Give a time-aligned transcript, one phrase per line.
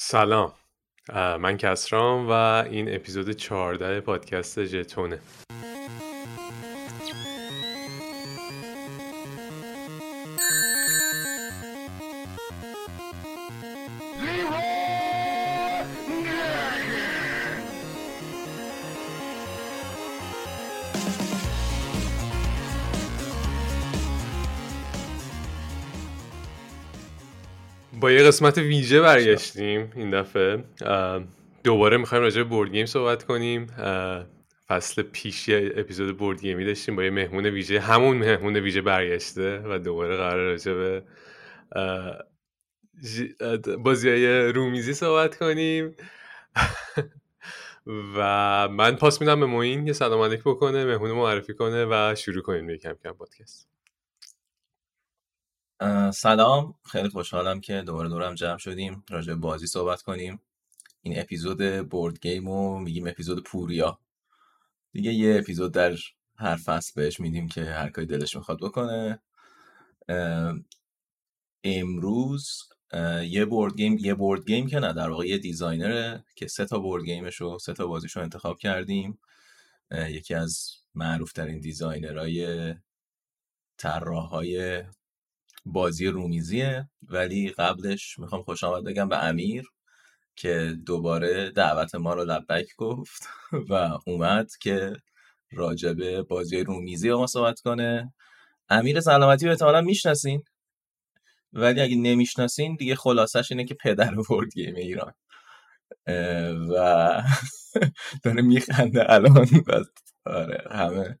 [0.00, 0.52] سلام.
[1.14, 2.32] من کسرام و
[2.70, 5.20] این اپیزود 14 پادکست جتونه
[28.08, 30.64] با یه قسمت ویژه برگشتیم این دفعه.
[31.64, 33.66] دوباره می‌خوایم راجع به بورد گیم صحبت کنیم.
[34.68, 37.80] فصل پیش یه اپیزود بورد گیمی داشتیم با یه مهمون ویژه.
[37.80, 41.04] همون مهمون ویژه برگشته و دوباره قرار راجع به
[43.78, 45.94] بازی های رومیزی صحبت کنیم.
[48.16, 52.42] و من پاس میدم به موین یه سلام علیک بکنه مهمون معرفی کنه و شروع
[52.42, 53.77] کنیم یکم کم پادکست.
[56.12, 56.74] سلام.
[56.84, 60.40] خیلی خوشحالم که دوباره دور هم جمع شدیم راجع بازی صحبت کنیم.
[61.02, 63.98] این اپیزود board game و میگیم اپیزود پوریا.
[64.92, 65.96] دیگه یه اپیزود در
[66.36, 69.20] هر فصل بهش میدیم که هر کاری دلش می‌خواد بکنه.
[71.64, 72.62] امروز
[73.24, 76.64] یه board game یه board game که نه در واقع یه designer ه که سه
[76.64, 79.18] تا board game ش رو سه تا بازیش رو انتخاب کردیم.
[79.90, 82.74] یکی از معروف ترین designer های
[83.76, 84.82] طراح های
[85.66, 89.64] بازی رومیزیه ولی قبلش می‌خوام خوش آمد بگم به امیر
[90.36, 93.22] که دوباره دعوت ما رو لبک گفت
[93.70, 94.92] و اومد که
[95.52, 98.14] راجبه بازی رومیزی با ما صحبت کنه.
[98.70, 100.42] امیر سلامتی رو احتمالا می‌شناسین
[101.52, 105.12] ولی اگه نمی‌شناسین دیگه خلاصش اینه که پدر بورد گیم ایران.
[106.70, 107.22] و
[108.24, 109.48] داره میخنده الان
[110.26, 111.18] آره همه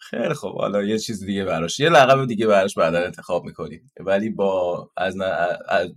[0.00, 3.90] خیلی خب حالا یه چیز دیگه براش یه لقب دیگه براش بعدا انتخاب می‌کنیم.
[4.00, 5.16] ولی با از,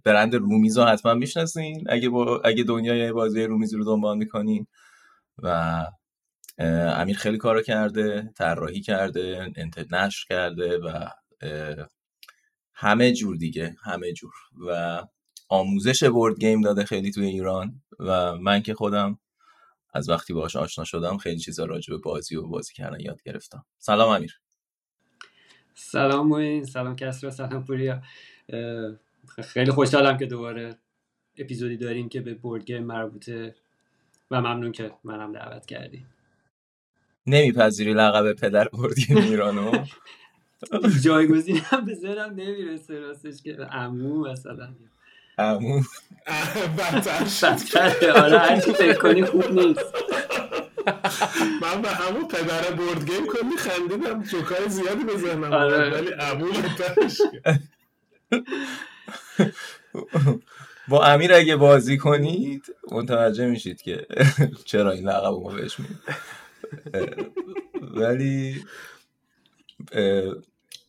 [0.05, 1.83] برند رومیزو حتما می‌شناسین.
[1.89, 4.67] اگه با اگه دنیای بازی رومیزی رو دنبال می‌کنین.
[5.37, 5.85] و
[6.59, 9.51] امیر خیلی کارو کرده طراحی کرده
[9.91, 11.07] نشر کرده و
[12.73, 14.33] همه جور دیگه همه جور.
[14.67, 15.01] و
[15.49, 17.81] آموزش بورد گیم داده خیلی توی ایران.
[17.99, 19.19] و من که خودم
[19.93, 23.65] از وقتی باهاش آشنا شدم خیلی چیزا راجع به بازی و بازی کردن یاد گرفتم.
[23.79, 24.41] سلام امیر.
[25.75, 28.01] سلام موین سلام کسرا سلام پوریا.
[29.43, 30.77] خیلی خوشحالم که دوباره
[31.37, 33.55] اپیزودی داریم که به بورد گیم مربوطه
[34.31, 36.05] و ممنون که منم دعوت کردی
[37.27, 39.85] نمیپذیری لقب پدر بورد گیم ایرانو
[41.05, 44.75] جایگزینم به ذهنم نمی‌رسه راستش که عمو مثلا.
[45.41, 45.81] عمو.
[46.77, 48.11] بدتر.
[48.15, 49.85] آره هرچی فکر کنی خوب نیست.
[51.61, 54.23] من به همون پدر بورد گیم کلی خندیدم.
[54.23, 55.89] جوکای زیادی به ذهنم آره.
[55.91, 56.47] ولی عمو
[60.87, 64.07] با امیر اگه بازی کنید متوجه میشید که
[64.65, 65.99] چرا این لقب ما بهش میدیم.
[67.81, 68.63] ولی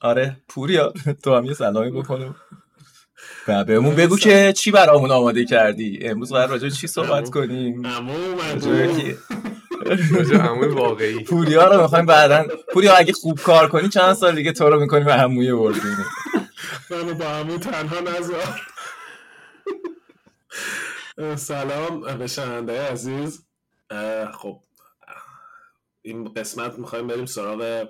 [0.00, 0.92] آره پوریا
[1.24, 2.36] تو هم یه سلامی بکنم
[3.48, 7.82] و بهمون بگو که چی برامون آماده کردی؟ امروز قرار راجع چی صحبت کنیم؟
[10.12, 11.24] راجع عموی واقعی.
[11.24, 15.04] پوریا رو می‌خوایم بعدا پوریا اگه خوب کار کنی چند سال دیگه تو رو می‌کنیم
[15.04, 16.06] به عموی بردیم
[16.90, 18.60] منو با عمو تنها نذار.
[21.36, 23.44] سلام به شنونده عزیز.
[24.38, 24.60] خب
[26.02, 27.88] این قسمت می‌خوایم بریم سراغ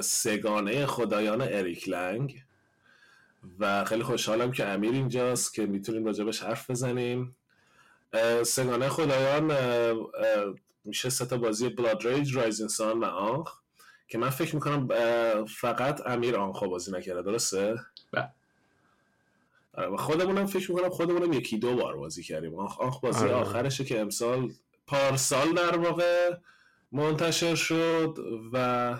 [0.00, 2.42] سگانه خدایان اریک لنگ.
[3.58, 7.36] و خیلی خوشحالم که امیر اینجاست که می‌تونیم راجبش حرف بزنیم.
[8.42, 9.52] سگانه خدایان
[10.84, 13.60] میشه سه تا بازی بلاد ریج رایزین سان و آنخ.
[14.08, 14.88] که من فکر می‌کنم
[15.44, 17.76] فقط امیر آنخو بازی نکرده درسته؟
[18.12, 18.30] بله.
[19.74, 22.54] آره و خودمونم فکر می‌کنم خودمونم یکی دو بار بازی کردیم.
[22.54, 23.34] آنخ, آنخ بازی آره.
[23.34, 24.50] آخرشه که امسال
[24.86, 26.36] پارسال در واقع
[26.92, 28.18] منتشر شد
[28.52, 28.96] و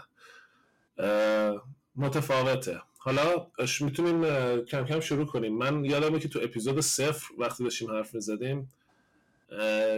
[1.97, 2.83] متفاوته.
[3.11, 3.47] حالا
[3.81, 4.23] می‌تونیم
[4.65, 5.59] کم کم شروع کنیم.
[5.59, 8.73] من یادمه که تو اپیزود صفر وقتی داشتیم حرف می‌زدیم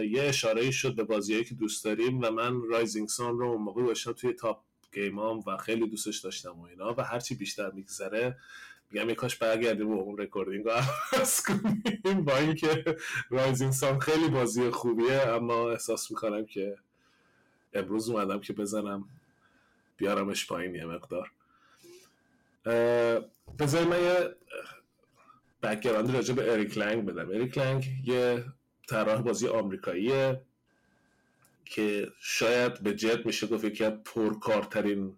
[0.09, 3.85] یه اشاره شد به بازیهایی که دوست داریم و من Rising Sun رو اون موقع
[3.85, 4.59] داشتم توی top
[4.93, 8.37] game ام و خیلی دوستش داشتم و اینا و هرچی بیشتر میگذره
[8.91, 12.97] میگم یه کاش برگردیم و اون recording رو عوض کنیم با اینکه
[13.29, 16.77] Rising Sun خیلی بازی خوبیه اما احساس می‌کنم که
[17.73, 19.05] امروز اومدم که بزنم
[19.97, 21.31] بیارمش پایین یه مقدار.
[23.59, 24.35] بذاری من یه
[25.63, 27.29] background راجع به اریک لنگ بدم.
[27.29, 28.45] اریک لنگ یه
[28.87, 30.41] طراح بازی آمریکاییه
[31.65, 35.17] که شاید به جد میشه گفت یکی از پرکارترین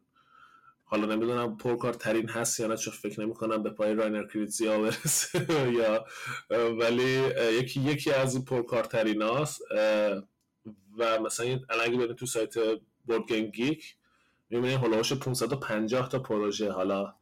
[0.84, 5.72] حالا نمی‌دونم پرکارترین هست یا نه چون فکر نمی کنم به پای راینر کنیتزیا برسه
[5.80, 6.06] یا
[6.80, 7.24] ولی
[7.60, 9.62] یکی یکی از پرکارترین هاست
[10.98, 12.54] و مثلا الان اگه تو سایت
[13.06, 13.96] BoardGameGeek
[14.50, 16.72] می‌بینید هلوش 550 تا پروژه.
[16.72, 17.14] حالا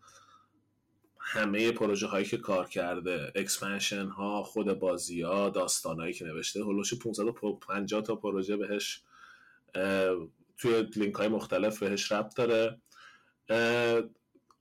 [1.26, 6.64] همه پروژه هایی که کار کرده expansion ها خود بازی ها داستان هایی که نوشته
[6.64, 9.02] هلوش 550 تا پروژه بهش
[10.58, 12.80] توی لینک های مختلف بهش ربط داره.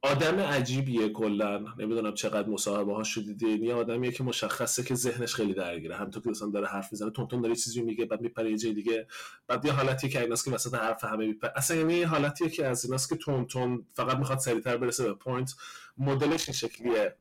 [0.05, 1.65] آدم عجیبیه کلا.
[1.79, 5.97] نمی‌دونم چقدر مصاحبه‌شو دیدی یه آدمیه که مشخصه که ذهنش خیلی درگیره.
[5.97, 8.73] همونطور که مثلا داره حرف می‌زنه تند تند داره چیزی میگه بعد میپره یه جای
[8.73, 9.07] دیگه.
[9.47, 11.53] بعد یه حالتیه که ایناست که وسط حرف همه میپره.
[11.57, 15.15] اصلا یعنی یه حالتیه که از ایناست که تند تند فقط می‌خواد سریعتر برسه به
[15.15, 15.55] point
[15.99, 17.17] مدلش این شکلیه.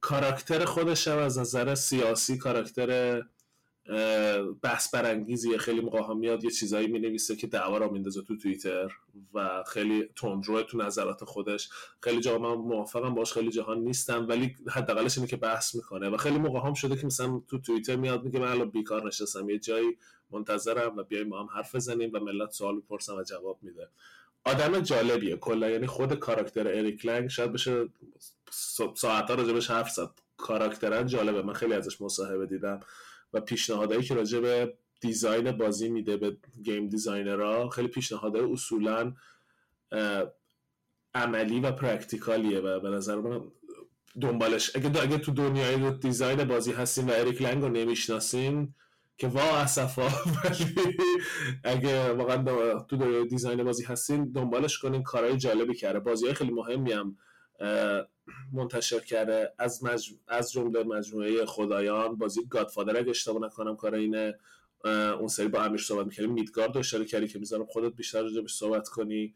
[0.00, 3.22] کاراکتر خودش هم از نظر سیاسی کاراکتر
[4.62, 8.92] بحث برانگیزیه خیلی موقع میاد یه چیزایی می نویسه که دعوا را میندازه تو توییتر
[9.34, 11.68] و خیلی تندروه تو نظرات خودش.
[12.00, 16.08] خیلی جا من موافقم باش خیلی جهان نیستم ولی حداقلش اینه که بحث می‌کنه.
[16.08, 19.50] و خیلی موقع هم شده که مثلا تو توییتر میاد میگه من الان بیکار نشستم
[19.50, 19.96] یه جایی
[20.30, 23.88] منتظرم و بیایم ما هم حرف بزنیم و ملت سوال می‌پرسن و جواب میده.
[24.44, 27.88] آدم جالبیه کلا یعنی خود کاراکتر اریک لنگ شاید بشه
[28.94, 30.10] ساعتها راجبش حرف زد.
[30.36, 32.80] کاراکترن جالبه من خیلی ازش مصاحبه دیدم.
[33.34, 39.12] و پیشنهادهایی که راجع به design بازی میده به game designer ها خیلی پیشنهادهای اصولا
[41.14, 43.40] عملی و practical یه و به نظر من
[44.20, 44.76] دنبالش.
[44.76, 48.74] اگه, اگه تو دنیای design بازی هستیم و اریک لنگ رو نمی‌شناسیم
[49.18, 50.08] که وا اسفا
[51.64, 56.52] اگه واقعا تو دنیای design بازی هستین دنبالش کنین کارهای جالبی کرده بازی های خیلی
[56.52, 57.16] مهمی هم
[58.52, 60.10] منتشر کرده از مج...
[60.28, 62.16] از جمله مجموعه خدایان.
[62.16, 64.38] بازی Godfather اگه اشتباه نکنم کار اینه
[65.18, 66.32] اون سری با امیر صحبت می‌کردیم.
[66.32, 67.66] میدگارد اشاره کردی که می‌ذارم.
[67.66, 69.34] خودت بیشتر راجع صحبت کنی.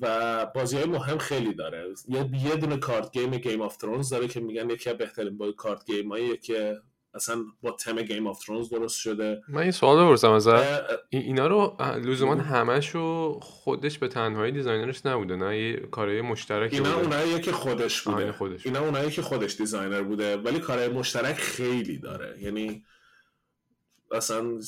[0.00, 1.94] و بازی های مهم خیلی داره.
[2.08, 5.84] یه دونه card game Game of Thrones داره که میگن یکی از بهترین با card
[5.84, 6.80] game که
[7.14, 9.42] اصلا با تم Game of Thrones درست شده.
[9.48, 10.48] من این سوال بپرسم از
[11.10, 16.96] اینا رو لزوما همشو خودش به تنهایی designer ش نبوده نه؟ یه کارهای مشترک اینا
[16.96, 18.32] اونایی که خودش بوده.
[18.32, 18.66] خودش.
[18.66, 22.36] اینا اونایی که خودش designer بوده ولی کارهای مشترک خیلی داره.
[22.42, 22.84] یعنی
[24.14, 24.60] اصلا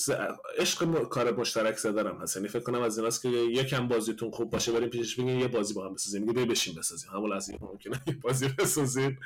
[0.58, 2.37] عشق کار مشترک زدنم هست.
[2.37, 5.75] یعنی فکر کنم از ایناست که یکم بازیتون خوب باشه بریم پیشش بگین یه بازی
[5.75, 6.23] با هم بسازیم.
[6.23, 7.11] میگه بشین بسازیم.
[7.11, 9.19] همون این ممکنه یه بازی بسازیم.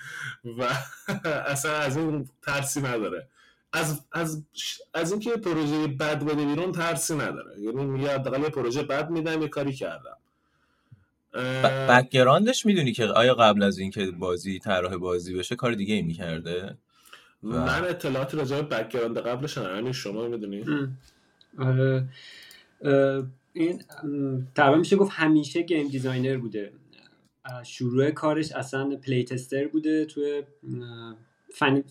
[0.58, 0.68] و
[1.52, 3.28] اصلا از اون ترسی نداره.
[3.72, 4.42] از از
[4.94, 7.60] از اینکه پروژه بد بده بیرون ترسی نداره.
[7.60, 10.16] یعنی میگه حداقل پروژه بد میدم یه کاری کردم.
[11.88, 16.76] بکگراندش می‌دونی که آیا قبل از اینکه بازی طراح بازی بشه کار دیگه ای می‌کرده؟
[17.43, 20.64] من اطلاعاتی راجع به background قبلش یعنی شما می‌دونی.
[21.58, 22.08] آره.
[23.52, 23.82] این
[24.55, 26.73] تقریبا میشه گفت همیشه game designer بوده.
[27.64, 30.43] شروع کارش اصلا play tester بوده توی
[31.55, 31.82] فن...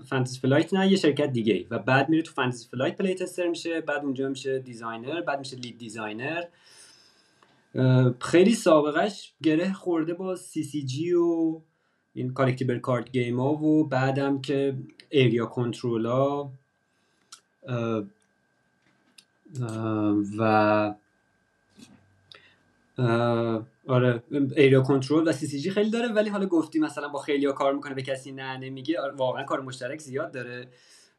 [0.00, 3.80] Fantasy Flight نه یه شرکت دیگه و بعد میره تو Fantasy Flight play tester میشه
[3.80, 6.42] بعد اونجا میشه designer بعد میشه lead designer.
[8.20, 11.60] خیلی سابقه‌ش گره خورده با CCG و
[12.16, 14.76] این collectible card game ها و بعدم که
[15.10, 16.52] area control ها
[20.38, 20.94] و
[23.86, 24.22] آره
[24.56, 27.94] area control و CCG خیلی داره ولی حالا گفتی مثلا با خیلی ها کار می‌کنه
[27.94, 30.68] به کسی نه نمیگه آره، واقعا کار مشترک زیاد داره.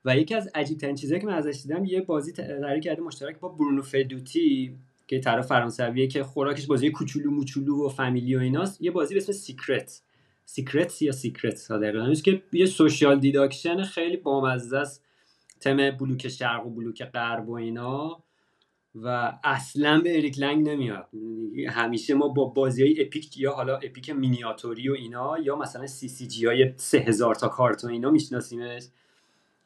[0.05, 3.39] و یکی از عجیب ترین چیزایی که من ازش دیدم یه بازی طراحی کرده مشترک
[3.39, 4.75] با برونو فیدوتی
[5.07, 9.21] که طرف فرانسویه که خوراکش بازی کوچولو موچولو و فامیلی و ایناست یه بازی به
[9.21, 10.01] اسم Secret
[10.49, 12.13] Secret یا Secret دقیقا.
[12.13, 15.05] که یه social deduction خیلی بامزه است.
[15.59, 18.23] تم بلوک شرق و بلوک غرب و اینا.
[18.95, 21.09] و اصلا به اریک لنگ نمیاد.
[21.69, 26.45] همیشه ما با بازی های epic یا حالا epic مینیاتوری و اینا یا مثلا CCG
[26.45, 28.83] های سه هزار تا کارت و اینا میشناسیمش.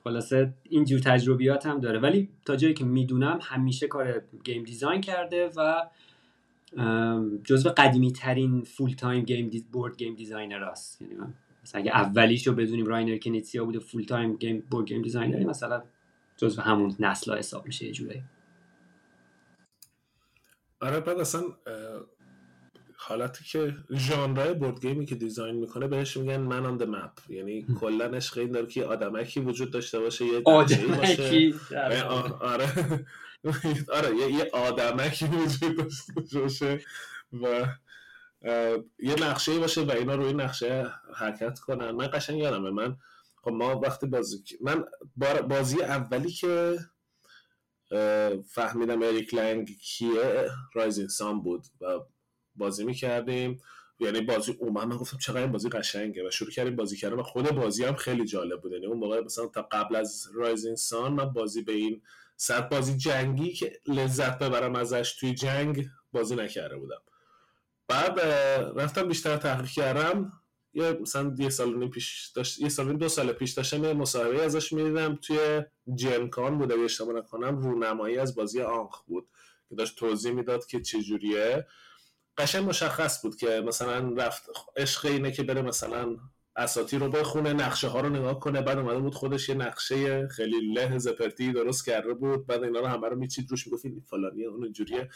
[0.03, 1.99] خلاصه اینجور تجربیات هم داره.
[1.99, 5.81] ولی تا جایی که می‌دونم همیشه کار game design کرده و
[7.43, 11.15] جزو قدیمی ترین full-time game des board game designer هست یعنی
[11.63, 15.83] مثلا اگه اولیش رو بدونیم راینر کنیتزیا بوده full-time game board game designer مثلا
[16.37, 18.23] جزو همون نسل حساب میشه یه جوری
[20.81, 21.43] آره بعد اصلا
[22.97, 27.65] حالتی که ژانرهای board game ی که design می‌کنه بهش میگن men on map یعنی
[27.79, 31.55] کلا عشق این داره که آدمکی وجود داشته باشه یه آدمکی.
[32.41, 32.67] آره.
[33.97, 36.81] آره یه, یه آدمکی وجود داشته باشه
[37.33, 37.65] و
[38.99, 41.91] یه نقشه باشه و اینا روی نقشه حرکت کنن.
[41.91, 42.97] من قشنگ یادمه من
[43.35, 44.85] خب ما وقتی بازی من
[45.49, 46.79] بازی اولی که
[48.47, 51.85] فهمیدم اریک لنگ کیه رایزین سام بود و
[52.55, 53.61] بازی می‌کردیم.
[53.99, 57.23] یعنی بازی اومد من گفتم چقدر این بازی قشنگه و شروع کردیم بازی کردن و
[57.23, 58.71] خود بازی هم خیلی جالب بود.
[58.71, 62.01] یعنی اون موقع مثلا تا قبل از رایزین سان من بازی به این
[62.41, 67.01] صد بازی جنگی که لذت ببرم ازش توی جنگ بازی نکرده بودم.
[67.87, 68.19] بعد
[68.79, 70.31] رفتم بیشتر تحقیق کردم.
[70.73, 74.73] یه مثلا یه سال پیش داشت یه سال دو سال پیش داشتم یه مصاحبه ازش
[74.73, 75.61] می‌دیدم توی
[75.95, 77.57] جنکان بود اگه اشتباه نکنم.
[77.57, 79.27] رونمایی از بازی آنخ بود
[79.69, 81.67] که داشت توضیح می‌داد که چجوریه.
[82.37, 86.17] قشنگ مشخص بود که مثلا رفت عشق اینه که بره مثلا
[86.55, 88.61] اساتی رو بخونه نقشه ها رو نگاه کنه.
[88.61, 92.47] بعد اومده بود خودش یه نقشه خیلی له زپرتی درست کرده بود.
[92.47, 95.09] بعد اینا رو همه رو میچید روش می‌گفت این فلانیه اون اینجوریه.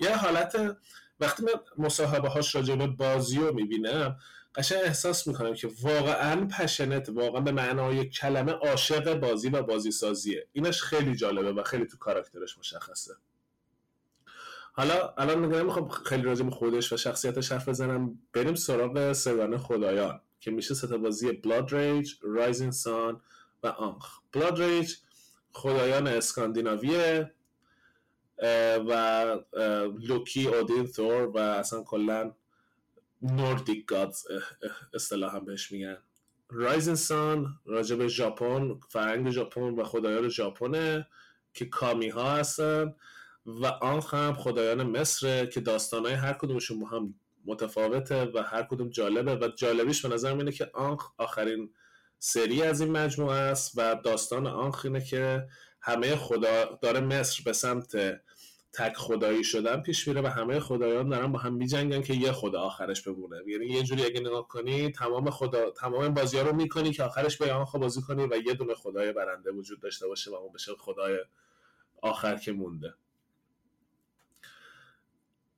[0.00, 0.76] یه حالت
[1.20, 4.16] وقتی من مصاحبه هاش راجع به بازی رو می‌بینم
[4.54, 10.46] قشنگ احساس می‌کنم که واقعا passionate واقعا به معنای کلمه عاشق بازی و بازی سازیه
[10.52, 13.14] اینش خیلی جالبه و خیلی تو کاراکترش مشخصه.
[14.72, 18.18] حالا الان نمی‌خوام خیلی راجع به خودش و شخصیتش حرف بزنم.
[18.32, 20.20] بریم سراغ سه‌گانه خدایان.
[20.40, 23.20] که میشه ستا بازی Blood Rage، Rising Sun
[23.62, 24.18] و Ankh.
[24.32, 24.94] Blood Rage
[25.52, 27.34] خدایان اسکاندیناویه
[28.88, 29.38] و
[29.98, 32.34] لوکی، اودین، ثور و اصلا کلا
[33.22, 34.26] نوردیک گادز
[34.94, 35.98] اصطلاح هم بهش میگن.
[36.50, 41.06] رایزن سان راجع به ژاپن فرهنگ ژاپن و خدایان ژاپنه
[41.54, 42.94] که کامی ها هستن
[43.46, 48.62] و آن هم خدایان مصر که داستان های هر کدومشون با هم متفاوته و هر
[48.62, 51.70] کدوم جالبه و جالبیش به نظر اینه که آنخ آخرین
[52.18, 55.48] سری از این مجموعه است و داستان آنخ اینه که
[55.80, 57.96] همه خدا داره مصر به سمت
[58.72, 62.60] تک خدایی شدن پیش میره و همه خدایان دارن با هم میجنگن که یه خدا
[62.60, 63.36] آخرش بمونه.
[63.46, 67.36] یعنی یه جوری اگه نگاه کنی تمام خدا تمام بازی ها رو می‌کنی که آخرش
[67.36, 70.72] به آنها بازی کنی و یه دونه خدای برنده وجود داشته باشه و اون بشه
[70.78, 71.18] خدای
[72.02, 72.94] آخر که مونده.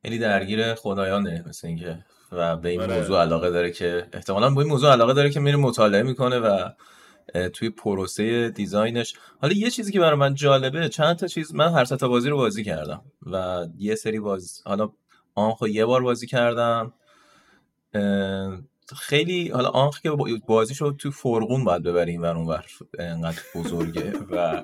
[0.04, 2.98] یعنی درگیر خدایانه مثل اینکه و به این آره.
[2.98, 6.68] موضوع علاقه داره که احتمالا به این موضوع علاقه داره که میره مطالعه می‌کنه و
[7.52, 11.84] توی پروسه دیزاینش حالا یه چیزی که برای من جالبه چند تا چیز من هر
[11.84, 14.90] تا بازی رو بازی کردم و یه سری باز حالا
[15.34, 16.92] آنخ یه بار بازی کردم
[18.96, 20.10] خیلی حالا آنخ که
[20.46, 22.64] بازی شد تو فرغون باید ببریم و اونور
[22.98, 24.62] انقدر بزرگه و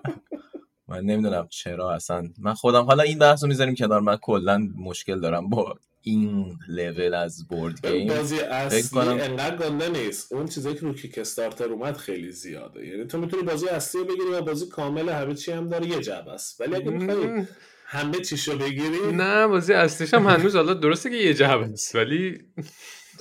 [0.89, 2.29] من نمی‌دونم چرا اصلا.
[2.39, 4.01] من خودم حالا این بحث رو می‌ذاریم کنار.
[4.01, 10.33] من کلا مشکل دارم با این لول از بورد گیم بازی اصلی انقدر گنده نیست.
[10.33, 12.87] اون چیزایی که رو Kickstarter اومد خیلی زیاده.
[12.87, 15.87] یعنی تو می‌تونی بازی اصلی رو بگیری و بازی کامل همه چی هم داره.
[15.87, 16.61] یه جعبه است.
[16.61, 17.47] ولی اگه می‌خوای
[17.87, 22.39] همه چیشو بگیری نه بازی اصلیش هم هنوز حالا درسته که یه جعبه است ولی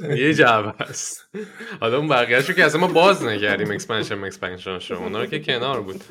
[0.01, 1.25] یه جعبه است.
[1.79, 4.95] حالا اون بقیه‌شو که اصلا ما باز نکردیم expansion expansion شو.
[4.95, 6.03] اونا رو که کنار بود.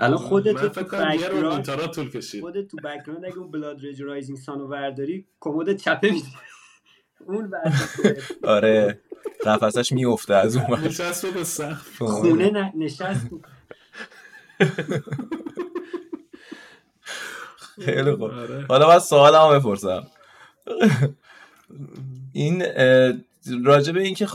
[0.00, 2.40] الان خودت تو background طول کشید.
[2.40, 6.32] خودت تو background اگه اون Blood Rage Rising Sun و ورداری کمد چپه میدی
[7.26, 7.52] اون
[8.44, 9.00] آره
[9.44, 12.02] قفسش میفته از اون نشست به سقف.
[12.02, 13.30] خونه نشست.
[17.84, 18.22] خیلی خوب.
[18.22, 18.66] آره.
[18.68, 20.06] حالا باید سوال هم بپرسم.
[22.32, 22.64] این
[23.64, 24.26] راجبه اینکه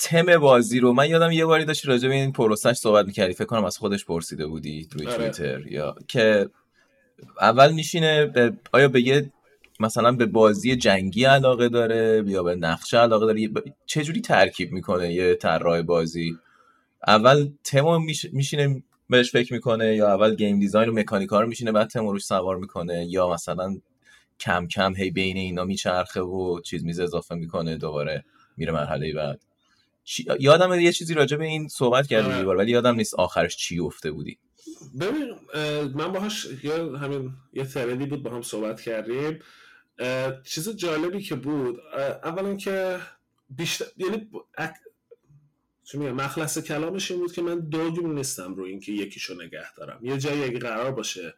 [0.00, 3.34] تم بازی رو من یادم یه باری داشتی راجع به این پروسش صحبت می‌کردی.
[3.34, 5.16] فکر کنم از خودش پرسیده بودی توی آره.
[5.16, 6.48] توییتر یا که
[7.40, 9.32] اول میشینه به آیا به یه
[9.80, 15.12] مثلا به بازی جنگی علاقه داره یا به نقشه علاقه داره؟ چه جوری ترکیب می‌کنه
[15.12, 16.38] یه طراح بازی؟
[17.06, 18.02] اول تم
[18.32, 22.24] میشینه بهش فکر می‌کنه یا اول گیم دیزاین و مکانیکا رو میشینه بعد تم روش
[22.24, 23.76] سوار می‌کنه یا مثلا
[24.40, 28.24] کم کم هی بین اینا میچرخه و چیز میز اضافه می‌کنه دوباره
[28.56, 29.49] میره مرحله بعد.
[30.40, 32.58] یادم یه چیزی راجع به این صحبت کردیم آره.
[32.58, 34.38] ولی یادم نیست آخرش چی گفته بودی.
[35.00, 35.34] ببین
[35.94, 39.38] من باهاش یا همین یه تردی بود با هم صحبت کردیم.
[40.44, 41.80] چیز جالبی که بود
[42.24, 43.00] اولا که
[43.50, 44.30] بیشتر یعنی
[45.84, 49.98] چون میگم مخلص کلامش این بود که من دوگیم نیستم رو اینکه یکیشو نگه دارم.
[50.02, 51.34] یه جایی اگه قرار باشه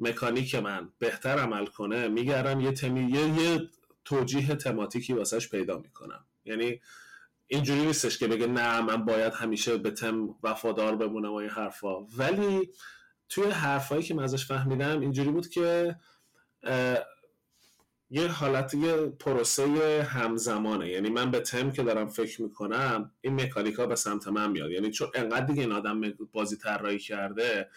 [0.00, 3.68] مکانیک من بهتر عمل کنه میگردم یه تمی یه, یه
[4.04, 6.24] توجیه تماتیکی واسش پیدا می‌کنم.
[6.44, 6.80] یعنی
[7.52, 12.00] اینجوری نیستش که بگه نه من باید همیشه به تم وفادار بمونم و این حرفا.
[12.00, 12.70] ولی
[13.28, 15.96] توی حرفایی که من ازش فهمیدم اینجوری بود که
[18.10, 20.88] یه حالت یه پروسه همزمانه.
[20.88, 24.70] یعنی من به تم که دارم فکر می‌کنم این مکانیکا به سمت من میاد.
[24.70, 26.00] یعنی چون انقدر دیگه این آدم
[26.32, 27.68] بازی طراحی کرده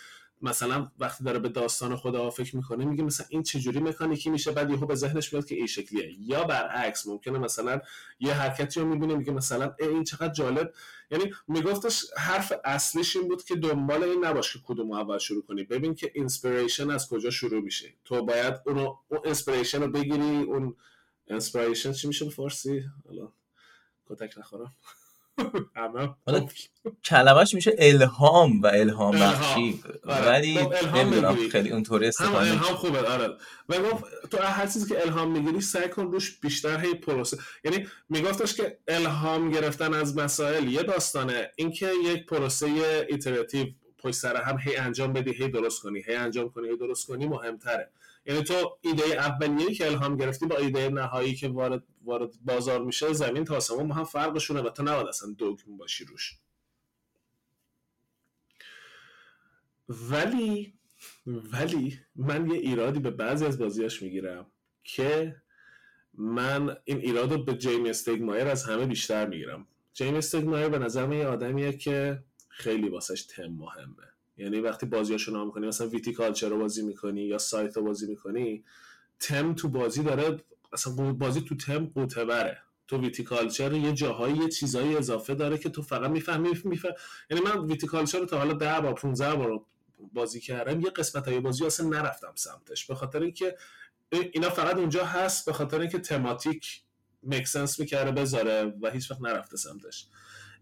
[0.43, 4.69] مثلا وقتی داره به داستان خدا فکر می‌کنه میگه مثلا این چجوری مکانیکی میشه؟ بعد
[4.69, 6.15] یهو به ذهنش میاد که این شکلیه.
[6.19, 7.81] یا برعکس ممکنه مثلا
[8.19, 10.73] یه حرکتی رو می‌بینه میگه مثلا این چقدر جالب.
[11.11, 15.63] یعنی میگفتش حرف اصلیش این بود که دنبال این نباش که کدوم اول شروع کنی.
[15.63, 17.93] ببین که inspiration از کجا شروع میشه.
[18.05, 20.41] تو باید اونو اون inspiration رو بگیری.
[20.43, 20.75] اون
[21.27, 23.31] inspiration چی میشه به فارسی؟ حالا
[24.05, 24.73] کتک نخورم.
[26.25, 26.47] حالا
[27.05, 29.19] کلمش میشه الهام و الهام.
[29.19, 30.27] بخشی آره.
[30.29, 30.59] ولی
[30.95, 31.49] نمی‌دونم.
[31.49, 32.75] خیلی اونطوری استفاده الهام.
[32.75, 33.37] خوبه آره
[33.69, 37.87] و گفت تو هر چیزی که الهام می‌گیری سعی کن روش بیشتر هی پروسه یعنی
[38.09, 42.67] میگفتش که الهام گرفتن از مسائل یه داستانه اینکه یک پروسه
[43.09, 43.65] iterative
[43.97, 47.27] پشت سر هم هی انجام بدی هی درست کنی هی انجام کنی هی درست کنی
[47.27, 47.89] مهمتره
[48.25, 53.13] یعنی تو ایده اولیه‌ای که الهام گرفتی با ایده نهایی که وارد وارد بازار میشه
[53.13, 56.39] زمین تا آسمون با هم فرقشونه و تو نباید اصلا دوگم باشی روش.
[59.89, 60.73] ولی
[61.27, 64.45] ولی من یه ایرادی به بعضی از بازیاش می‌گیرم
[64.83, 65.35] که
[66.13, 69.67] من این ایراد رو به جیمی استگمایر از همه بیشتر می‌گیرم.
[69.93, 74.12] جیمی استگمایر به نظر من یه آدمیه که خیلی واسش تم مهمه.
[74.37, 78.63] یعنی وقتی بازیاشو نگاه کنی مثلا Viticulture رو بازی می‌کنی یا Scythe رو بازی می‌کنی
[79.19, 80.37] تم تو بازی داره
[80.73, 85.81] اصلا بازی تو تم غوطه‌وره تو Viticulture یه جاهایی یه چیزایی اضافه داره که تو
[85.81, 86.93] فقط می‌فهمی میفهم
[87.29, 89.61] یعنی من Viticulture رو تا حالا 10 بار 15 بار
[90.13, 92.85] بازی کردم یه قسمت های بازی اصلا نرفتم سمتش.
[92.85, 93.57] به خاطر اینکه
[94.11, 96.81] اینا فقط اونجا هست به خاطر اینکه thematic
[97.23, 100.07] make sense می‌کرده بذاره و هیچ وقت نرفته سمتش.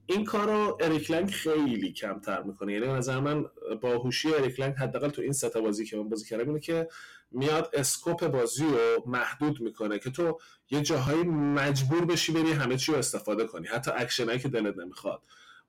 [0.06, 2.74] این کار رو اریک لنگ خیلی کمتر می‌کنه.
[2.74, 3.46] یعنی نظر من
[3.82, 6.88] با هوشی اریک لنگ حداقل تو این ستا بازی که من بازی کردم اینه که
[7.32, 10.40] میاد scope بازی رو محدود می‌کنه که تو
[10.70, 13.68] یه جاهایی مجبور بشی بری همه چی رو استفاده کنی.
[13.68, 15.22] حتی اکشنایی که دلت نمی‌خواد.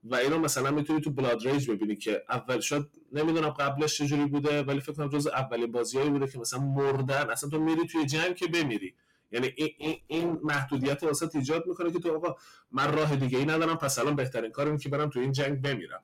[0.04, 4.62] و اینو مثلا می‌تونی تو بلاد ریج ببینی که اول شد نمی‌دونم قبلش چجوری بوده
[4.62, 7.30] ولی فکر کنم جز اولین بازیایی بوده که مثلا مردن.
[7.30, 8.94] اصلا تو میری توی جنگ که بمیری.
[9.32, 12.36] یعنی این, این, محدودیت واسط ایجاد می‌کنه که تو آقا
[12.70, 15.62] من راه دیگه ای ندارم پس الان بهترین کار اینه که برم تو این جنگ
[15.62, 16.02] بمیرم.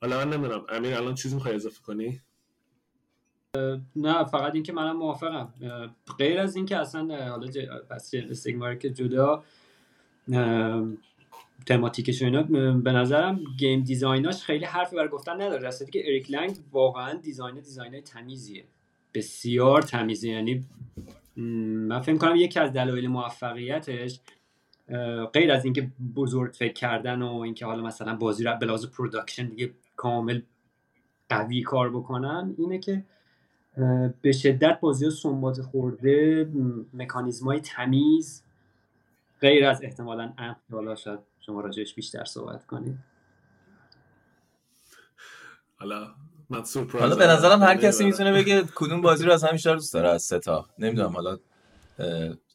[0.00, 0.66] حالا من نمی‌دونم.
[0.68, 2.20] امیر الان چیزی می‌خوای اضافه کنی؟
[3.96, 5.54] نه فقط اینکه منم موافقم.
[6.18, 7.46] غیر از اینکه اصلا حالا
[7.90, 9.44] پس استگمایر که جدا
[11.66, 15.62] thematic ش اینا به نظرم game design اش خیلی حرفی برای گفتن نداره.
[15.62, 18.64] راستش که اریک لنگ واقعا design design تمیزیه.
[19.14, 20.28] بسیار تمیزه.
[20.28, 20.64] یعنی
[21.42, 24.20] من فکر کنم یکی از دلایل موفقیتش
[25.32, 29.48] غیر از اینکه بزرگ فکر کردن و اینکه حالا مثلا بازی رو به لحاظ production
[29.48, 30.40] دیگه کامل
[31.28, 33.04] قوی کار بکنن اینه که
[34.22, 36.48] به شدت بازی سنبات خورده
[36.94, 38.42] مکانیزم های تمیز
[39.40, 42.98] غیر از احتمالا امپ حالا شاید شما راجعش بیشتر صحبت کنید.
[45.76, 46.14] حالا
[46.50, 49.74] من سورپرایز حالا به نظرم هر کسی می‌تونه بگه کدوم بازی رو از هم بیشتر
[49.74, 50.66] دوست داره از سه تا.
[50.78, 51.38] نمی‌دونم حالا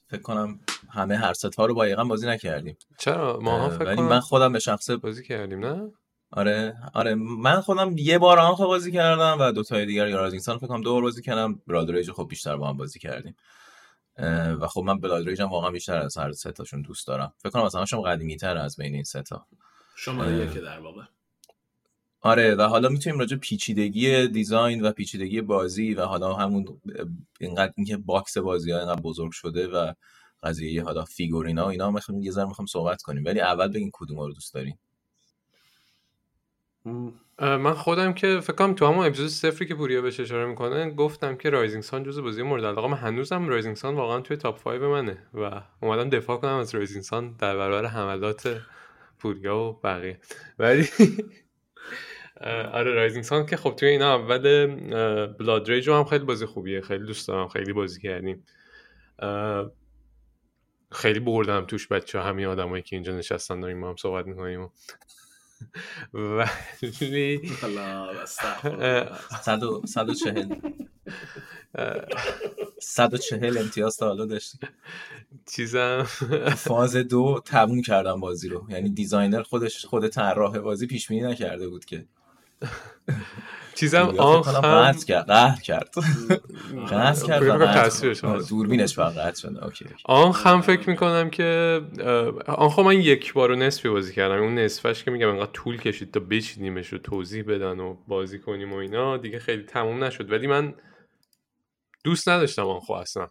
[0.08, 2.78] فکر کنم همه هر سه تا رو با یقم بازی نکردیم.
[2.98, 5.92] چرا؟ ما هم فکر ولی کنم من خودم به شخص بازی کردیم نه؟
[6.32, 10.58] آره آره من خودم یه بار آنخ بازی کردم و دو تای دیگر یا رازینگسان
[10.58, 11.62] فکر کنم دو بار بازی کردم.
[11.68, 13.36] برادریج خب بیشتر با هم بازی کردیم.
[14.60, 17.34] و خب من Blood Rage هم واقعا بیشتر از هر سه تاشون دوست دارم.
[17.38, 19.46] فکر کنم مثلا شما قدیمی تر از بین این سه تا.
[19.96, 21.02] شما یکی در واقع.
[22.26, 26.66] آره و حالا می‌تونیم راجع پیچیدگی design و پیچیدگی بازی و حالا همون
[27.40, 29.94] اینقدر اینکه box بازی ها اینقدر بزرگ شده و
[30.44, 33.26] قضیه حالا figurine ا و اینا می‌خوام یه ذره می‌خوام صحبت کنیم.
[33.26, 34.78] ولی اول بگین کدوم رو دوست دارین.
[37.40, 41.36] من خودم که فکر کنم تو همون اپیزود صفری که پوریا بهش اشاره می‌کنه گفتم
[41.36, 42.98] که Rising Sun جزو بازی مورد علاقه من.
[42.98, 47.36] هنوزم Rising Sun واقعا توی top 5 منه و اومدم دفاع کنم از Rising Sun
[47.40, 48.62] در برابر حملات
[49.20, 50.20] پوریا و بقیه.
[50.60, 50.88] ولی
[52.74, 54.66] آره Rising Sun که خب توی اینا اول
[55.28, 56.82] Blood Rage هم خیلی بازی خوبیه.
[56.82, 58.44] خیلی دوست دارم خیلی بازی کردیم.
[60.92, 64.70] خیلی بردم توش بچه همین آدمایی که اینجا نشستن داریم ما هم صحبت می‌کنیم.
[66.14, 67.52] ولی
[69.86, 70.56] صد و چهل.
[72.80, 74.58] صد و چهل امتیاز تا حالا داشتی
[75.56, 76.04] چیزم.
[76.58, 78.66] فاز دو تموم کردم بازی رو.
[78.70, 82.06] یعنی designer خودش خود طراح بازی پیش بینی نکرده بود که.
[83.76, 85.94] چیزم آن هم قطع کرد قهر کرد.
[86.92, 91.82] قطع کرد دوربینش فقط قطع شده اوکی آن هم فکر می‌کنم که
[92.48, 94.42] آن خب من یک بار و نصفی بازی کردم.
[94.42, 98.74] اون نصفش که میگم انقدر طول کشید تا بچینیمش رو توضیح بدن و بازی کنیم
[98.74, 100.32] و اینا دیگه خیلی تموم نشد.
[100.32, 100.74] ولی من
[102.04, 103.28] دوست نداشتم Ankh خب اصلا.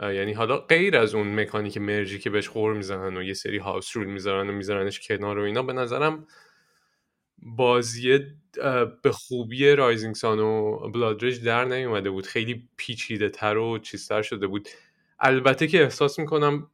[0.00, 3.58] یعنی حالا غیر از اون مکانیک merge ی که بهش غر می‌زنن و یه سری
[3.58, 6.26] house rule می‌ذارن و میذارنش کنار و اینا به نظرم
[7.38, 8.18] بازی
[9.02, 12.26] به خوبی Rising Sun و Blood Rage در نیومده بود.
[12.26, 14.68] خیلی پیچیده تر و چیزتر شده بود.
[15.20, 16.70] البته که احساس می‌کنم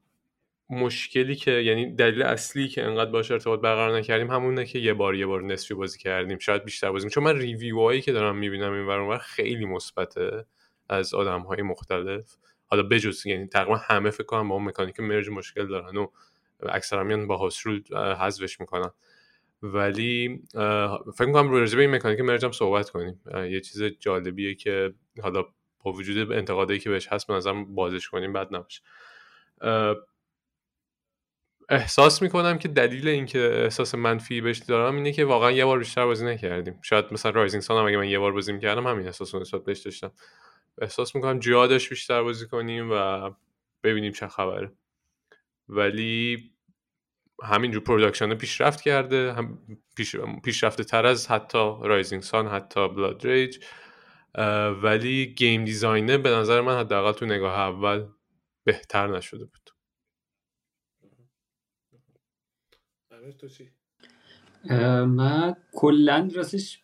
[0.71, 5.15] مشکلی که یعنی دلیل اصلی که انقدر باش ارتباط برقرار نکردیم همونه که یه بار
[5.15, 6.39] یه بار نصفی بازی کردیم.
[6.39, 10.45] شاید بیشتر بازی چون من review هایی که دارم می‌بینم این ور خیلی مثبته
[10.89, 12.37] از آدم های مختلف.
[12.67, 16.07] حالا بجز یعنی تقریبا همه فکر کنم با اون مکانیک مرج مشکل دارن و
[16.69, 18.91] اکثرا میان با هاست رول حذفش می‌کنن.
[19.63, 20.43] ولی
[21.17, 23.21] فکر می‌کنم راجع به این مکانیک مرج هم صحبت کنیم.
[23.35, 25.45] یه چیز جالبیه که حالا
[25.85, 28.83] با وجود انتقادایی که بهش هست به بازش کنیم بد نباشه.
[31.69, 36.05] احساس می‌کنم که دلیل اینکه احساس منفی بهش دارم اینه که واقعا یه بار بیشتر
[36.05, 36.79] بازی نکردیم.
[36.83, 39.81] شاید مثلا رایزینگ سان هم اگه من یه بار بازی می‌کردم همین احساس نسبت بهش
[39.81, 40.13] داشتم.
[40.79, 43.31] احساس می‌کنم جا داشت بیشتر بازی کنیم و
[43.83, 44.73] ببینیم چه خبره.
[45.69, 46.52] ولی
[47.43, 49.59] همینجور production پیشرفت کرده هم
[49.97, 53.59] پیش، پیشرفته تر از حتی Rising Sun حتی Blood Rage
[54.83, 58.07] ولی game design ه به نظر من حداقل تو نگاه اول
[58.65, 59.71] بهتر نشده بود.
[65.07, 66.83] من کلا راستش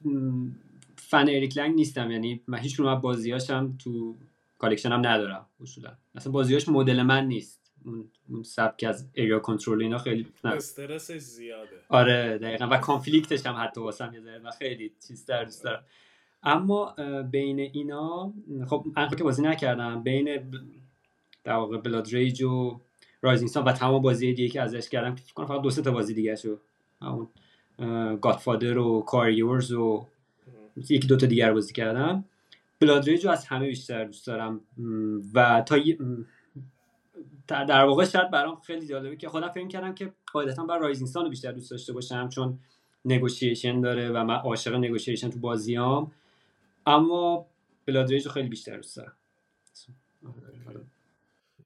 [0.96, 4.16] فن اریک لنگ نیستم یعنی من هیچ از بازیاشم تو
[4.58, 5.98] collection م ندارم اصولا.
[6.14, 7.67] اصلا بازیاش مدل من نیست.
[8.28, 11.76] اون سبک از area control اینا خیلی استرسش زیاده.
[11.88, 12.68] آره دقیقا.
[12.70, 15.84] و conflict ش هم حتی واسم یه ذره و خیلی چیز در دوست دارم.
[16.42, 16.94] اما
[17.30, 18.32] بین اینا
[18.66, 20.02] خب من که بازی نکردم.
[20.02, 20.50] بین
[21.44, 22.80] در واقع Blood Rage و
[23.22, 25.90] Rising Sun و تمام بازی دیگه که ازش کردم فکر کنم فقط دو سه تا
[25.90, 26.58] بازی دیگه شو
[27.02, 27.28] همون
[28.20, 30.06] Godfather و Quarriors و
[30.76, 32.24] یکی دو تا دیگر بازی کردم.
[32.80, 34.60] Blood Rage رو از همه بیشتر دوست دارم.
[35.34, 35.76] و تا
[37.48, 41.24] در واقع شاید برام خیلی جالبه که خودم فکر کردم که قاعدتا بر Rising Sun
[41.24, 42.58] رو بیشتر دوست داشته باشم چون
[43.04, 46.12] negotiation داره و من عاشق negotiation تو بازیام.
[46.86, 47.46] اما
[47.86, 49.16] Blood Rage رو خیلی بیشتر دوست دارم.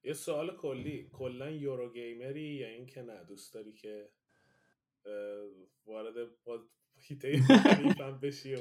[0.05, 1.07] یه سوال کلی.
[1.13, 4.09] کلا Euro gamer ی یا اینکه نه؟ دوست داری که
[5.87, 6.15] وارد
[8.23, 8.57] بشی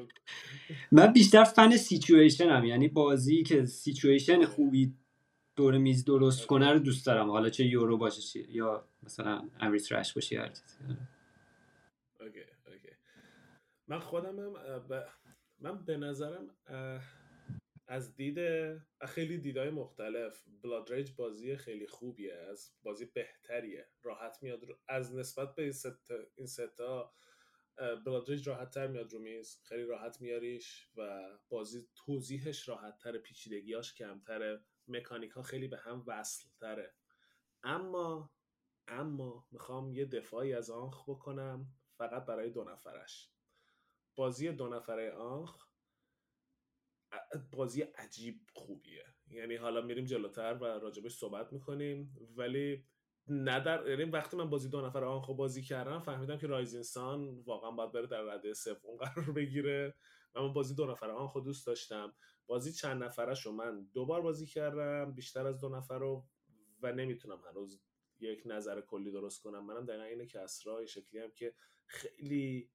[0.92, 2.66] من بیشتر fan situation هم.
[2.66, 4.94] یعنی بازی که سیچویشن خوبی
[5.56, 7.32] دور میز درست کنه رو دوست دارم.
[7.32, 10.52] حالا چه یورو باشه یا مثلا Ameritrash باشه هر
[12.20, 12.90] okay okay.
[13.88, 14.54] من خودم هم
[15.60, 16.56] من به نظرم
[17.88, 18.38] از دید
[19.08, 20.44] خیلی دیدای مختلف.
[20.64, 23.88] Blood Rage بازی خیلی خوبیه از بازی بهتریه.
[24.04, 24.78] راحت میاد رو...
[24.88, 27.14] از نسبت به این ستا, این ستا
[28.06, 29.60] بلاد ریج راحت تر میاد رو میز.
[29.64, 34.64] خیلی راحت میاریش و بازی توضیحش راحت تر پیچیدگیاش کمتره.
[34.92, 36.96] مکانیک ها خیلی به هم وصل تره.
[37.64, 38.32] اما
[38.88, 43.32] اما می‌خوام یه دفاعی از آنخ بکنم فقط برای دو نفرش.
[44.16, 45.68] بازی دو نفره آنخ
[47.52, 49.06] بازی عجیب خوبیه.
[49.28, 52.86] یعنی حالا میریم جلوتر و راجبش صحبت می‌کنیم ولی
[53.28, 57.92] ندر یعنی وقتی من بازی دو نفر آنخو بازی کردم فهمیدم که رایزینسان واقعا باید
[57.92, 59.96] بره در رده سوم قرار بگیره.
[60.36, 62.14] و من بازی دو نفر آنخو دوست داشتم.
[62.48, 66.26] بازی چند نفرش رو من دو بار بازی کردم بیشتر از دو نفر رو
[66.82, 67.82] و نمی‌تونم هنوز
[68.20, 69.66] یک نظر کلی درست کنم.
[69.66, 71.54] منم دقیقا اینه که اسرا شکلی هم که
[71.86, 72.70] خیلی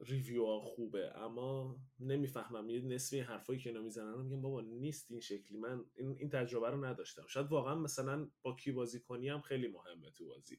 [0.00, 1.18] ریویو ها خوبه.
[1.18, 5.58] اما نمی‌فهمم یه نصفی حرفایی که اینا می‌زنن میگم بابا نیست این شکلی.
[5.58, 7.26] من این, این تجربه رو نداشتم.
[7.26, 10.58] شاید واقعا مثلا با کی بازی کنی هم خیلی مهمه تو بازی.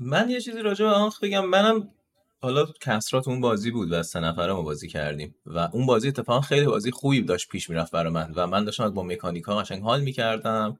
[0.00, 1.46] من یه چیزی راجع به آنخ بگم.
[1.46, 1.94] منم
[2.42, 6.40] حالا کسرات اون بازی بود و سه نفره ما بازی کردیم و اون بازی اتفاقا
[6.40, 10.00] خیلی بازی خوبی داشت پیش می‌رفت برای من و من داشتم با مکانیکا قشنگ حال
[10.00, 10.78] می‌کردم.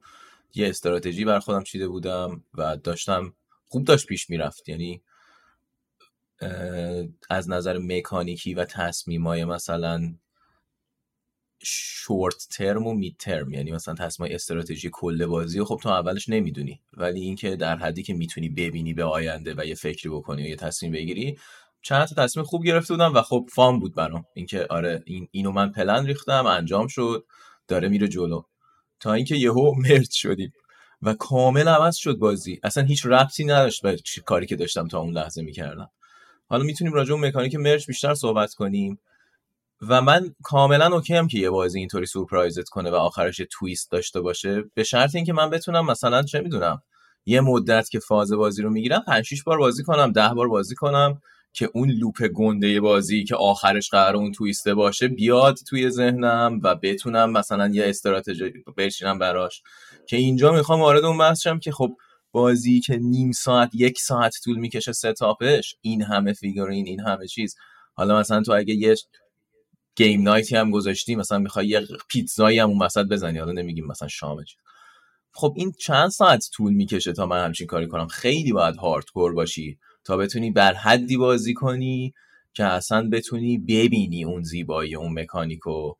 [0.55, 3.33] یه استراتژی بر خودم چیده بودم و داشتم
[3.67, 4.69] خوب داشت پیش می‌رفت.
[4.69, 5.01] یعنی
[7.29, 10.13] از نظر مکانیکی و تصمیمای مثلا
[11.63, 13.53] شورت ترم و مید ترم.
[13.53, 16.81] یعنی مثلا تصمیم استراتژی کل بازی و خب تو اولش نمی‌دونی.
[16.97, 20.55] ولی اینکه در حدی که می‌تونی ببینی به آینده و یه فکری بکنی و یه
[20.55, 21.37] تصمیم بگیری
[21.81, 24.25] چند تا تصمیم خوب گرفته بودم و خب فام بود برام.
[24.33, 27.25] اینکه آره این اینو من پلن ریختم انجام شد
[27.67, 28.43] داره میره جلو.
[28.99, 30.53] تا اینکه یهو مرد شدیم.
[31.01, 32.59] و کامل عوض شد بازی.
[32.63, 35.89] اصلا هیچ ربطی نداشت به کاری که داشتم تا اون لحظه می‌کردم.
[36.47, 38.99] حالا می‌تونیم راجع به مکانیک مرج بیشتر صحبت کنیم.
[39.89, 43.91] و من کاملا اوکی هم که یه بازی اینطوری سورپرایزت کنه و آخرش یه تویست
[43.91, 44.63] داشته باشه.
[44.73, 46.81] به شرط اینکه من بتونم مثلا چه می‌دونم
[47.25, 50.75] یه مدت که فاز بازی رو می‌گیرم 5 6 بار بازی کنم 10 بار بازی
[50.75, 51.21] کنم
[51.53, 56.75] که اون لوپ گنده بازی که آخرش قرار اون تویسته باشه بیاد توی ذهنم و
[56.75, 59.61] بتونم مثلا یه استراتژی بچینم براش.
[60.07, 61.91] که اینجا می‌خوام وارد اون بحث که خب
[62.31, 67.55] بازی که نیم ساعت یک ساعت طول می‌کشه ستاپش این همه فیگورین این همه چیز.
[67.93, 68.95] حالا مثلا تو اگه یه
[69.95, 74.07] گیم نایتی هم گذاشتی مثلا می‌خوای یه پیتزایی هم اون وسط بزنی حالا نمیگیم مثلا
[74.07, 74.43] شامه
[75.33, 79.79] خب این چند ساعت طول می‌کشه تا من همچین کاری کنم؟ خیلی باید هاردکور باشی
[80.03, 82.13] تا بتونی بر حدی بازی کنی
[82.53, 85.93] که اصلا بتونی ببینی اون زیبایی اون مکانیکو.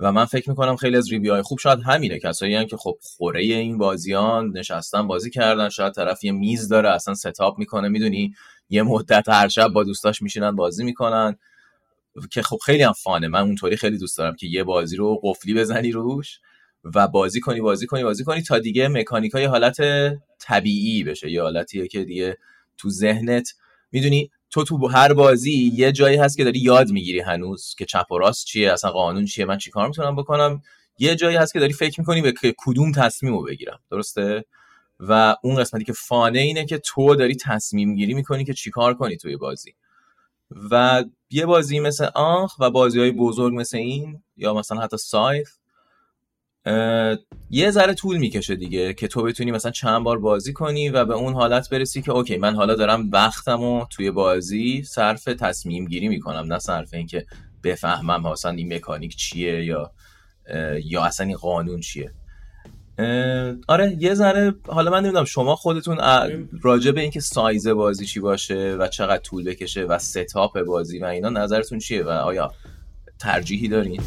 [0.00, 2.18] و من فکر می‌کنم خیلی از ریویو های خوب شاید همینه.
[2.18, 6.90] کسایی هم که خب خوره این بازیان نشستن بازی کردن شاید طرف یه میز داره
[6.90, 8.34] اصلا ستاپ می‌کنه می‌دونی؟
[8.68, 11.36] یه مدت هر شب با دوستاش میشینن بازی می‌کنن.
[12.30, 13.28] که خب خیلی هم فانه.
[13.28, 16.40] من اونطوری خیلی دوست دارم که یه بازی رو قفلی بزنی روش
[16.94, 19.76] و بازی کنی بازی کنی بازی کنی تا دیگه مکانیک های حالت
[20.38, 21.30] طبیعی بشه.
[21.30, 22.38] یه حالتیه که دیگه
[22.78, 23.54] تو ذهنت
[23.92, 28.12] می‌دونی تو تو هر بازی یه جایی هست که داری یاد می‌گیری هنوز که چپ
[28.12, 30.62] و راست چیه اصلا قانون چیه من چیکار می‌تونم بکنم.
[30.98, 34.44] یه جایی هست که داری فکر می‌کنی به کدوم تصمیم رو بگیرم درسته؟
[35.00, 39.16] و اون قسمتی که فانه اینه که تو داری تصمیم گیری می‌کنی که چیکار کنی
[39.16, 39.74] توی بازی.
[40.70, 45.48] و یه بازی مثل آنخ و بازی های بزرگ مثل این یا مثلا حتی سایف
[47.50, 51.14] یه ذره طول می‌کشه دیگه که تو بتونی مثلا چند بار بازی کنی و به
[51.14, 56.08] اون حالت برسی که اوکی من حالا دارم وقتم و توی بازی صرف تصمیم گیری
[56.08, 57.26] می‌کنم نه صرف اینکه
[57.64, 59.92] بفهمم اصلا این مکانیک چیه یا
[60.84, 62.14] یا اصلا این قانون چیه.
[63.68, 65.98] آره یه ذره حالا من نمی‌دونم شما خودتون
[66.62, 71.04] راجع به اینکه سایز بازی چی باشه و چقدر طول بکشه و ستاپ بازی و
[71.04, 72.52] اینا نظرتون چیه و آیا
[73.18, 74.00] ترجیحی دارین؟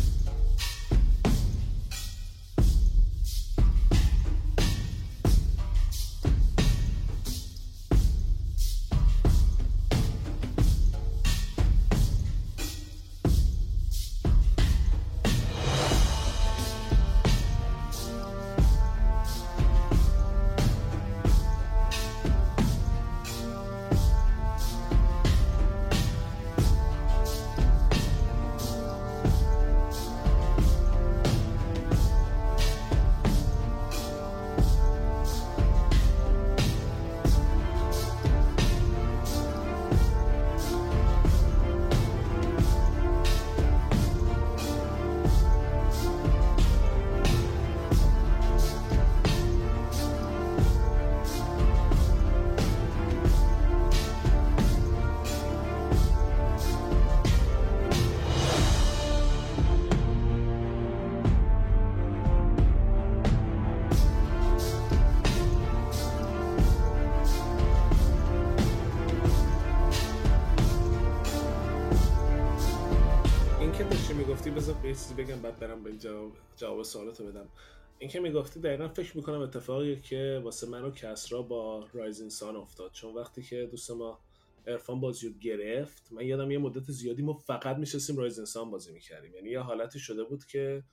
[78.09, 82.55] این که می‌گفتی دقیقا فکر می‌کنم اتفاقی که واسه من و کسرا با Rising Sun
[82.55, 82.91] افتاد.
[82.91, 84.19] چون وقتی که دوست ما
[84.67, 88.93] عرفان بازی رو گرفت من یادم یه مدت زیادی ما فقط میشستیم Rising Sun بازی
[88.93, 89.35] می‌کردیم.
[89.35, 90.83] یعنی یه حالتی شده بود که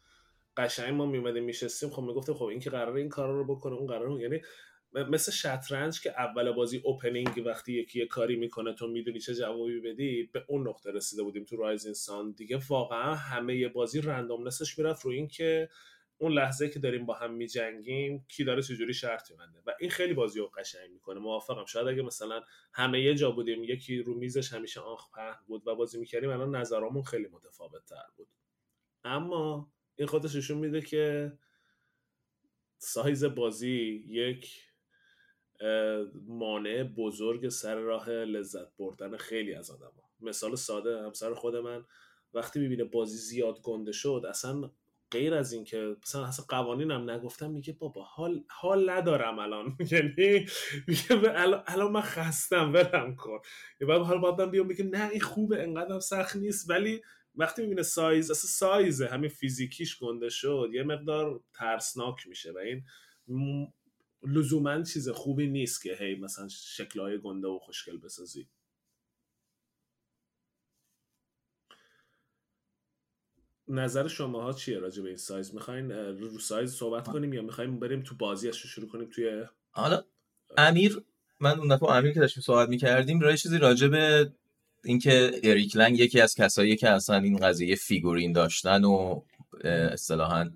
[0.56, 3.86] قشنگ ما میومدیم میشستیم خب می‌گفتیم خب این که قراره این کارا رو بکنه اون
[3.86, 4.40] قراره یعنی
[4.92, 9.80] مثل شطرنج که اول بازی opening وقتی یکی یه کاری می‌کنه تو می‌دونی چه جوابی
[9.80, 14.78] بدی به اون نقطه رسیده بودیم تو Rising Sun دیگه واقعا همه بازی randomness ش
[14.78, 15.68] می‌رفت رو این که
[16.18, 20.14] اون لحظه که داریم با هم میجنگیم کی داره چجوری شرط میبنده؟ و این خیلی
[20.14, 21.20] بازی رو قشنگ می‌کنه.
[21.20, 21.64] موافقم.
[21.64, 25.74] شاید اگه مثلا همه یه جا بودیم یکی رو میزش همیشه آنخ پهن بود و
[25.74, 28.28] بازی می‌کردیم الان نظرامون خیلی متفاوت تر بود.
[29.04, 31.32] اما این خودش نشون میده که
[32.78, 34.62] سایز بازی یک
[36.26, 40.10] مانع بزرگ سر راه لذت بردن خیلی از آدم ها.
[40.20, 41.84] مثال ساده همسر خود من
[42.34, 44.70] وقتی می‌بینه بازی زیاد گنده شد اصلا
[45.10, 49.76] غیر از این که مثلا اصلا قوانینم نگفتم میگه بابا حال حال ندارم الان.
[49.92, 50.46] یعنی
[50.88, 51.32] میگه
[51.66, 53.38] الان من خستم ولم کن.
[53.80, 56.70] یه بعد حال باید بیام بگه نه این خوبه انقدر سخت نیست.
[56.70, 57.02] ولی
[57.34, 62.84] وقتی می‌بینه سایز اصلا سایزه همین فیزیکیش گنده شد یه مقدار ترسناک میشه و این
[64.22, 68.48] لزوما چیز خوبی نیست که هی مثلا شکلهای گنده و خوشگل بسازی.
[73.68, 77.80] نظر شما ها چیه راجع به این سایز؟ می‌خواین رو سایز صحبت کنیم یا می‌خوایم
[77.80, 80.02] بریم تو بازی رو شروع کنیم توی حالا
[80.58, 81.02] امیر
[81.40, 84.32] من اون دفعه امیر که داشتیم صحبت می‌کردیم راجع چیزی راجع به
[84.84, 89.22] اینکه اریک لنگ یکی از کسایی که اصلا این قضیه figurine داشتن و
[89.64, 90.50] اصطلاحا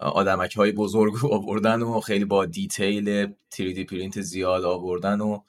[0.00, 5.40] آدمک های بزرگ آوردن و خیلی با detail 3D پرینت زیاد آوردن و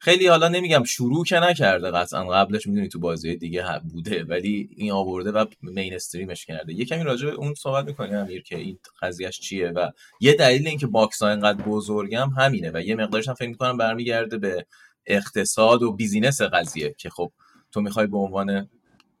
[0.00, 4.92] خیلی حالا نمیگم شروع که نکرده قطعا قبلش می‌دونی تو بازی دیگه بوده ولی این
[4.92, 6.74] آورده و mainstream ش کرده.
[6.74, 10.68] یه کمی راجع به اون صحبت می‌کنی امیر که این قضیهش چیه و یه دلیل
[10.68, 14.66] اینکه box ها اینقدر بزرگم همینه و یه مقدارش هم فکر می‌کنم برمیگرده به
[15.06, 17.32] اقتصاد و business قضیه که خب
[17.72, 18.68] تو می‌خوای به عنوان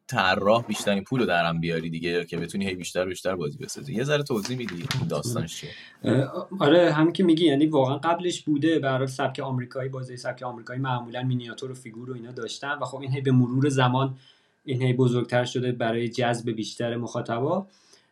[0.08, 3.94] طراح بیشترین پول رو درم بیاری دیگه که بتونی هی بیشتر بیشتر بازی بسازی.
[3.94, 5.70] یه ذره توضیح میدی داستانش چیه؟
[6.60, 11.22] آره همین که میگی یعنی واقعا قبلش بوده به سبک آمریکایی بازی سبک آمریکایی معمولا
[11.22, 14.16] مینیاتور و فیگور و اینا داشتن و خب این هی به مرور زمان
[14.64, 17.66] این هی بزرگتر شده برای جذب بیشتر مخاطبا.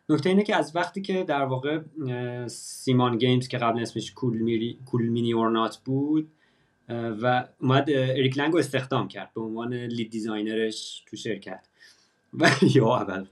[0.09, 1.79] نکته اینه که از وقتی که در واقع
[2.47, 6.31] CMON Games که قبل اسمش Cool, Mini، Cool Mini Or Not بود
[6.89, 11.67] و اومد اریک لنگ رو استخدام کرد به عنوان lead designer ش تو شرکت.
[12.75, 13.25] یا اول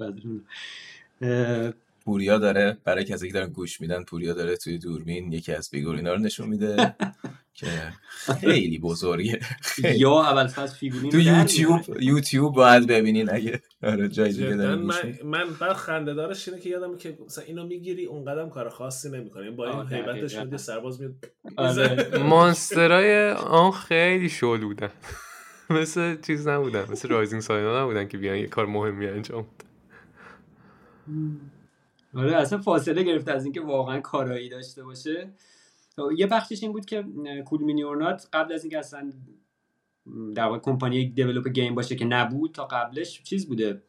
[2.05, 6.09] پوریا داره برای کسی که دارن گوش میدن پوریا داره توی دوربین یکی از figurine
[6.09, 6.95] ا رو نشون میده
[7.53, 7.67] که
[8.41, 9.39] خیلی بزرگه.
[9.95, 14.91] یا اول فاز فیگورین تو یوتیوب یوتیوب باید ببینین اگه آره جای دیگه من
[15.23, 19.10] من بعد خنده دارش اینه که یادم که مثلا اینو می‌گیری اون قدم کار خاصی
[19.10, 21.13] نمی‌کنه با این هیبتش میده سرباز میاد.
[21.58, 22.17] آره.
[22.29, 24.89] مانسترای آن خیلی شل بودن
[25.69, 29.45] مثل چیز نبودن مثل رایزینگ ساینا نبودن که بیان یه کار مهمی انجام
[32.15, 35.30] آره اصلا فاصله گرفته از اینکه واقعا کارایی داشته باشه.
[36.17, 37.06] یه بخشش این بود که
[37.45, 39.13] Cool Mini Or Not قبل از اینکه اصلا
[40.36, 43.82] در واقع کمپانی develop game باشه که نبود تا قبلش چیز بوده؟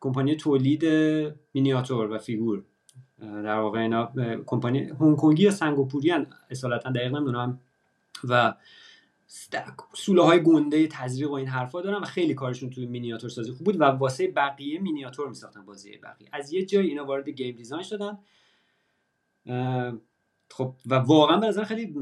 [0.00, 0.84] کمپانی تولید
[1.54, 2.62] مینیاتور و فیگور.
[3.20, 4.12] در واقع اینا
[4.46, 7.60] کمپانی هنگ کنگی یا سنگاپوری ان اصالتا دقیق نمی‌دونم.
[8.28, 8.54] و
[9.94, 13.64] سوله های گنده تزریق و این حرفا دارن و خیلی کارشون توی مینیاتور سازی خوب
[13.64, 16.28] بود و واسه بقیه مینیاتور میساختن بازی بقیه.
[16.32, 18.18] از یه جای اینا وارد game design شدن.
[20.50, 21.94] خب و واقعا به نظر خیلی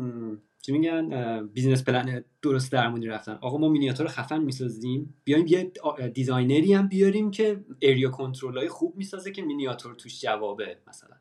[0.62, 3.38] چی میگن business plan درست درمونی رفتن.
[3.40, 5.14] آقا ما مینیاتور خفن می‌سازیم.
[5.24, 5.72] بیایم یه
[6.14, 11.16] designer ی هم بیاریم که area control های خوب می‌سازه که مینیاتور توش جوابه مثلا.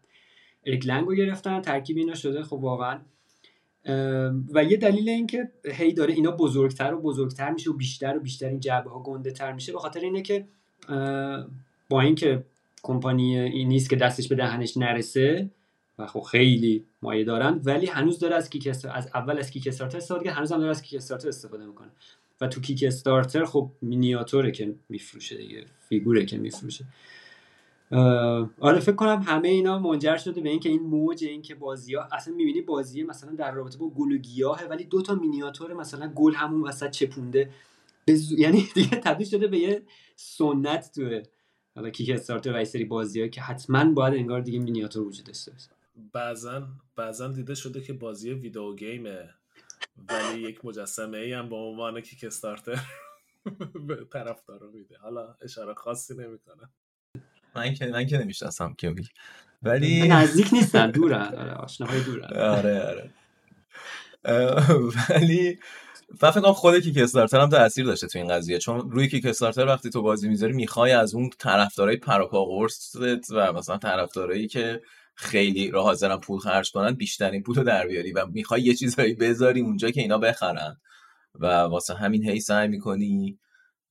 [0.65, 2.43] اریک لنگو گرفتن ترکیب اینا شده.
[2.43, 2.99] خب واقعا
[4.53, 8.47] و یه دلیل اینکه هی داره اینا بزرگتر و بزرگتر میشه و بیشتر و بیشتر
[8.47, 10.45] این جعبه ها گنده تر میشه به خاطر اینه که
[11.89, 12.43] با اینکه
[12.83, 15.49] کمپانی این نیست که دستش به دهنش نرسه
[15.99, 19.97] و خب خیلی مایه دارن ولی هنوز داره از کیک از اول از کیک استارتر
[19.97, 21.89] استفاده هنوز هم داره از کیک استارتر استفاده می‌کنه.
[22.41, 26.85] و تو کیک استارتر خب مینیاتوره که میفروشه دیگه فیگوره که میفروشه.
[28.59, 32.33] آره فکر کنم همه اینا منجر شده به اینکه این موج اینکه بازی ها اصلا
[32.33, 36.33] می‌بینی بازی مثلا در رابطه با گل و گیاهه ولی دو تا مینیاتور مثلا گل
[36.33, 37.49] همون وسط چپونده.
[38.37, 39.83] یعنی دیگه تبدیل شده به یه
[40.15, 41.21] سنت تو
[41.75, 45.69] حالا کیک استارتر و سری بازی که حتما باید انگار دیگه مینیاتور وجود داشته باشه.
[46.13, 49.29] بعضا بعضا دیده شده که بازی ویدیو گیمه
[50.09, 52.79] ولی یک مجسمه ای هم به عنوان کیک استارتر
[53.87, 54.97] به طرفدارا میده.
[54.97, 56.69] حالا اشاره خاصی نمی‌کنه.
[57.55, 58.95] من که من که نمی‌شناسم که
[59.63, 62.37] ولی نزدیک نیستن دورن آره آشناهای دورن.
[62.57, 63.09] آره آره.
[65.09, 65.59] ولی
[66.21, 69.25] و فکر کنم خود کیک استارتر هم تاثیر داشته تو این قضیه چون روی کیک
[69.25, 74.81] استارتر وقتی تو بازی می‌ذاری می‌خوای از اون طرفدارای پروپا قرصت و مثلا طرفدارایی که
[75.15, 79.13] خیلی راه حاضرن پول خرج کنن بیشترین پول رو در بیاری و می‌خوای یه چیزایی
[79.13, 80.77] بذاری اونجا که اینا بخرن
[81.39, 83.39] و واسه همین هی سعی می‌کنی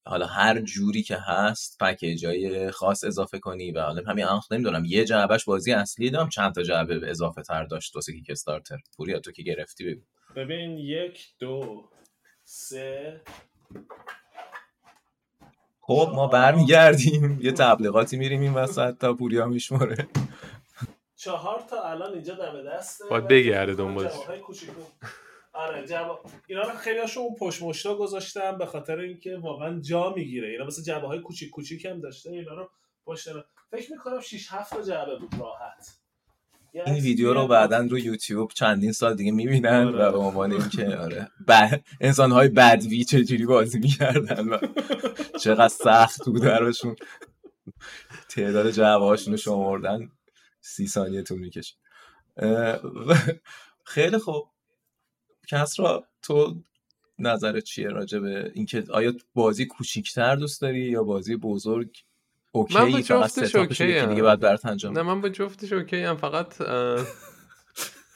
[0.04, 4.84] حالا هر جوری که هست پکیج های خاص اضافه کنی و حالا همین الان نمی‌دونم
[4.84, 9.20] یه جعبهش بازی اصلی دارم چند تا جعبه اضافه تر داشت واسه کیک استارتر پوریا
[9.20, 10.04] تو که گرفتی ببین
[10.36, 11.84] ببین یک دو
[12.44, 13.20] سه.
[15.80, 17.38] خب ما برمیگردیم.
[17.42, 20.08] یه تبلیغاتی میریم این وسط تا پوریا میشماره.
[21.16, 23.04] چهار تا الان اینجا دم دسته.
[23.10, 24.12] باید بگرده دنبالش.
[25.52, 30.48] آره جواب اینا رو خیلی هاشون پشت مشتا گذاشتم به خاطر اینکه واقعا جا می‌گیره.
[30.48, 32.70] اینا مثل جعبه های کوچیک کوچیک هم داشته اینا رو
[33.06, 33.28] پشت
[33.70, 35.98] فکر می‌کنم 6 7 تا جعبه بود راحت.
[36.74, 40.06] این ویدیو رو بعدا رو یوتیوب چندین سال دیگه می‌بینن آره.
[40.06, 41.68] و به عنوان اینکه آره ب...
[42.00, 44.58] انسان های بدوی چجوری بازی می‌کردن و
[45.40, 46.96] چقدر سخت بود براشون.
[48.28, 50.10] تعداد جعبه هاشون رو شمردن
[50.60, 51.74] سی ثانیه طول می‌کشه.
[53.84, 54.51] خیلی خوب.
[55.48, 56.62] کس را تو
[57.18, 61.96] نظرت چیه راجع به اینکه آیا بازی کوچیکتر دوست داری یا بازی بزرگ
[62.52, 66.16] okay من با جفتش okay دیگه بعد برات انجام نه من با جفتش okay م
[66.16, 66.62] فقط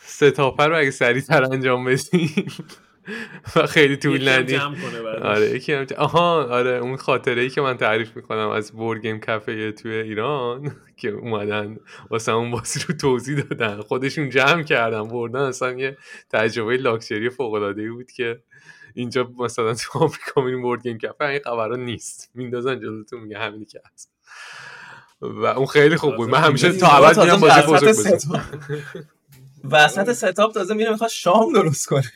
[0.07, 2.47] setup رو اگه سریعتر انجام بدیم.
[3.57, 4.61] و خیلی طول ندیم
[5.23, 9.21] آره یکی هم آها آره اون خاطره ای که من تعریف می‌کنم از board game
[9.21, 11.77] cafe توی ایران که اومدن
[12.11, 13.81] واسه اون بازی رو توضیح دادن.
[13.81, 15.41] خودشون جمع کردن بردن.
[15.41, 15.99] اصلا یه
[16.31, 18.43] تجربه لاکچری فوق العاده بود که
[18.95, 22.31] اینجا مثلا تو آمریکا میریم board game cafe این خبرا نیست.
[22.35, 24.13] میندازن جلوتون میگه همینی که هست.
[25.21, 26.31] و اون خیلی خوب بود.
[26.31, 28.21] من همیشه تا ابد میرم بازی بزرگ
[29.73, 32.13] وسط ستاپ تازه میره می‌خواد شام درست کنه.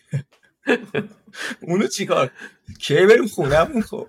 [1.61, 2.31] اونو چیکار؟
[2.79, 4.09] کی بریم خونهمون خب؟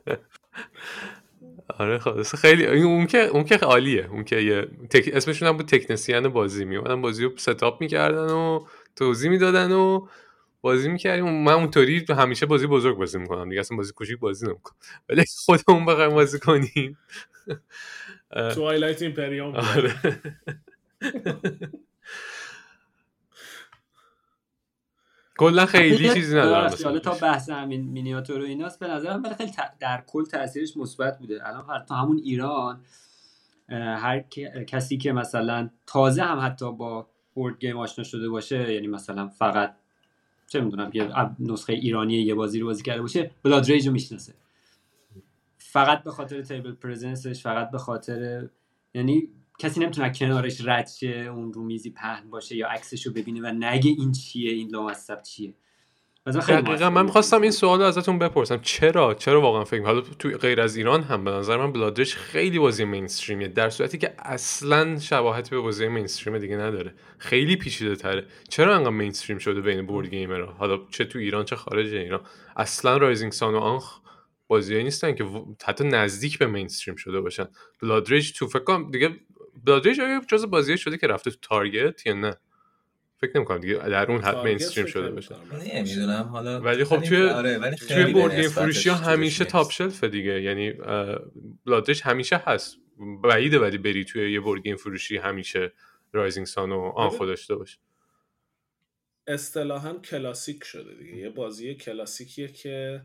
[1.80, 4.08] آره خب خیلی اون که اون که عالیه.
[4.12, 5.10] اون که یه تک...
[5.14, 10.08] اسمشون هم بود تکنسیان بازی می بازی رو ستاپ می‌کردن و توضیح می‌دادن و
[10.62, 11.44] بازی می‌کردیم.
[11.44, 14.76] من اونطوری همیشه بازی بزرگ بازی می‌کنم دیگه اصلا بازی کوچیک بازی نمی‌کنم.
[15.10, 16.98] ولی خودمون بخوایم بازی کنیم.
[18.56, 19.96] Twilight Imperium آره.
[25.38, 29.52] کلا خیلی چیزی ندارم حالا تا بحث همین مینیاتور و ایناست به نظرم ولی خیلی
[29.80, 31.48] در کل تاثیرش مثبت بوده.
[31.48, 32.82] الان حتی همون ایران
[33.70, 34.20] هر
[34.68, 39.76] کسی که مثلا تازه هم حتی با board game آشنا شده باشه یعنی مثلا فقط
[40.48, 41.10] چه می‌دونم یه
[41.40, 44.34] نسخه ایرانی یه بازی رو بازی کرده باشه Blood Rage رو می‌شناسه.
[45.58, 48.50] فقط به خاطر table presence ش فقط به خاطر
[48.94, 49.30] یعنی
[49.62, 53.52] کسی نمی‌تونه کنارش رد شه اون رو میزی پهن باشه یا عکسش رو ببینه و
[53.52, 55.54] نگه این چیه این لامصب چیه.
[56.26, 58.60] دقیقا من می‌خواستم این سوال رو ازتون بپرسم.
[58.62, 62.16] چرا؟ چرا واقعا فکر حالا تو غیر از ایران هم به نظر من Blood Rage
[62.16, 66.94] خیلی بازی mainstream یه در صورتی که اصلا شباهتی به بازی mainstream دیگه نداره.
[67.18, 68.26] خیلی پیچیده تره.
[68.50, 72.22] چرا انقدر mainstream شده بین board gamer ها؟ حالا چه تو ایران چه خارج ایران.
[72.56, 74.00] اصلا Rising Sun و آنخ
[74.48, 75.26] بازیایی نیستن که
[75.66, 77.46] حتی نزدیک به mainstream شده باشن.
[77.82, 79.10] Blood Rage تو فکر کنم دیگه
[79.66, 82.38] Blood Rage آیا جز بازی شده که رفته تو Target یا نه؟
[83.18, 85.36] فکر نمی‌کنم دیگه در اون حد mainstream شده باشه.
[85.74, 90.08] نمی‌دونم حالا ولی خب توی آره توی board game فروشی ها همیشه top shelf ه
[90.08, 90.42] دیگه.
[90.42, 90.74] یعنی
[91.66, 92.78] Blood Rage همیشه هست.
[93.24, 95.74] بعیده ولی بری توی یه board game فروشی همیشه
[96.14, 97.78] Rising Sun و آنخو داشته باشه
[99.28, 101.16] اصطلاحا کلاسیک شده دیگه.
[101.16, 103.02] یه بازی کلاسیکیه که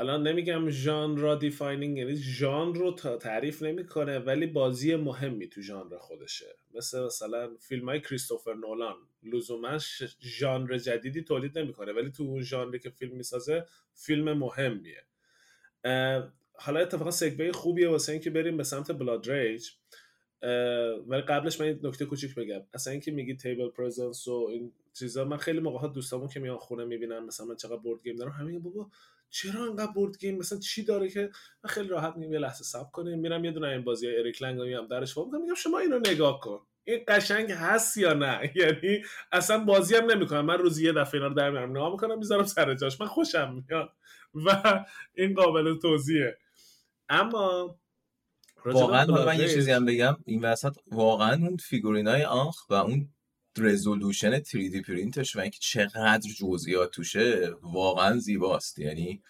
[0.00, 6.56] حالا نمیگم genre defining یعنی ژانر رو تعریف نمی‌کنه ولی بازی مهمی تو ژانر خودشه.
[6.74, 8.96] مثل مثلا فیلم های کریستوفر نولان.
[9.22, 9.78] لزوما
[10.20, 15.02] ژانر جدیدی تولید نمی‌کنه ولی تو اون ژانری که فیلم می‌سازه فیلم مهمیه.
[16.52, 19.70] حالا اتفاقا سکوی خوبیه واسه اینکه بریم به سمت Blood Rage
[21.06, 22.60] ولی قبلش من این نکته کوچیک بگم.
[22.74, 26.56] اصلا اینکه میگی table presence و این چیزا من خیلی موقع ها دوستامون که میان
[26.56, 28.90] خونه می‌بینن مثلا من چقدر board game دارم همین بابا
[29.30, 31.30] چرا انقدر board game؟ مثلا چی داره که
[31.64, 34.60] من خیلی راحت میگم یه لحظه صبر کنیم میرم یه دونه این بازی اریک لنگ
[34.60, 36.66] میام درش میگم میگم شما اینو نگاه کن.
[36.84, 39.02] این قشنگ هست یا نه؟ یعنی
[39.32, 40.46] اصلا بازی هم نمی‌کنم.
[40.46, 43.00] من روزی یه دفعه اینا رو در میارم نگاه می‌کنم می‌ذارم سر جاش.
[43.00, 43.92] من خوشم میاد.
[44.46, 46.38] و این قابل توضیحه.
[47.08, 47.78] اما
[48.64, 50.16] واقعا من یه چیزی هم بگم.
[50.26, 53.08] این وسط واقعا اون figurine های آنخ و اون
[53.58, 58.78] resolution 3D پرینتش و اینکه چقدر جزئیات توشه واقعا زیباست.
[58.78, 59.22] یعنی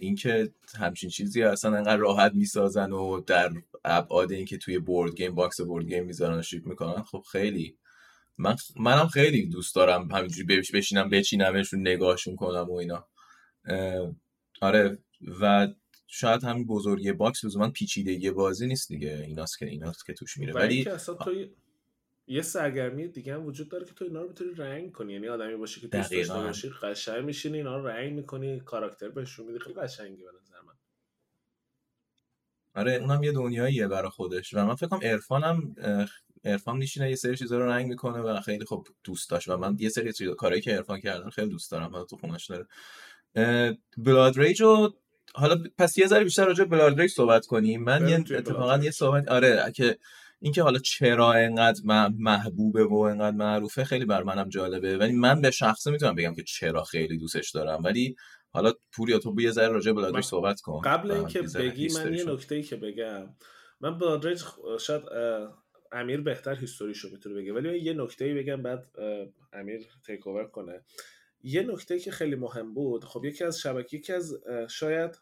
[0.00, 3.52] اینکه همچین چیزی اصلا انقدر راحت می‌سازن و در
[3.84, 7.76] ابعاد اینکه توی board game box board game می‌ذارن و ship می‌کنن خب خیلی
[8.38, 13.08] من منم خیلی دوست دارم همینجوری بشینم بچینمشون نگاهشون کنم و اینا.
[14.60, 14.98] آره
[15.40, 15.68] و
[16.06, 19.24] شاید همین بزرگی box لزوما پیچیدگی بازی نیست دیگه.
[19.26, 20.52] ایناست که ایناست که توش میره.
[20.52, 20.86] ولی
[22.26, 25.12] یه سرگرمی دیگه هم وجود داره که تو اینا رو بتونی رنگ کنی.
[25.12, 29.46] یعنی آدمی باشه که دوست داشته باشی قشنگ میشینی اینا رو رنگ می‌کنی کاراکتر بهشون
[29.46, 29.58] میدی.
[29.58, 30.74] خیلی قشنگه به نظر من.
[32.74, 34.54] آره اونم یه دنیاییه برای خودش.
[34.54, 35.74] و من فکر کنم عرفانم
[36.44, 39.48] عرفان میشینه یه سری چیزا رو رنگ می‌کنه و خیلی خب دوست داشت.
[39.48, 42.04] و من یه سری چیزا کارهایی که عرفان کردن خیلی دوست دارم.
[42.04, 42.66] تو خونش داره.
[43.96, 44.94] Blood Rage رو
[45.34, 47.84] حالا پس یه ذره بیشتر راجع Blood Rage صحبت کنیم.
[47.84, 49.98] من یه اتفاقا یه صحبت آره که
[50.42, 51.80] اینکه حالا چرا انقدر
[52.18, 54.98] محبوبه و انقدر معروفه خیلی بر منم جالبه.
[54.98, 57.82] ولی من به شخصه می‌تونم بگم که چرا خیلی دوستش دارم.
[57.84, 58.16] ولی
[58.50, 60.80] حالا پوریا تو یه ذره راجع Blood Rage صحبت کن.
[60.80, 63.28] قبل اینکه بگی من یه نکته ای که بگم.
[63.80, 64.42] من Blood Rage
[64.80, 65.02] شاید
[65.92, 67.52] امیر بهتر history شو می‌تونه بگه.
[67.52, 68.86] ولی یه نکته ای بگم بعد
[69.52, 70.84] امیر take over کنه.
[71.42, 74.34] یه نکته که خیلی مهم بود خب یکی از شبکه یکی از
[74.70, 75.18] شاید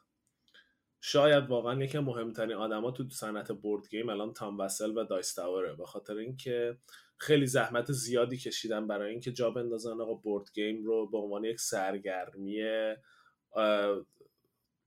[1.01, 5.64] شاید واقعا یکی مهمترین آدما تو صنعت board game الان تام وسل و Dice Tower
[5.64, 5.75] ه.
[5.75, 6.79] به خاطر اینکه
[7.19, 11.61] خیلی زحمت زیادی کشیدن برای اینکه جا بندازن آقا board game رو به عنوان یک
[11.61, 12.63] سرگرمی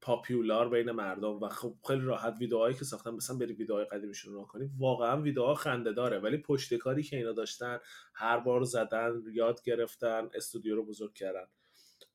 [0.01, 4.45] popular بین مردم و خب خیلی راحت ویدیوهایی که ساختن مثلا بری ویدیوهای قدیمیشون رو
[4.45, 6.19] کنی واقعا ویدیوها خنده داره.
[6.19, 7.79] ولی پشتکاری که اینا داشتن
[8.13, 11.45] هر بار زدن یاد گرفتن استودیو رو بزرگ کردن.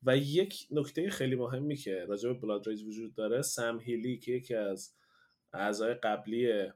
[0.03, 4.33] و یک نکته خیلی مهمی که راجع به Blood Rage وجود داره سم هیلی که
[4.33, 4.95] یکی از
[5.53, 6.71] اعضای قبلی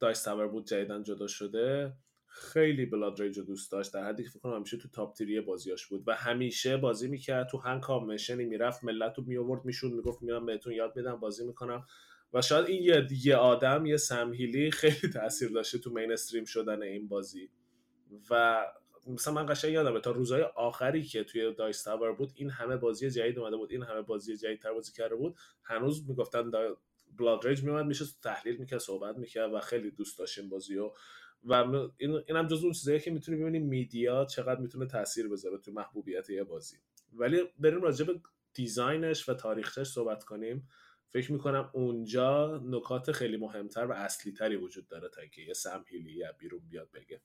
[0.00, 1.92] Dice Tower بود جدیدن جدا شده
[2.26, 5.40] خیلی Blood Rage رو دوست داشت در حدی که فکر کنم همیشه تو top three
[5.40, 10.22] بازیاش بود و همیشه بازی می‌کرد تو هر کانونشنی می‌رفت ملت رو میآورد میشون می‌گفت
[10.22, 11.86] میرم بهتون یاد میدم بازی می‌کنم
[12.32, 16.82] و شاید این یه, یه آدم یه سم هیلی خیلی تاثیر داشته تو mainstream شدن
[16.82, 17.50] این بازی
[18.30, 18.64] و
[19.08, 23.10] مثلا من قشنگ یادمه تا روزهای آخری که توی Dice Tower بود این همه بازی
[23.10, 25.36] جدید اومده بود این همه بازی جدید تر بازی کرده بود.
[25.62, 26.50] هنوز می‌گفتن
[27.18, 30.90] Blood Rage میومد میشه تحلیل می‌کرد صحبت می‌کرد و خیلی دوست داشت این بازی و
[31.44, 31.52] و
[31.96, 36.30] این اینم جز اون چیزایی که می‌تونی ببینیم media چقدر می‌تونه تاثیر بذاره تو محبوبیت
[36.30, 36.76] یه بازی.
[37.12, 38.20] ولی بریم راجع به
[38.54, 40.68] design ش و تاریخش صحبت کنیم.
[41.10, 45.84] فکر می‌کنم اونجا نکات خیلی مهمتر و اصلی تری وجود داره تا اینکه یه سم
[45.88, 47.20] هیلی بیرون بیاد بگه.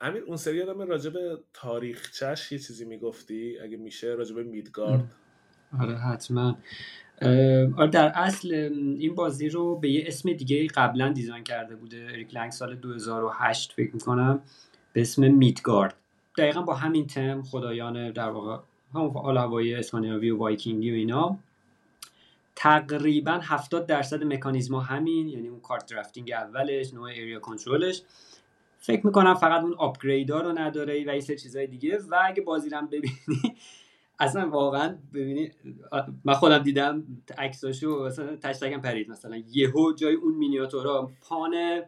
[0.00, 5.14] امیر اون سری آدم راجع به تاریخچش یه چیزی می‌گفتی؟ اگه میشه راجع به میدگارد
[5.80, 6.58] آره حتما.
[7.76, 8.54] آره در اصل
[8.98, 12.06] این بازی رو به یه اسم دیگه قبلا design کرده بوده.
[12.10, 14.42] اریک لنگ سال 2008 فکر می‌کنم.
[14.92, 15.94] به اسم میدگارد.
[16.38, 18.62] دقیقا با همین تم خدایان در واقع
[18.94, 21.38] همون حال هوایی اسکاندیناوی و وایکینگی و اینا.
[22.56, 28.02] تقریبا 70 درصد مکانیزم همین یعنی اون card drafting اولش نوع area control ش
[28.82, 31.98] فکر می‌کنم فقط اون آپگرید رو نداره و یه سه چیزای دیگه.
[32.08, 33.16] و اگه بازی رو ببینی
[34.18, 35.50] اصلا واقعا ببینی
[36.24, 37.04] من خودم دیدم
[37.38, 39.10] عکساشو مثلا تشتگم پرید.
[39.10, 41.82] مثلا یهو جای اون مینیاتورا پان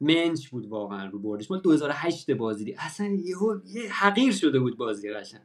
[0.00, 1.50] منچ بود واقعا رو بردش.
[1.50, 5.42] مال 2008 بازی دی اصلا یهو یه حقیر شده بود بازی قشنگ.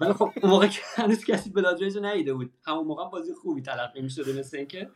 [0.00, 2.52] ولی خب اون موقع که هنوز کسی بلادریج رو ندیده بود.
[2.66, 4.90] همون موقع بازی خوبی تلقی می‌شده مثل اینکه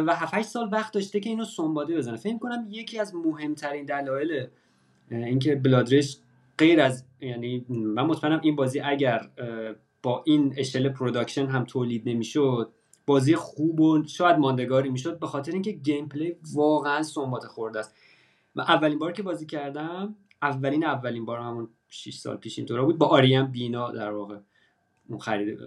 [0.00, 2.16] و 7 سال وقت داشته که اینو سنباده بزنه.
[2.16, 4.46] فکر کنم یکی از مهمترین دلایل
[5.10, 6.16] اینکه Blood Rage
[6.58, 9.28] غیر از یعنی من مطمئنم این بازی اگر
[10.02, 12.72] با این اشل production هم تولید نمی‌شد
[13.06, 17.94] بازی خوب و شاید ماندگاری می‌شد به خاطر اینکه gameplay واقعا سنباده خورده است.
[18.56, 22.98] و اولین بار که بازی کردم اولین اولین بار همون 6 سال پیش اینطورا بود
[22.98, 24.38] با آریم بینا در واقع
[25.08, 25.58] اون خرید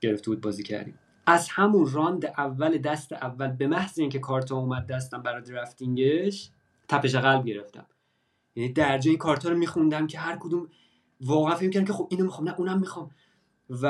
[0.00, 0.98] گرفته بود بازی کردیم.
[1.26, 6.50] از همون راند اول دست اول به محض اینکه کارت اومد دستم برای درفتینگش
[6.88, 7.86] تپش قلب گرفتم.
[8.56, 10.68] یعنی درجه این کارت رو میخوندم که هر کدوم
[11.20, 13.10] واقعا فکر کردم که خب اینو می‌خوام نه اونم می‌خوام.
[13.70, 13.86] و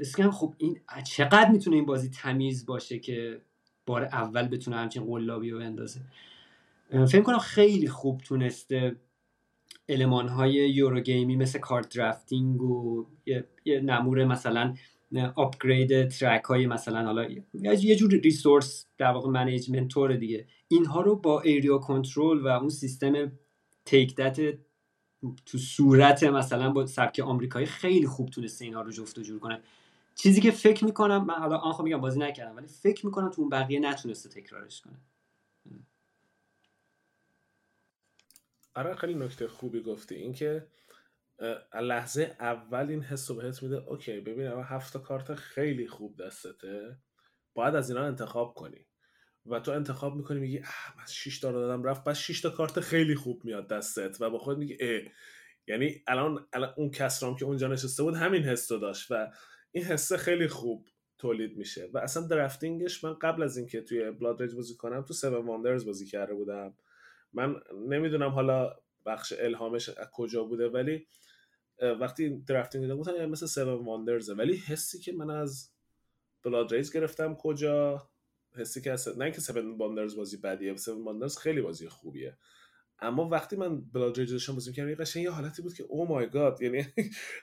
[0.00, 3.40] اسکم خب این چقدر می‌تونه این بازی تمیز باشه که
[3.86, 6.00] بار اول بتونه همچین قلابی رو بندازه.
[6.90, 8.96] فکر کنم خیلی خوب تونسته
[9.88, 14.74] المان های Euro game ی مثل card drafting و یه, یه نمور مثلا
[15.18, 20.46] upgrade track های مثلا حالا یه جور resource در واقع management طور دیگه.
[20.68, 23.32] اینها رو با area control و اون سیستم
[23.84, 24.58] take that
[25.46, 29.60] تو صورت مثلا با سبک آمریکایی خیلی خوب تونسته اینا رو جفت و جور کنه.
[30.14, 33.50] چیزی که فکر می‌کنم من حالا آنخو میگم بازی نکردم ولی فکر می‌کنم تو اون
[33.50, 34.96] بقیه نتونسته تکرارش کنه.
[38.74, 40.14] آره خیلی نکته خوبی گفتی.
[40.14, 40.66] اینکه
[41.74, 46.98] لحظه اول این حس رو بهت میده okay ببین اما هفت کارت خیلی خوب دستته
[47.54, 48.86] باید از اینا انتخاب کنی.
[49.46, 52.80] و تو انتخاب می‌کنی میگی اه من 6 تا دادم رفت بس 6 تا کارت
[52.80, 54.16] خیلی خوب میاد دستت.
[54.20, 55.02] و با خود میگی اه.
[55.66, 59.30] یعنی الان, الان اون کسرام که اونجا نشسته بود همین حس رو داشت و
[59.72, 61.90] این حسه خیلی خوب تولید میشه.
[61.94, 65.24] و اصلا drafting ش من قبل از اینکه توی Blood Rage بازی کنم تو 7
[65.24, 66.74] Wonders بازی کرده بودم.
[67.32, 67.54] من
[67.88, 68.76] نمی‌دونم حالا
[69.06, 71.06] بخش الهامش از کجا بوده ولی
[71.82, 75.70] وقتی drafting دیدم گفتم مثل 7 Wonders ه ولی حسی که من از
[76.42, 78.08] Blood Rage گرفتم کجا؟
[78.56, 82.36] حسی که اصلا نه اینکه 7 Wonders بازی بدیه 7 Wonders خیلی بازی خوبیه.
[82.98, 86.30] اما وقتی من Blood Rage داشتم بازی می‌کردم قشنگ یه حالتی بود که oh my
[86.30, 86.86] God یعنی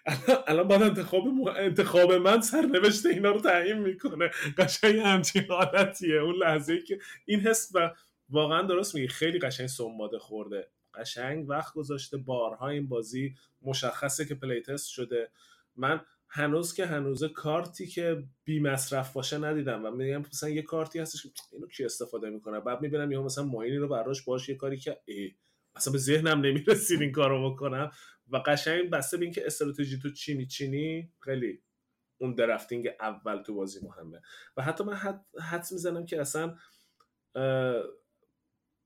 [0.47, 1.23] الان بعد انتخاب
[1.57, 4.31] انتخاب من سرنوشت اینا رو تعیین می‌کنه.
[4.57, 6.15] قشنگ همچین حالتیه.
[6.15, 7.93] اون لحظه که این حس و
[8.29, 10.69] واقعا درست میگی خیلی قشنگ سنباده خورده.
[10.95, 15.31] قشنگ وقت گذاشته بارها این بازی مشخصه که پلی تست شده.
[15.75, 20.99] من هنوز که هنوز کارتی که بی مصرف باشه ندیدم و میگم مثلا یه کارتی
[20.99, 24.77] هستش اینو کی استفاده می‌کنه؟ بعد می‌بینم یا مثلا ماینی رو براش باش یه کاری
[24.77, 25.35] که ای
[25.75, 27.91] مثلا به ذهنم نمی‌رسید این کارو بکنم.
[28.29, 31.61] و قشنگ بسته به اینکه استراتژی تو چی میچینی؟ خیلی
[32.17, 34.21] اون درفتینگ اول تو بازی مهمه.
[34.57, 36.55] و حتی من حد حدس می‌زنم که اصلا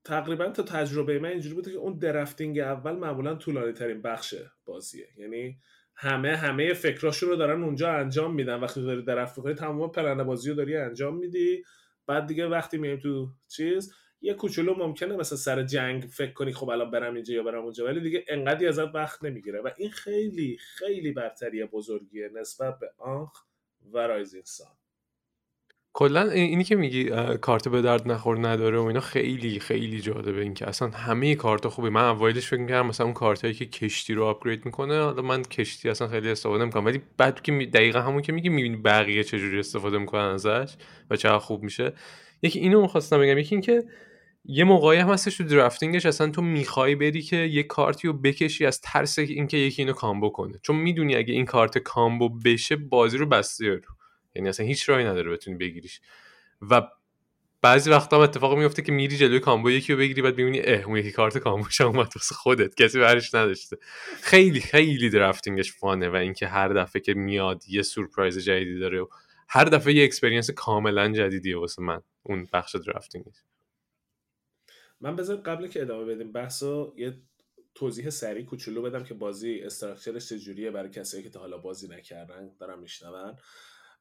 [0.06, 4.34] تقریبا تا تجربه من اینجوری بوده که اون درفتینگ اول معمولا طولانی ترین بخش
[4.64, 5.08] بازیه.
[5.16, 5.58] یعنی
[5.94, 8.60] همه همه فکراشون رو دارن اونجا انجام میدن.
[8.60, 11.62] وقتی داری درفت می‌کنی تمام پلن بازی رو داری انجام میدی.
[12.06, 16.68] بعد دیگه وقتی میایم تو چیز یه کوچولو ممکنه مثلا سر جنگ فکر کنی خب
[16.68, 19.60] الان برم اینجا یا برم اونجا ولی دیگه انقدی ازت وقت نمی‌گیره.
[19.60, 23.32] و این خیلی خیلی برتری بزرگیه نسبت به آنخ
[23.92, 24.76] و Rising Sun.
[25.98, 30.54] کلا اینی که میگی کارت به درد نخور نداره و اینا خیلی خیلی جالبه این
[30.54, 34.24] که اصلا همه کارت خوبی من اوایلش فکر می‌کردم مثلا اون کارت که کشتی رو
[34.24, 36.84] upgrade می‌کنه حالا من کشتی اصلا خیلی استفاده نمی‌کنم.
[36.84, 40.74] ولی بعد که دقیقا همون که میگی می‌بینی بقیه چجوری استفاده می‌کنن ازش
[41.10, 41.92] و چقدر خوب میشه.
[42.42, 43.38] یکی اینو می‌خواستم بگم.
[43.38, 43.84] یکی اینکه
[44.44, 48.14] یه موقعی هم هستش تو drafting ش اصلا تو می‌خوای بری که یه کارتی رو
[48.14, 50.58] بکشی از ترس اینکه یکی اینو combo کنه.
[50.62, 53.80] چون می‌دونی اگه این کارت combo بشه بازی رو بسته رو
[54.36, 56.00] یعنی اصلا هیچ راهی نداره بتونی بگیریش.
[56.70, 56.82] و
[57.62, 60.82] بعضی وقتا هم اتفاق میفته که میری جلوی combo یکی رو بگیری بعد می‌بینی اه
[60.82, 62.74] اون یکی کارت combo ش اومد واسه خودت.
[62.74, 63.76] کسی برش نداشته.
[64.22, 68.78] خیلی خیلی drafting ش fun ه و اینکه هر دفعه که میاد یه سورپرایز جدیدی
[68.78, 69.06] داره و
[69.48, 72.02] هر دفعه یه experience کاملا جدیدیه واسه من.
[72.22, 73.34] اون بخش drafting ش
[75.00, 77.16] من بذار قبل که ادامه بدیم بحثو یه
[77.74, 81.88] توضیح سریع کوچولو بدم که بازی structure ش چجوریه برای کسایی که تا حالا بازی
[81.88, 83.36] نکردن دارم میشنون.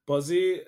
[0.08, 0.62] بازی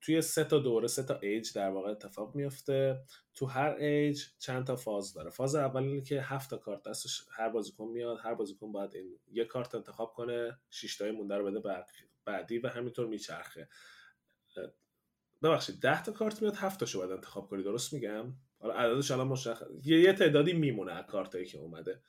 [0.00, 3.02] توی سه تا دوره سه تا ایج در واقع اتفاق میفته.
[3.34, 5.30] تو هر ایج چند تا فاز داره.
[5.30, 9.18] فاز اول اینه که هفت تا کارت دستش هر بازیکن میاد هر بازیکن باید این
[9.32, 11.84] یه کارت انتخاب کنه شش تای مونده رو بده
[12.24, 13.68] بعدی و همینطور میچرخه.
[15.42, 19.28] ببخشید 10 تا کارت میاد 7 تاشو باید انتخاب کنی درست میگم؟ حالا عددش الان
[19.28, 22.02] مشخص یه تعدادی میمونه از کارتایی که اومده.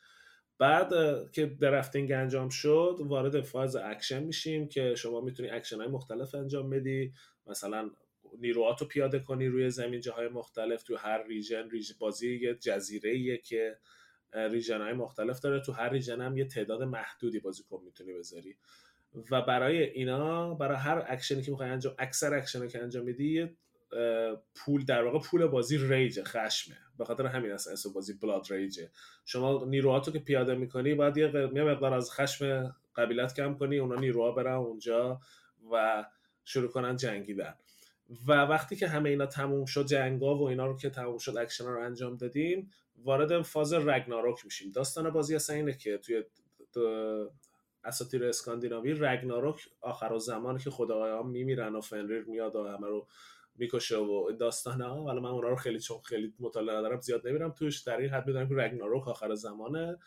[0.57, 0.91] بعد
[1.31, 6.69] که drafting انجام شد وارد فاز اکشن میشیم که شما می‌تونی اکشن های مختلف انجام
[6.69, 7.13] بدی.
[7.47, 7.91] مثلا
[8.39, 13.37] نیروهات رو پیاده کنی روی زمین جاهای مختلف تو هر ریژن ریژ بازی یه جزیره
[13.37, 13.77] که
[14.33, 15.59] region های مختلف داره.
[15.59, 18.55] تو هر region هم یه تعداد محدودی بازیکن می‌تونی بذاری.
[19.31, 23.57] و برای اینا برای هر اکشنی که می‌خوای انجام اکثر اکشنی که انجام میدی
[24.55, 26.75] پول در واقع پول بازی rage ه خشمه.
[26.97, 28.91] به خاطر همین است اسم بازی Blood Rage ه
[29.25, 31.27] شما نیروهاتو که پیاده می‌کنی باید یه
[31.63, 35.19] مقدار از خشم قبیلت کم کنی اونا نیروها برن اونجا
[35.71, 36.05] و
[36.43, 37.55] شروع کنن جنگیدن.
[38.27, 41.65] و وقتی که همه اینا تموم شد جنگا و اینا رو که تموم شد اکشن
[41.65, 44.71] رو انجام دادیم وارد فاز رگناروک میشیم.
[44.71, 46.23] داستان بازی اصلا اینه که توی
[47.83, 53.07] اساطیر اسکاندیناوی رگناروک آخر و زمانی که خدایان میمیرن و فنریر میاد و همه رو
[53.55, 55.03] می‌کشه و داستان ها.
[55.03, 57.51] ولی من اونا رو خیلی چون خیلی مطالعه ندارم زیاد نمیرم.
[57.51, 59.97] توش در این حد می‌دونم که رگناروک آخر زمانه.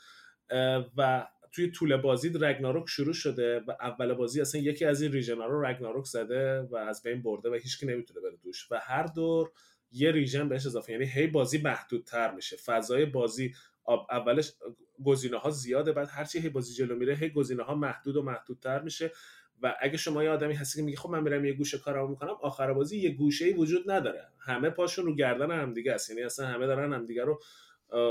[0.97, 5.37] و توی طول بازی رگناروک شروع شده و اول بازی اصلا یکی از این ریژن
[5.37, 8.73] رو رگناروک زده و از بین برده و هیچکی نمی‌تونه بره توش.
[8.73, 9.51] و هر دور
[9.93, 10.93] یه ریژن بهش اضافه.
[10.93, 12.57] یعنی هی بازی محدودتر میشه.
[12.57, 13.55] فضای بازی
[14.11, 14.53] اولش
[15.05, 18.83] گزینه ها زیاده بعد هرچی هی بازی جلو میره هی گزینه ها محدود و محدودتر
[18.83, 19.13] میشه.
[19.63, 22.37] و اگه شما یه آدمی هستی که میگه خب من میرم یه گوشه کارمو می‌کنم
[22.43, 24.29] آخر بازی یه گوشه وجود نداره.
[24.39, 26.11] همه پاشون رو گردن همدیگه است.
[26.11, 27.41] یعنی اصلا همه دارن همدیگه رو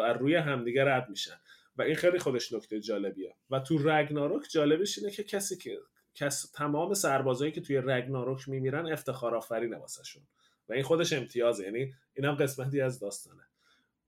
[0.06, 1.40] از روی همدیگه رد میشن.
[1.78, 3.36] و این خیلی خودش نکته جالبیه.
[3.50, 5.78] و تو رگناروک جالبش اینه که کسی که
[6.16, 10.24] کس تمام سربازایی که توی رگناروک میمیرن افتخار آفرینه واسهشون.
[10.70, 11.64] و این خودش امتیازه.
[11.64, 13.44] یعنی اینم قسمتی از داستانه.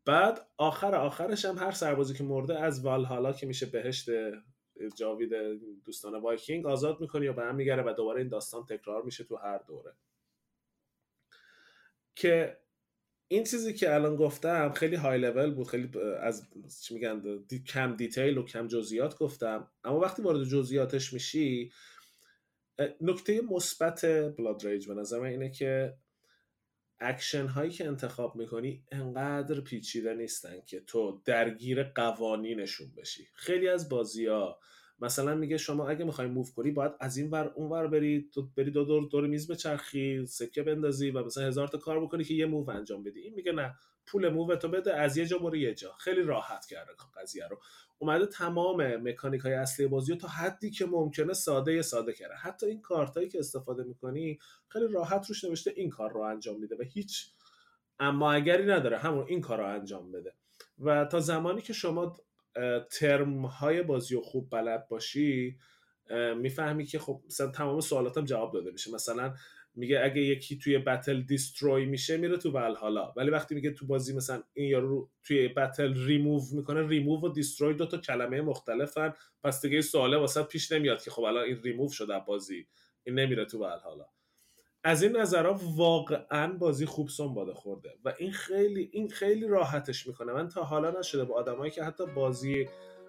[0.05, 4.09] بعد آخر آخرش هم هر سربازی که مرده از والهالا که میشه بهشت
[4.95, 5.33] جاوید
[5.85, 9.93] دوستان وایکینگ آزاد می‌کنی و برمی‌گرده و دوباره این داستان تکرار میشه تو هر دوره.
[12.15, 12.57] که
[13.27, 16.47] این چیزی که الان گفتم خیلی های لول بود خیلی از
[16.81, 19.71] چی میگن کم detail و کم جزئیات گفتم.
[19.83, 21.71] اما وقتی وارد جزئیاتش میشی
[23.01, 25.97] نکته مثبت Blood Rage به نظر اینه که
[27.01, 33.27] اکشن هایی که انتخاب می‌کنی انقدر پیچیده نیستن که تو درگیر قوانینشون بشی.
[33.33, 34.59] خیلی از بازی ها
[35.01, 38.49] مثلا میگه شما اگه می‌خوای move کنی باید از این ور اون ور بری تو
[38.57, 42.33] بری دو دور دور میز بچرخی سکه بندازی و مثلا هزار تا کار بکنی که
[42.33, 43.19] یه move انجام بدی.
[43.19, 43.75] این میگه نه.
[44.11, 45.93] پول موو تو بده از یه جا برو یه جا.
[45.93, 46.91] خیلی راحت کرده
[47.21, 47.59] قضیه رو.
[47.99, 52.35] اومده تمام مکانیک های اصلی بازی رو تا حدی که ممکنه ساده ساده کرده.
[52.35, 56.59] حتی این کارت هایی که استفاده می‌کنی خیلی راحت روش نوشته این کار رو انجام
[56.59, 57.31] میده و هیچ
[57.99, 60.33] اما اگری نداره همون این کار رو انجام بده.
[60.79, 62.17] و تا زمانی که شما
[62.91, 65.57] ترم های بازی رو خوب بلد باشی
[66.37, 68.91] می‌فهمی که خب مثلا تمام سوالاتم جواب داده میشه.
[68.91, 69.33] مثلا
[69.79, 74.15] میگه اگه یکی توی battle destroy میشه میره تو ولهالا ولی وقتی میگه تو بازی
[74.15, 79.13] مثلا این یارو توی بتل ریموو می‌کنه ریموو و دیستروی دو تا کلمه مختلفن.
[79.43, 82.67] پس دیگه سواله واسه پیش نمیاد که خب الان این ریموو شده بازی.
[83.03, 84.05] این نمیره تو ولهالا
[84.83, 87.89] از این نظرها واقعا بازی خوب سنباده خورده.
[88.05, 90.33] و این خیلی این خیلی راحتش می‌کنه.
[90.33, 92.67] من تا حالا نشده با آدمایی که حتی بازی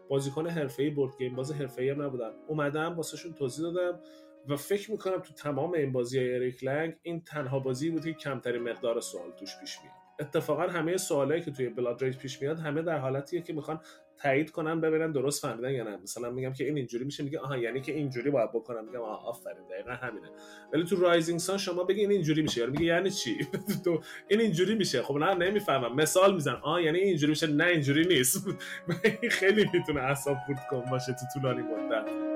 [0.08, 2.30] بازیکن حرفه‌ای board game باز حرفه‌ای هم نبودن.
[2.48, 4.00] اومدم واسهشون توضیح دادم.
[4.48, 8.12] و فکر می‌کنم تو تمام این بازی های اریک لنگ این تنها بازی بود که
[8.12, 9.94] کمترین مقدار سوال توش پیش میاد.
[10.20, 13.80] اتفاقا همه سوالایی که توی Blood Rage پیش میاد همه در حالتیه که می‌خوان
[14.16, 15.96] تایید کنن ببینن درست فهمیدن یا نه.
[15.96, 18.84] مثلا میگم که این اینجوری میشه میگه آها یعنی که اینجوری باید بکنم.
[18.84, 20.28] میگم آها آفرین دقیقا همینه.
[20.72, 23.36] ولی تو Rising Sun شما بگی این اینجوری میشه یعنی میگه یعنی چی؟
[23.84, 25.02] تو این اینجوری میشه.
[25.02, 25.94] خب نه نمی‌فهمم.
[25.94, 26.54] مثال میزن.
[26.62, 27.46] آها یعنی اینجوری میشه.
[27.46, 28.46] نه اینجوری نیست.
[29.30, 32.29] خیلی می‌تونه اعصاب خورد کن باشه تو طولانی مدت.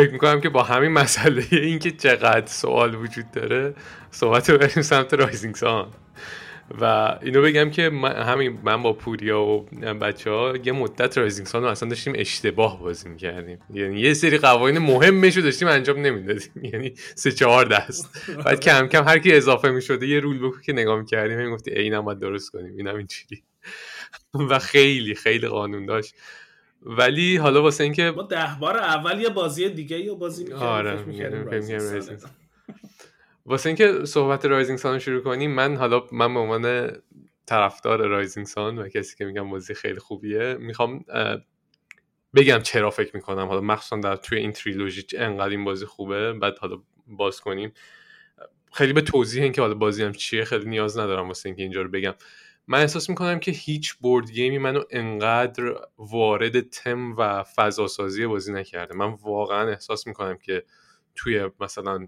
[0.00, 3.74] فکر می‌کنم که با همین مسئله اینکه چقدر سوال وجود داره
[4.10, 5.88] صحبت رو بریم سمت Rising Sun.
[6.80, 9.66] و اینو بگم که من همین من با پوریا و
[10.00, 13.58] بچه ها یه مدت Rising Sun رو اصلا داشتیم اشتباه بازی می‌کردیم.
[13.74, 16.50] یعنی یه سری قوانین مهمش رو داشتیم انجام نمی‌دادیم.
[16.72, 18.30] یعنی سه چهار دست.
[18.44, 22.00] بعد کم کم هر کی اضافه می‌شده یه rule book که نگاه می‌کردیم می‌گفتی اینم
[22.04, 23.42] باید درست کنیم اینم اینجوری.
[24.50, 26.14] و خیلی خیلی قانون داشت.
[26.82, 31.04] ولی حالا واسه اینکه ما ده بار اول یه بازی دیگه یا بازی می‌کردیم آره
[33.46, 36.92] واسه اینکه صحبت Rising Sun رو شروع کنیم من حالا من به عنوان
[37.46, 41.04] طرفدار Rising Sun و کسی که میگم بازی خیلی خوبیه می‌خوام
[42.34, 43.46] بگم چرا فکر می‌کنم.
[43.46, 47.72] حالا مخصوصا در توی این تریلوژی انقدر این بازی خوبه بعد حالا باز کنیم.
[48.72, 51.82] خیلی به توضیح این که حالا بازی هم چیه خیلی نیاز ندارم واسه اینکه اینجا
[51.82, 52.14] رو بگم.
[52.70, 58.94] من احساس می‌کنم که هیچ بورد گیمی منو انقدر وارد تم و فضاسازی بازی نکرده.
[58.94, 60.64] من واقعا احساس می‌کنم که
[61.14, 62.06] توی مثلا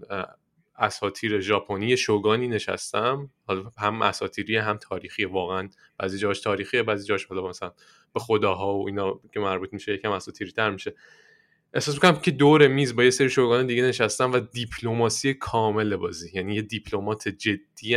[0.75, 3.29] اساتیر ژاپنی شوگانی نشستم.
[3.47, 5.25] حالا هم اساتیری هم تاریخی.
[5.25, 7.71] واقعا بعضی جاش تاریخیه بعضی جاش حالا مثلا
[8.13, 10.95] به خداها و اینا که مربوط میشه یکم اساتیری تر میشه.
[11.73, 16.31] احساس می‌کنم که دور میز با یه سری شوگان دیگه نشستم و دیپلماسی کامل بازی.
[16.33, 17.95] یعنی یه دیپلمات جدی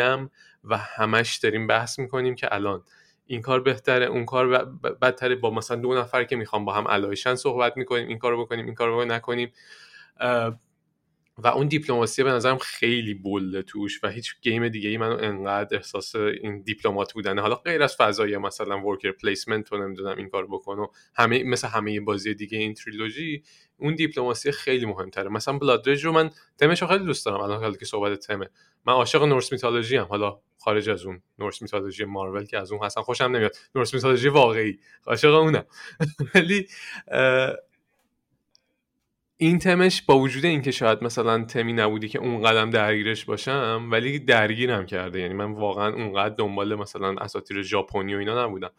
[0.66, 2.82] و همش داریم بحث می‌کنیم که الان
[3.26, 4.64] این کار بهتره اون کار
[5.02, 5.36] بدتره.
[5.36, 8.66] با مثلا دو نفر که می‌خوام با هم alliance ان صحبت می‌کنیم این کارو بکنیم
[8.66, 9.52] این کارو نکنیم.
[11.38, 15.16] و اون دیپلماسی به نظرم خیلی bold ه توش و هیچ game دیگه ای منو
[15.20, 17.40] انقدر احساس این دیپلمات بودنه.
[17.40, 22.00] حالا غیر از فضای مثلا worker placement رو نمی‌دونم این کار بکن همه مثل همه
[22.00, 23.42] بازی دیگه این تریلوژی
[23.78, 25.28] اون دیپلماسی خیلی مهمتره.
[25.28, 28.48] مثلا Blood Rage رو من تمش خیلی دوست دارم الان که صحبت تمه.
[28.86, 32.84] من عاشق نورس میتالوژی هم حالا خارج از اون نورس میتالوژی مارول که از اون
[32.84, 33.56] هستن خوشم نمیاد.
[33.74, 34.78] نورس میتالوژی واقعی.
[35.06, 35.64] عاشق اونم.
[36.34, 36.66] ولی
[39.38, 44.18] این تمش با وجود اینکه شاید مثلا تمی نبودی که اون قدم درگیرش باشم ولی
[44.18, 45.20] درگیرم کرده.
[45.20, 48.70] یعنی من واقعا اونقدر دنبال مثلا اساطیر ژاپنی و اینا نبودم.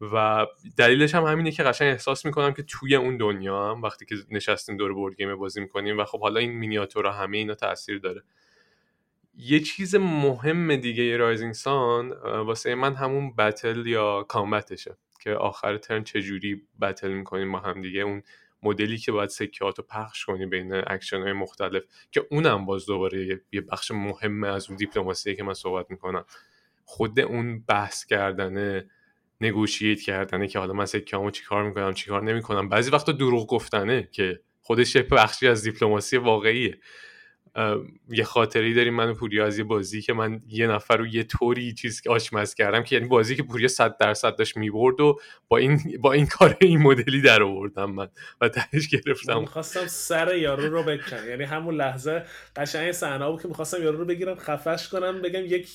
[0.00, 4.14] و دلیلش هم همینه که قشنگ احساس می‌کنم که توی اون دنیا هم وقتی که
[4.30, 8.22] نشستیم دور بورد گیم بازی می‌کنیم و خب حالا این مینیاتورها همه اینا تاثیر داره.
[9.36, 15.76] یه چیز مهم دیگه Rising Sun واسه من همون battle یا combat شه که آخر
[15.76, 18.00] turn چجوری battle می‌کنیم با هم دیگه.
[18.00, 18.22] اون
[18.62, 23.40] مدلی که باید سکه‌ات رو پخش کنی بین اکشن های مختلف که اونم باز دوباره
[23.52, 26.24] یه بخش مهمه از اون دیپلماسی که من صحبت می‌کنم.
[26.84, 28.90] خود اون بحث کردنه
[29.40, 32.68] negotiate کردنه که حالا من سکه‌هامو چیکار می‌کنم چیکار نمی‌کنم.
[32.68, 36.78] بعضی وقتا دروغ گفتنه که خودش یه بخشی از دیپلماسی واقعیه.
[38.10, 38.94] یه خاطری داریم.
[38.94, 42.54] من و پوریا از یه بازی که من یه نفر رو یه طوری چیز آشمز
[42.54, 46.26] کردم که یعنی بازی که پوریا صد درصد داشت می‌برد و با این با این
[46.26, 48.08] کار این مدلی در آوردم من
[48.40, 49.40] و تهش گرفتم.
[49.40, 52.22] می‌خواستم سر یارو رو بکنم یعنی همون لحظه
[52.56, 55.68] قشنگ صحنه بود که می‌خواستم یارو رو بگیرم خفش کنم بگم یک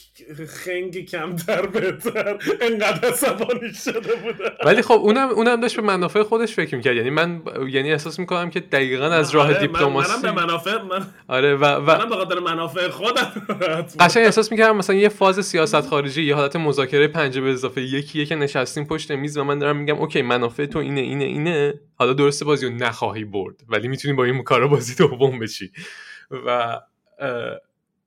[0.47, 2.38] خنگی کمتر بهتر.
[2.61, 4.55] انقدر عصبانی شده بودم.
[4.65, 6.95] ولی خب اونم اونم داشت به منافع خودش فکر می‌کرد.
[6.95, 10.82] یعنی من یعنی احساس می‌کنم که دقیقا از راه آره دیپلماسی من منم به منافع
[10.82, 13.32] من آره و و به خاطر منافع خودم
[13.99, 18.26] قشنگ احساس می‌کردم مثلا یه فاز سیاست خارجی یه حالت مذاکره پنج به اضافه یکیه
[18.26, 21.74] که نشستیم پشت میز و من دارم میگم اوکی منافع تو اینه اینه اینه.
[21.95, 25.72] حالا درسته بازی رو نخواهی برد ولی می‌تونی با این کارا بازی دوم بشی.
[26.32, 26.80] و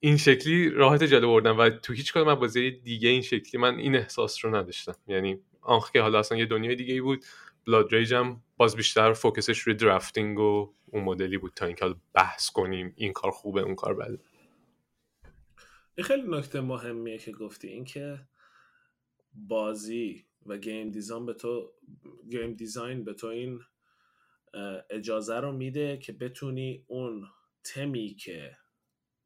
[0.01, 3.97] این شکلی راحت جلو بردم و تو هیچ کدوم بازی دیگه این شکلی من این
[3.97, 4.95] احساس رو نداشتم.
[5.09, 7.25] یعنی آنخ که حالا اصلا یه دنیای دیگه ای بود
[7.67, 11.95] Blood Rage هم باز بیشتر focus ش روی drafting و اون مدلی بود تا اینکه
[12.15, 14.19] بحث کنیم این کار خوبه اون کار بده.
[15.95, 18.21] این خیلی نکته مهمیه که گفتی اینکه
[19.35, 21.73] بازی و game design به تو
[22.31, 23.61] game design به تو این
[24.91, 27.27] اجازه رو میده که بتونی اون
[27.65, 28.57] تمی که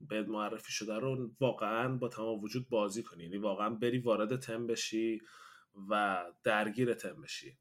[0.00, 3.22] به معرفی شده رو واقعا با تمام وجود بازی کنی.
[3.22, 5.20] یعنی واقعا بری وارد تم بشی
[5.90, 7.58] و درگیر تم بشی.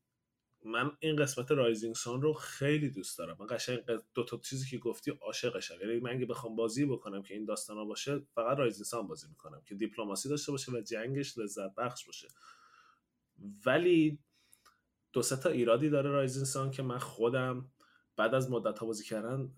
[0.66, 3.38] من این قسمت Rising Sun رو خیلی دوست دارم.
[3.40, 3.80] من قشنگ
[4.14, 5.76] دو تا چیزی که گفتی عاشقشم.
[5.82, 9.62] یعنی من اگه بخوام بازی بکنم که این داستانا باشه فقط Rising Sun بازی می‌کنم
[9.66, 12.28] که دیپلماسی داشته باشه و جنگش لذت بخش باشه.
[13.66, 14.20] ولی
[15.14, 17.72] دو تا ایرادی داره Rising Sun که من خودم
[18.18, 19.52] بعد از مدت ها بازی کردن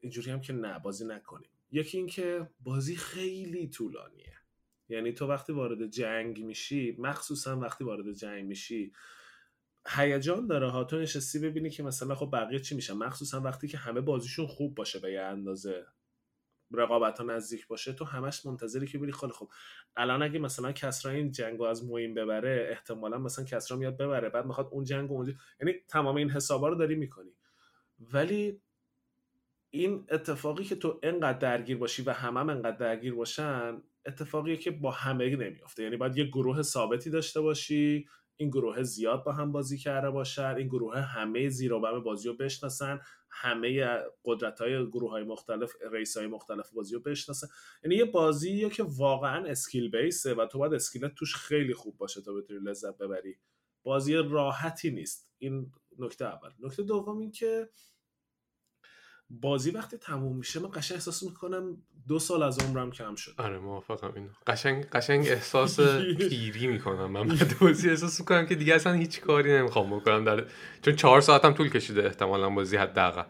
[0.00, 1.50] اینجوری هم که نه بازی نکنیم.
[1.70, 4.34] یکی اینکه بازی خیلی طولانیه.
[4.88, 8.92] یعنی تو وقتی وارد جنگ میشی مخصوصا وقتی وارد جنگ میشی
[9.88, 10.84] هیجان داره ها.
[10.84, 12.94] تو نشستی ببینی که مثلا خب بقیه چی میشن.
[12.94, 15.86] مخصوصا وقتی که همه بازیشون خوب باشه به یه اندازه
[16.72, 19.48] رقابت ها نزدیک باشه تو همش منتظری که بری خیلی خب
[19.96, 24.46] الان اگه مثلا کسرا این جنگو از موین ببره احتمالا مثلا کسرا میاد ببره بعد
[24.46, 27.30] می‌خواد اون جنگو اونجا یعنی تمام این حسابا رو داری می‌کنی.
[28.00, 28.60] ولی
[29.70, 34.70] این اتفاقی که تو انقدر درگیر باشی و همه هم انقدر درگیر باشن اتفاقیه که
[34.70, 35.82] با همه نمیافته.
[35.82, 38.08] یعنی باید یه گروه ثابتی داشته باشی
[38.40, 42.28] این گروه زیاد با هم بازی کرده باشن این گروه همه زیر و بم بازی
[42.28, 47.46] رو بشناسن همه قدرت های گروه های مختلف race های مختلف بازی رو بشناسن.
[47.84, 51.74] یعنی یه بازی که واقعا skill base ه و تو باید skill ت توش خیلی
[51.74, 53.38] خوب باشه تا بتونی لذت ببری.
[53.82, 55.30] بازی راحتی نیست.
[55.38, 56.50] این نکته اول.
[56.60, 57.68] نکته دوم این که
[59.30, 61.76] بازی وقتی تموم میشه من قشنگ احساس می‌کنم
[62.08, 64.28] دو سال از عمرم کم شد آره موافقم اینو.
[64.46, 65.80] قشنگ قشنگ احساس
[66.30, 67.10] پیری می‌کنم.
[67.10, 70.24] من بعد بازی احساس می‌کنم که دیگه اصلا هیچ کاری نمی‌خوام بکنم.
[70.24, 70.44] در
[70.82, 73.24] چون چهار ساعتم طول کشیده احتمالا بازی حداقل.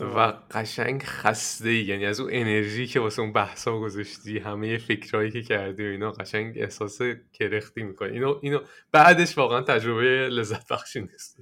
[0.00, 5.30] و قشنگ خسته ای یعنی از اون انرژی که واسه اون بحثا گذاشتی همه فکرایی
[5.30, 6.98] که کردی و اینا قشنگ احساس
[7.32, 8.60] کرختی می‌کنه اینو اینو
[8.92, 11.38] بعدش واقعا تجربه لذت بخشی نیست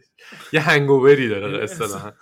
[0.52, 2.12] یه هنگووری داره اصطلاحا.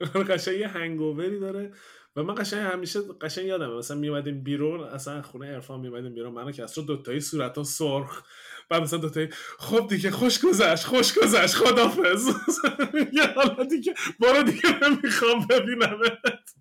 [0.30, 1.72] قشنگ یه هنگووری داره
[2.16, 3.78] و من قشنگ همیشه قشنگ یادمه.
[3.78, 8.22] مثلا میومدیم بیرون اصلا خونه عرفان میومدیم بیرون منو که اصلا دوتایی صورت ها سرخ.
[8.70, 9.28] بعد مثلا دوتایی
[9.58, 12.28] خب دیگه خوش گذشت خوش گذشت خدافز
[13.12, 16.54] یه حالا دیگه برو دیگه نمی‌خوام ببینمت.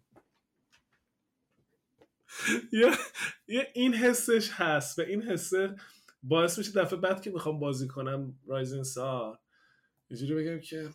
[3.47, 5.75] یه این حسش هست و این حسه
[6.23, 9.39] باعث میشه دفعه بعد که می‌خوام بازی کنم رایزین سار
[10.09, 10.89] اینجوری بگم که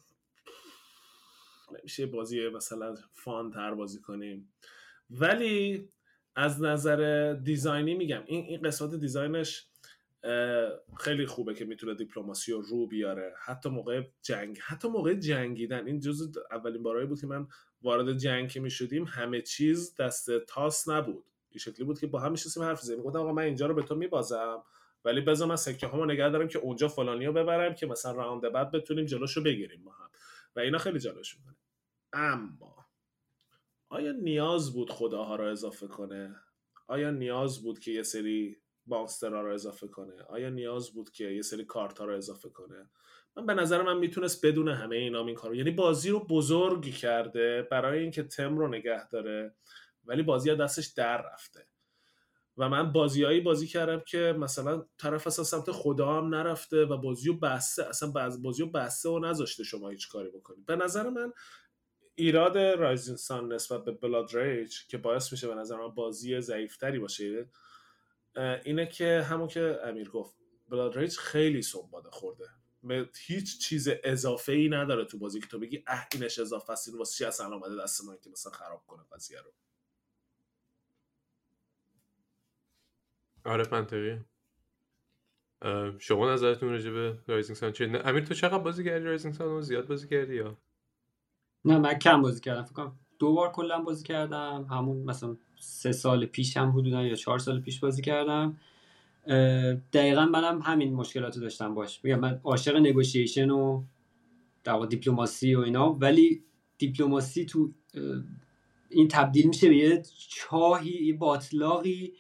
[1.79, 4.53] نمیشه بازی مثلا فان تر بازی کنیم.
[5.11, 5.89] ولی
[6.37, 9.66] از نظر دیزاینی میگم این این قسمت دیزاینش
[10.97, 13.35] خیلی خوبه که می‌تونه دیپلماسی رو رو بیاره.
[13.45, 15.87] حتی موقع جنگ حتی موقع جنگیدن.
[15.87, 17.47] این جز اولین بارایی بود که من
[17.83, 21.25] وارد جنگ که می‌شدیم همه چیز دست تاس نبود.
[21.51, 23.83] این شکلی بود که با هم میشستیم حرف زدیم گفتم آقا من اینجا رو به
[23.83, 24.62] تو میبازم
[25.05, 28.70] ولی بذار من سکه هامو نگه دارم که اونجا فلانی ببرم که مثلا راوند بعد
[28.70, 30.11] بتونیم جلوشو بگیریم با هم.
[30.57, 31.57] و اینا خیلی جالبش می‌کنه.
[32.13, 32.87] اما
[33.89, 36.37] آیا نیاز بود خداها رو اضافه کنه؟
[36.87, 38.57] آیا نیاز بود که یه سری
[38.87, 42.91] مانسترها رو اضافه کنه؟ آیا نیاز بود که یه سری کارت ها رو اضافه کنه؟
[43.37, 47.69] من به نظر من می‌تونست بدون همه اینا این کارو یعنی بازی رو بزرگ کرده
[47.71, 49.55] برای اینکه تم رو نگه داره
[50.05, 51.67] ولی بازی ها دستش در رفته.
[52.57, 57.29] و من بازیایی بازی کردم که مثلا طرف اصلا سمت خدا هم نرفته و بازی
[57.29, 58.11] رو بسته اصلا
[58.43, 61.33] بازی رو بسته و نذاشته شما هیچ کاری بکنید به نظر من
[62.15, 66.99] ایراد رایزین سان نسبت به بلاد ریج که باعث میشه به نظر من بازی ضعیفتری
[66.99, 67.49] باشه
[68.65, 70.35] اینه که همون که امیر گفت
[70.69, 72.49] بلاد ریج خیلی سنباده خورده.
[73.27, 76.99] هیچ چیز اضافه ای نداره تو بازی که تو بگی اه اینش اضافه است این
[76.99, 79.53] واسه چی اصلا اومده دست ما که مثلا خراب کنه قضیه رو.
[83.45, 84.25] آره منطقیه.
[85.99, 89.61] شما نظرتون راجع به Rising Sun چیه؟ امیر تو چقدر بازی کردی Rising Sun رو
[89.63, 90.59] زیاد بازی کردی یا؟
[91.65, 92.63] نه من کم بازی کردم.
[92.63, 94.67] فکر کنم دو بار کلا بازی کردم.
[94.71, 98.57] همون مثلا سه سال پیش هم حدودا یا چهار سال پیش بازی کردم.
[99.93, 102.01] دقیقا منم همین مشکلات داشتم باش.
[102.05, 103.83] میگم من عاشق negotiation و
[104.65, 106.45] در دیپلماسی و اینا ولی
[106.79, 107.71] دیپلماسی تو
[108.89, 112.13] این تبدیل میشه به یه چاهی یه باطلاقی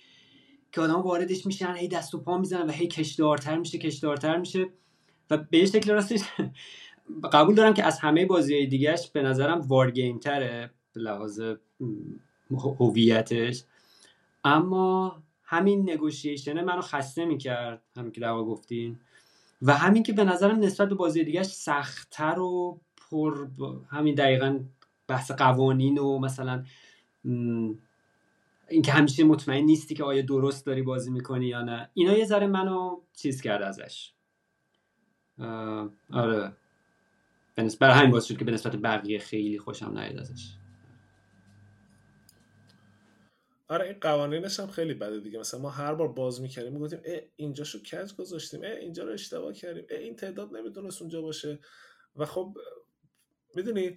[0.72, 4.66] که آدم واردش میشن هی دست و پا می‌زنن و هی کشدارتر میشه کشدارتر میشه.
[5.30, 6.20] و به یه شکل راستش
[7.32, 11.40] قبول دارم که از همه بازی دیگهش به نظرم وارگیم تره به لحاظ
[12.80, 13.62] هویتش.
[14.44, 18.98] اما همین نگوشیشنه منو خسته می‌کرد همین که دعوا گفتین.
[19.62, 22.80] و همین که به نظرم نسبت به بازی دیگهش سختتر و
[23.10, 23.46] پر
[23.90, 24.60] همین دقیقا
[25.08, 26.64] بحث قوانین و مثلا
[28.68, 31.90] اینکه همیشه مطمئن نیستی که آیا درست داری بازی می‌کنی یا نه.
[31.94, 34.12] اینا یه ذره منو چیز کرد ازش.
[36.12, 36.52] آره.
[37.56, 40.54] برای همین باعث شد که به نسبت بقیه خیلی خوشم نیاد ازش.
[43.68, 45.38] آره این قوانینش هم خیلی بده دیگه.
[45.38, 47.00] مثلا ما هر بار باز می‌کردیم می‌گفتیم
[47.36, 51.58] اینجا شو کج گذاشتیم؟ اه اینجا رو اشتباه کردیم؟ اه این تعداد نمی‌تونست اونجا باشه.
[52.16, 52.56] و خب
[53.54, 53.96] می‌دونی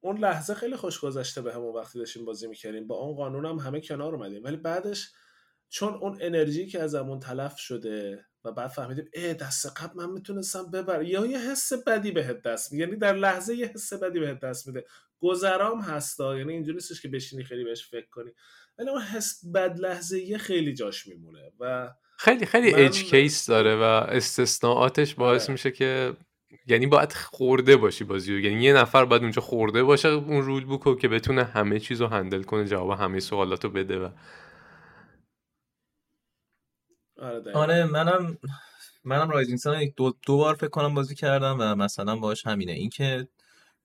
[0.00, 2.86] اون لحظه خیلی خوش گذشته به همون وقتی داشتیم بازی می‌کردیم.
[2.86, 4.44] با اون قانون هم همه کنار اومدیم.
[4.44, 5.12] ولی بعدش
[5.68, 10.70] چون اون انرژی که ازمون تلف شده و بعد فهمیدیم ای دست قبل من می‌تونستم
[10.70, 12.84] ببر یا یه حس بدی بهت دست میده.
[12.84, 14.84] یعنی در لحظه یه حس بدی بهت دست میده.
[15.20, 16.38] گذرام هستا.
[16.38, 18.30] یعنی اینجوری نیستش که بشینی خیلی بهش فکر کنی.
[18.78, 22.78] ولی اون حس بد لحظه یه خیلی جاش میمونه و خیلی خیلی من...
[22.78, 25.52] اج case داره و استثناءاتش باعث آره.
[25.52, 26.16] میشه که
[26.66, 30.88] یعنی باید خورده باشی بازی یعنی یه نفر باید اونجا خورده باشه اون rule book
[30.88, 34.08] و که بتونه همه چیز رو handle کنه جواب همه سوالات رو بده و
[37.18, 38.38] آره, آره منم
[39.04, 42.72] منم Rising Sun دو, دو بار فکر کنم بازی کردم و مثلا باش همینه.
[42.72, 43.28] اینکه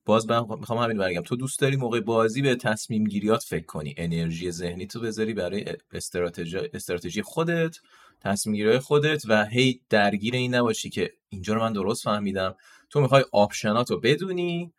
[0.05, 1.21] باز من می‌خوام همین برگم.
[1.21, 5.65] تو دوست داری موقع بازی به تصمیم گیریات فکر کنی؟ انرژی ذهنی تو بذاری برای
[5.91, 7.77] استراتژی استراتژی خودت
[8.21, 12.55] تصمیم گیری خودت و هی درگیر این نباشی که اینجا رو من درست فهمیدم.
[12.89, 14.73] تو می‌خوای option ات رو بدونی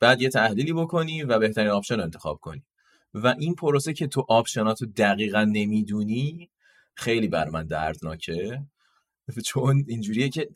[0.00, 2.62] بعد یه تحلیلی بکنی و بهترین option رو انتخاب کنی.
[3.14, 6.50] و این پروسه که تو option ات رو دقیقا نمی‌دونی
[6.96, 8.60] خیلی بر من دردناکه.
[9.44, 10.48] چون اینجوریه که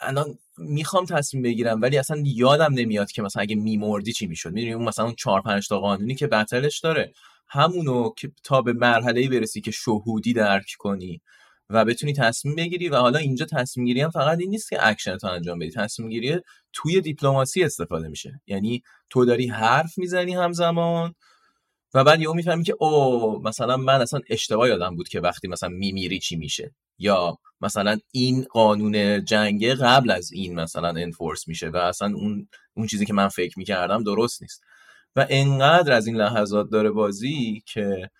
[0.00, 4.52] الان می‌خوام تصمیم بگیرم ولی اصلا یادم نمیاد که مثلا اگه میمردی چی می‌شد.
[4.52, 7.12] می‌دونی اون مثلا اون چهار پنج تا قانونی که battle ش داره
[7.48, 11.20] همونو که تا به مرحله برسی که شهودی درک کنی
[11.70, 15.16] و بتونی تصمیم بگیری و حالا اینجا تصمیم گیری هم فقط این نیست که اکشن
[15.16, 15.70] تو انجام بدی.
[15.70, 16.40] تصمیم گیری
[16.72, 18.40] توی دیپلماسی استفاده میشه.
[18.46, 21.14] یعنی تو داری حرف می‌زنی همزمان
[21.94, 25.68] و بعد یهو می‌فهمی که او مثلا من اصلا اشتباه یادم بود که وقتی مثلا
[25.68, 26.74] میمیری چی میشه.
[26.98, 32.86] یا مثلا این قانون جنگه قبل از این مثلا enforce میشه و اصلا اون اون
[32.86, 34.62] چیزی که من فکر می‌کردم درست نیست.
[35.16, 38.10] و انقدر از این لحظات داره بازی که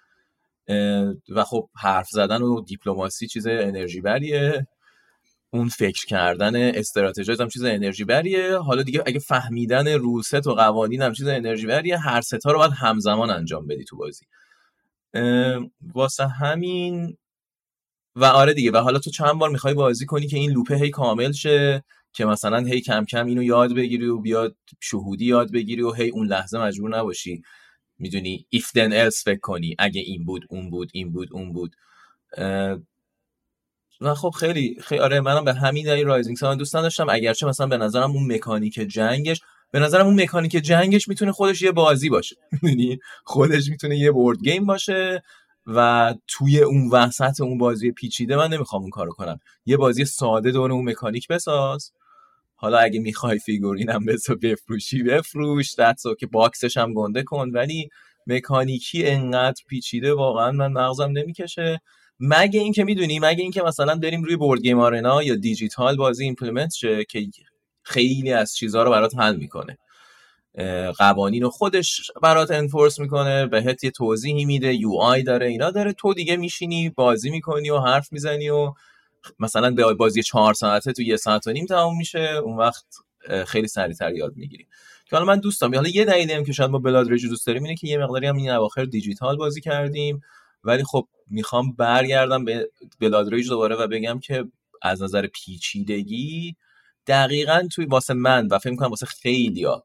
[1.29, 4.67] و خب حرف زدن و دیپلماسی چیز انرژی بریه.
[5.55, 8.59] اون فکر کردن استراتژی هم چیز انرژی بریه.
[8.59, 12.73] حالا دیگه اگه فهمیدن روست و قوانین هم چیز انرژی بریه هر ستا رو باید
[12.73, 14.27] همزمان انجام بدی تو بازی.
[15.95, 17.17] واسه همین
[18.17, 20.91] و آره دیگه و حالا تو چند بار می‌خوای بازی کنی که این لوپه هی
[20.91, 25.83] کامل شه که مثلا هی کم کم اینو یاد بگیری و بیاد شهودی یاد بگیری
[25.83, 27.43] و هی اون لحظه مجبور نباشی.
[27.99, 31.77] می‌دونی if then else فکر کنی اگه این بود اون بود این بود اون بود.
[34.03, 37.67] و خب خیلی خیلی آره منم به همین دلیل Rising Sun دوست داشتم اگرچه مثلا
[37.67, 39.41] به نظرم اون مکانیک جنگش
[39.71, 42.37] به نظرم اون مکانیک جنگش می‌تونه خودش یه بازی باشه.
[42.63, 45.23] می‌دونی؟ خودش می‌تونه یه board game باشه
[45.67, 49.39] و توی اون وسط اون بازی پیچیده من نمی‌خوام اون کارو کنم.
[49.67, 51.93] یه بازی ساده دور اون مکانیک بساز.
[52.57, 55.75] حالا اگه می‌خوای figurine م بسا بفروشی بفروش.
[55.79, 57.51] دستو که box ش هم گنده کن.
[57.51, 57.89] ولی
[58.27, 61.81] مکانیکی انقدر پیچیده واقعا من مغزم نمی‌کشه.
[62.25, 66.73] مگه اینکه می‌دونی مگه اینکه مثلا بریم روی Board Game Arena یا دیجیتال بازی implement
[66.73, 67.27] شه که
[67.83, 69.79] خیلی از چیزها رو برات حل می‌کنه.
[70.99, 76.15] قوانین رو خودش برات enforce می‌کنه بهت یه توضیحی میده UI داره اینا داره تو
[76.15, 78.73] دیگه میشینی بازی می‌کنی و حرف می‌زنی و
[79.39, 82.85] مثلا به بازی چهار ساعته تو یه ساعت و نیم تمام میشه اون وقت
[83.47, 84.67] خیلی سریعتر یاد می‌گیری.
[85.05, 87.63] که حالا من دوستم حالا یه دلیلی هم که شاید ما بلاد رج دوست داریم
[87.63, 90.23] اینه که یه مقداری هم این اواخر دیجیتال بازی کردیم.
[90.65, 94.45] ولی خب می‌خوام برگردم به بلاد رج دوباره و بگم که
[94.83, 96.57] از نظر پیچیدگی
[97.07, 99.85] دقیقا توی واسه من و فکر کنم واسه خیلیا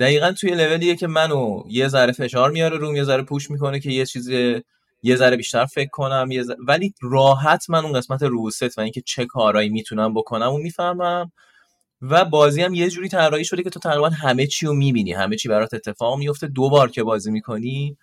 [0.00, 3.90] دقیقا توی لولیه که منو یه ذره فشار میاره روم یه ذره پوش می‌کنه که
[3.90, 4.28] یه چیز
[5.02, 9.26] یه ذره بیشتر فکر کنم یه ولی راحت من اون قسمت روست و اینکه چه
[9.26, 11.32] کارایی می‌تونم بکنم و می‌فهمم
[12.02, 15.36] و بازی هم یه جوری طراحی شده که تو تقریبا همه چی رو می‌بینی همه
[15.36, 17.98] چی برات اتفاق میفته دو بار که بازی می‌کنی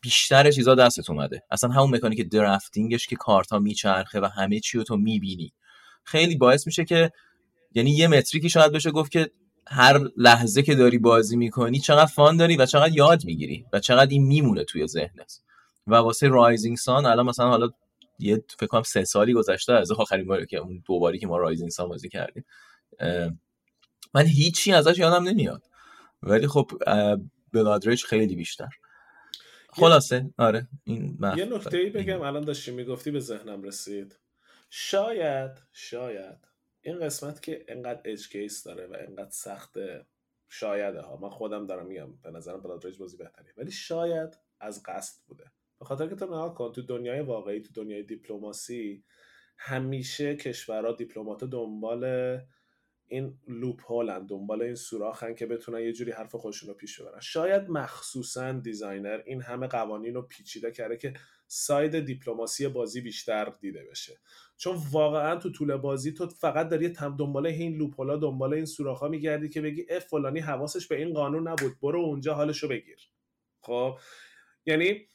[0.00, 1.42] بیشتر چیزا دستت اومده.
[1.50, 5.52] اصلا همون مکانیک درافتینگش که کارتا میچرخه و همه چی رو تو می‌بینی.
[6.04, 7.12] خیلی باعث میشه که
[7.74, 9.30] یعنی یه متریکی شاید بشه گفت که
[9.66, 14.10] هر لحظه که داری بازی می‌کنی چقدر فان داری و چقدر یاد می‌گیری و چقدر
[14.10, 15.40] این میمونه توی ذهنت.
[15.86, 17.70] و واسه Rising Sun الان مثلا حالا
[18.18, 21.36] یه فکر کنم سه سالی گذشته از آخرین باری که اون دو باری که ما
[21.36, 22.44] Rising Sun بازی کردیم.
[24.14, 25.62] من هیچی ازش یادم نمیاد.
[26.22, 26.70] ولی خب
[27.52, 28.68] Blood Rage خیلی بیشتر.
[29.70, 30.30] خلاصه.
[30.38, 34.18] آره این یه نکته ای بگم الان داشتی می‌گفتی به ذهنم رسید.
[34.70, 36.48] شاید شاید
[36.80, 40.06] این قسمت که انقدر edge case داره و انقدر سخته
[40.48, 41.16] شایده ها.
[41.16, 45.44] من خودم دارم میگم به نظرم Blood Rage بازی بهتریه ولی شاید از قصد بوده.
[45.78, 49.04] به خاطر که تو نها کن تو دنیای واقعی تو دنیای دیپلماسی
[49.58, 52.04] همیشه کشورها دیپلمات دنبال
[53.08, 57.20] این loophole ن دنبال این سوراخن که بتونن یه جوری حرف خودشون رو پیش ببرن.
[57.20, 61.14] شاید مخصوصا designer این همه قوانین رو پیچیده کرده که
[61.46, 64.18] side دیپلماسی بازی بیشتر دیده بشه.
[64.56, 68.64] چون واقعا تو طول بازی تو فقط داری تم دنبال این loophole ا دنبال این
[68.64, 72.98] سوراخا میگردی که بگی اف فلانی حواسش به این قانون نبود برو اونجا حالشو بگیر.
[73.60, 73.98] خب؟
[74.66, 75.06] یعنی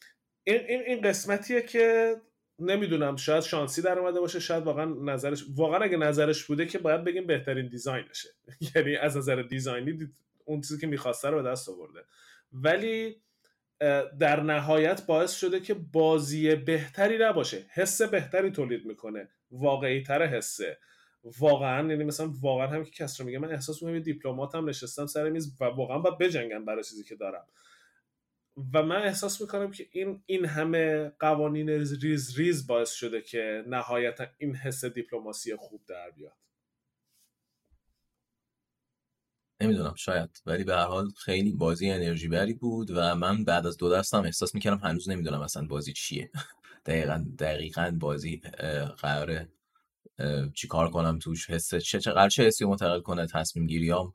[0.43, 2.15] این, این, این قسمتیه که
[2.59, 7.03] نمی‌دونم شاید شانسی در اومده باشه شاید واقعا نظرش واقعا اگه نظرش بوده که باید
[7.03, 8.29] بگیم بهترین دیزاینشه.
[8.75, 10.09] یعنی از نظر دیزاینی
[10.45, 11.99] اون چیزی که می‌خواسته رو به دست آورده.
[12.53, 13.21] ولی
[14.19, 17.65] در نهایت باعث شده که بازی بهتری نباشه.
[17.73, 19.29] حس بهتری تولید می‌کنه.
[19.51, 20.77] واقعی تر حسه
[21.39, 25.29] واقعا یعنی مثلا واقعا هم که کس رو میگه من احساس می‌کنم دیپلماتم نشستم سر
[25.29, 27.45] میز و واقعا باید بجنگم برای چیزی که دارم.
[28.73, 34.25] و من احساس می‌کنم که این این همه قوانین ریز ریز باعث شده که نهایتا
[34.37, 36.33] این حس دیپلماسی خوب در بیاد.
[39.61, 40.41] نمی‌دونم شاید.
[40.45, 44.21] ولی به هر حال خیلی بازی انرژی بری بود و من بعد از دو دستم
[44.21, 46.31] احساس می‌کردم هنوز نمی‌دونم اصلا بازی چیه.
[46.85, 48.41] دقیقا دقیقا بازی
[48.97, 49.49] قراره
[50.53, 54.13] چی کار کنم توش حس چه چقدر چه حسی منتقل کنه تصمیم گیریام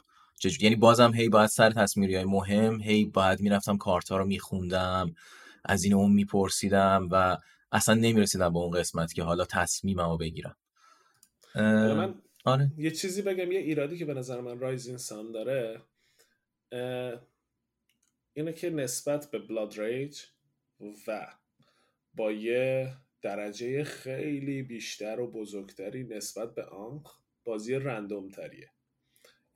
[0.60, 5.14] یعنی بازم هی باید سر تصمیم های مهم هی باید می‌رفتم کارت ها رو میخوندم
[5.64, 7.36] از این اون میپرسیدم و
[7.72, 10.56] اصلا نمی‌رسیدم به اون قسمت که حالا تصمیممو بگیرم.
[11.54, 12.14] من
[12.44, 12.70] آره.
[12.76, 15.80] یه چیزی بگم یه ایرادی که به نظر من رایزین سان داره
[18.34, 20.22] اینه که نسبت به بلاد ریج
[21.06, 21.26] و
[22.14, 27.02] با یه درجه خیلی بیشتر و بزرگتری نسبت به آنک
[27.44, 28.70] بازی random تریه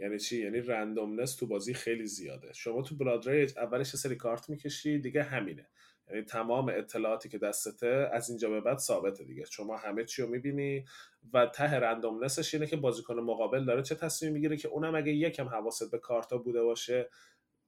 [0.02, 2.52] یعنی چی؟ یعنی randomness تو بازی خیلی زیاده.
[2.52, 5.66] شما تو Blood Rage اولش سری کارت می‌کشی دیگه همینه.
[6.08, 9.44] یعنی تمام اطلاعاتی که دستته از اینجا به بعد ثابته دیگه.
[9.44, 10.84] شما همه چی رو می‌بینی
[11.32, 15.12] و ته randomness ش اینه که بازیکن مقابل داره چه تصمیم می‌گیره که اونم اگه
[15.12, 17.08] یکم حواست به کارتا بوده باشه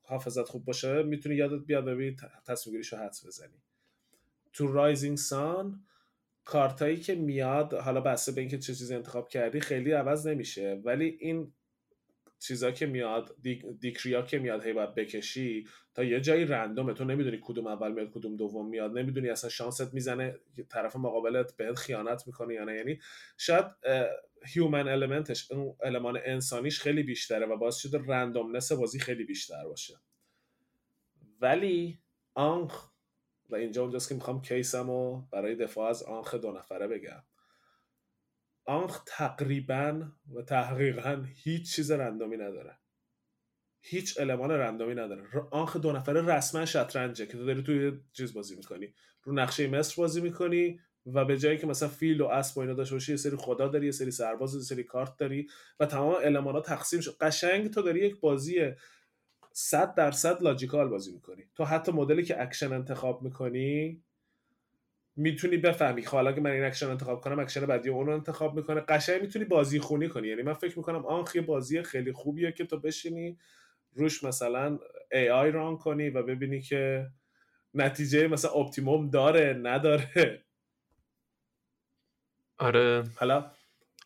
[0.03, 2.16] حافظت خوب باشه می‌تونی یادت بیاد ببینی
[2.47, 3.62] تصمیم گیریشو حدس بزنی.
[4.53, 5.85] تو Rising Sun
[6.45, 10.80] کارتایی که میاد حالا بسته به اینکه چه چیزی انتخاب کردی خیلی عوض نمیشه.
[10.85, 11.53] ولی این
[12.47, 13.36] چیزا که میاد
[13.80, 16.95] decree یا که میاد هی باید بکشی تا یه جایی random ه.
[16.95, 18.99] تو نمی‌دونی کدوم اول میاد کدوم دوم میاد.
[18.99, 20.38] نمی‌دونی اصلا شانست می‌زنه
[20.68, 22.76] طرف مقابلت بهت خیانت می‌کنه یا نه.
[22.76, 22.99] یعنی
[23.38, 23.64] شاید
[24.47, 29.64] human element ش اون المان انسانیش خیلی بیشتره و باعث شده randomness بازی خیلی بیشتر
[29.64, 29.95] باشه.
[31.40, 31.99] ولی
[32.34, 32.88] آنخ
[33.51, 37.22] و اینجا اونجاست که می‌خوام کیسم برای دفاع از آنخ دو نفره بگم.
[38.65, 40.03] آنخ تقریبا
[40.35, 42.79] و تحقیقا هیچ چیز رندومی نداره.
[43.81, 45.23] هیچ المان رندومی نداره.
[45.51, 48.95] آنخ دو نفره رسما شطرنجه که تو داری توی چیز بازی می‌کنی.
[49.23, 52.75] رو نقشه مصر بازی می‌کنی و به جایی که مثلا فیل و اسب و اینا
[52.75, 55.49] داشته باشی یه سری خدا داری یه سری سرباز یه سری کارت داری
[55.81, 57.17] و تمام المان ها تقسیم شد.
[57.21, 58.71] قشنگ تو داری یک بازی
[59.53, 61.45] 100 درصد logical بازی می‌کنی.
[61.55, 64.03] تو حتی مدلی که اکشن انتخاب می‌کنی
[65.17, 66.03] می‌تونی بفهمی.
[66.07, 68.81] خب حالا که من این اکشن انتخاب کنم اکشن بعدی اون رو انتخاب می‌کنه.
[68.81, 70.29] قشنگ می‌تونی بازی خونی کنی.
[70.29, 73.39] یعنی من فکر می‌کنم Ankh یه بازی خیلی خوبیه که تو بشینی
[73.95, 74.79] روش مثلا
[75.15, 77.07] AI run کنی و ببینی که
[77.75, 80.45] نتیجه مثلا optimum داره نداره.
[82.59, 83.05] آره.
[83.17, 83.51] حالا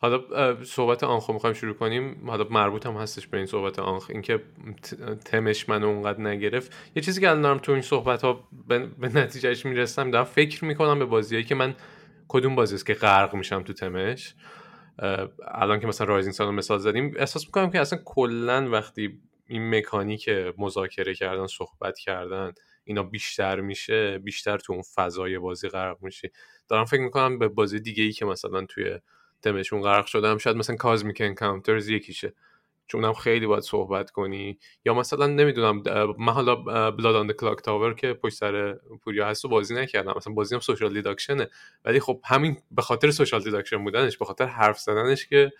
[0.01, 2.29] حالا صحبت Ankh و می‌خوایم شروع کنیم.
[2.29, 4.09] حالا مربوط هم هستش به این صحبت Ankh.
[4.09, 4.43] اینکه
[5.25, 6.75] تمش منو اونقدر نگرفت.
[6.95, 11.05] یه چیزی که الان تو این صحبت ها به, نتیجهش می‌رسم دارم فکر می‌کنم به
[11.05, 11.75] بازیایی که من
[12.27, 14.35] کدوم بازی است که غرق میشم تو تمش.
[15.53, 20.29] الان که مثلا Rising Sun مثال زدیم احساس می‌کنم که اصلا کلا وقتی این مکانیک
[20.57, 22.51] مذاکره کردن صحبت کردن
[22.83, 26.29] اینا بیشتر میشه بیشتر تو اون فضای بازی غرق میشی.
[26.67, 28.99] دارم فکر می‌کنم به بازی دیگه ای که مثلا توی
[29.41, 32.33] تمشون غرق شدم شاید مثلا Cosmic Encounters یکیشه.
[32.87, 34.59] چون هم خیلی باید صحبت کنی.
[34.85, 35.83] یا مثلا نمی‌دونم
[36.19, 36.55] من حالا
[36.91, 38.73] Blood on Clocktower که پشت سر
[39.03, 40.13] پوریا هست و بازی نکردم.
[40.17, 41.49] مثلا بازی هم social deduction ه
[41.85, 45.51] ولی خب همین به خاطر social deduction بودنش به خاطر حرف زدنش که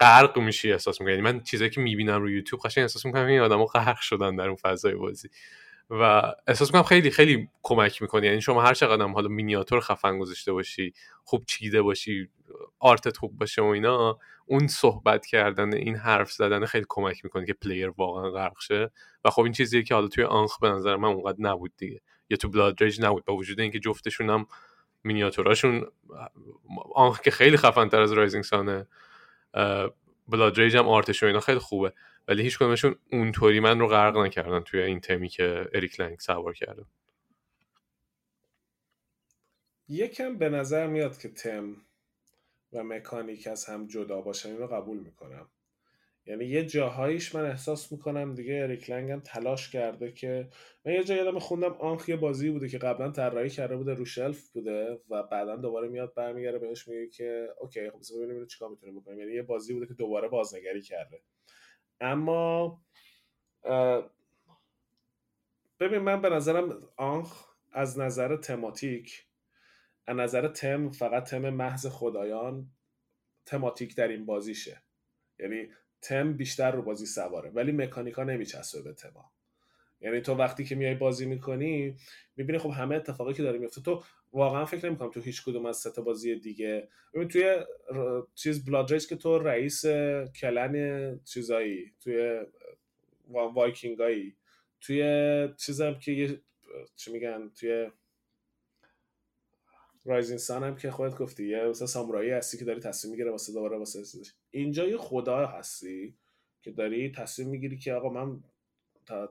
[0.00, 1.14] غرق میشی احساس می‌کنی.
[1.14, 4.46] یعنی من چیزایی که می‌بینم رو یوتیوب قشنگ احساس می‌کنم این آدما غرق شدن در
[4.46, 5.28] اون فضای بازی.
[5.90, 10.18] و احساس می‌کنم خیلی خیلی کمک می‌کنه یعنی شما هر چقدر هم حالا مینیاتور خفن
[10.18, 10.92] گذاشته باشی
[11.24, 12.28] خوب چیده باشی
[12.78, 17.46] art ت خوب باشه و اینا اون صحبت کردن این حرف زدن خیلی کمک می‌کنه
[17.46, 18.90] که player واقعا غرق شه.
[19.24, 22.00] و خب این چیزیه که حالا توی Ankh به نظر من اونقدر نبود دیگه.
[22.30, 23.24] یا تو Blood Rage نبود.
[23.24, 24.46] با وجود اینکه جفتشون هم
[25.04, 25.86] مینیاتوراشون
[26.94, 28.86] Ankh که خیلی خفن تر از Rising Sun ه
[30.28, 31.92] Blood Rage هم art ش و اینا خیلی خوبه.
[32.28, 36.54] ولی هیچ کدومشون اونطوری من رو غرق نکردن توی این تمی که اریک لنگ سوار
[36.54, 36.82] کرده.
[39.88, 41.76] یکم به نظر میاد که تم
[42.72, 45.48] و مکانیک از هم جدا باشن این رو قبول می‌کنم.
[46.26, 50.48] یعنی یه جاهاییش من احساس می‌کنم دیگه اریک لنگ هم تلاش کرده که
[50.84, 54.04] من یه جایی یادم خوندم آنخ یه بازی بوده که قبلا طراحی کرده بوده رو
[54.04, 59.00] شلف بوده و بعدا دوباره میاد برمیگره بهش میگه که اوکی خب ببینیم چیکار می‌تونیم
[59.00, 59.18] بکنیم.
[59.18, 61.20] یعنی یه بازی بوده که دوباره بازنگری کرده.
[62.00, 62.80] اما
[65.80, 69.26] ببین من به نظرم آنخ از نظر تماتیک
[70.06, 72.70] از نظر تم فقط تم محض خدایان
[73.46, 74.82] تماتیک در این بازیشه.
[75.38, 75.68] یعنی
[76.02, 79.32] تم بیشتر رو بازی سواره ولی مکانیکا نمیچسبه به تما
[80.00, 81.96] یعنی تو وقتی که میای بازی می‌کنی
[82.36, 84.02] می‌بینی خب همه اتفاقی که داره میفته تو
[84.32, 86.88] واقعا فکر نمی‌کنم تو هیچ کدوم از سه بازی دیگه.
[87.14, 87.56] ببین توی
[88.34, 89.86] چیز بلاد که تو رئیس
[90.40, 92.40] کلن چیزایی توی
[93.28, 94.36] وایکینگایی
[94.80, 96.40] توی چیزم که یه
[96.96, 97.90] چی میگن؟ توی
[100.04, 103.52] رایزین سان هم که خودت گفتی یه مثلا سامورایی هستی که داری تصمیم می‌گیره واسه
[103.52, 104.02] دوباره واسه
[104.50, 106.14] اینجا یه خدا هستی
[106.62, 108.42] که داری تصمیم می‌گیری که آقا من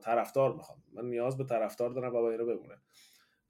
[0.02, 0.82] طرفدار می‌خوام.
[0.92, 2.74] من نیاز به طرفدار دارم و باید بمونه.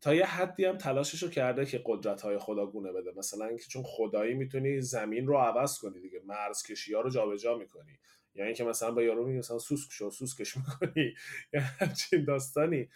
[0.01, 3.13] تا یه حدی هم تلاشش رو کرده که قدرت های خداگونه بده.
[3.17, 7.59] مثلا اینکه چون خدایی می‌تونی زمین رو عوض کنی دیگه مرز کشی ها رو جابجا
[7.59, 7.99] می‌کنی.
[8.35, 11.15] یعنی اینکه مثلا به یارو میگی مثلا سوسک شو سوسکش می‌کنی.
[11.53, 12.89] یا همچین داستانی.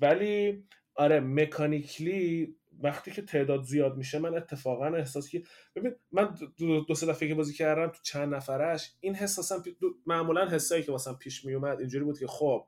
[0.00, 0.64] ولی
[0.94, 5.42] آره مکانیکلی وقتی که تعداد زیاد میشه من اتفاقا احساس که
[5.76, 9.62] ببین من دو, دو سه دفعه که بازی کردم تو چند نفرش این حس اصلا
[10.06, 12.66] معمولا حسایی که مثلا پیش میومد اینجوری بود که خب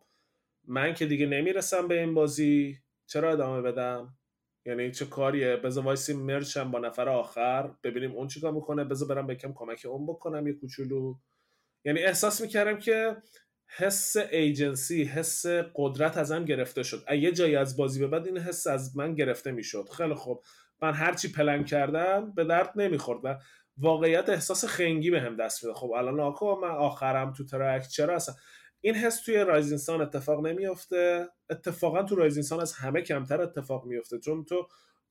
[0.69, 4.19] من که دیگه نمی‌رسم به این بازی چرا ادامه بدم؟
[4.67, 9.27] یعنی چه کاریه؟ بذار وایسی مرچم با نفر آخر ببینیم اون چیکار می‌کنه بذار برم
[9.27, 11.15] بکم کمک اون بکنم یه کوچولو.
[11.85, 13.17] یعنی احساس می‌کردم که
[13.77, 17.05] حس ایجنسی حس قدرت ازم گرفته شد.
[17.13, 19.89] یه جایی از بازی به بعد این حس از من گرفته می‌شد.
[19.97, 20.43] خیلی خوب.
[20.83, 23.39] من هرچی پلن کردم به درد نمی‌خورد و
[23.79, 27.89] واقعیت احساس خنگی به هم دست میده خب الان آکو من آخرم تو ترک.
[27.89, 28.35] چرا اصلا؟
[28.81, 31.29] این حس توی رایزینسان اتفاق نمیافته.
[31.51, 34.19] اتفاقا تو رایزینسان از همه کمتر اتفاق میافته.
[34.19, 34.69] چون تو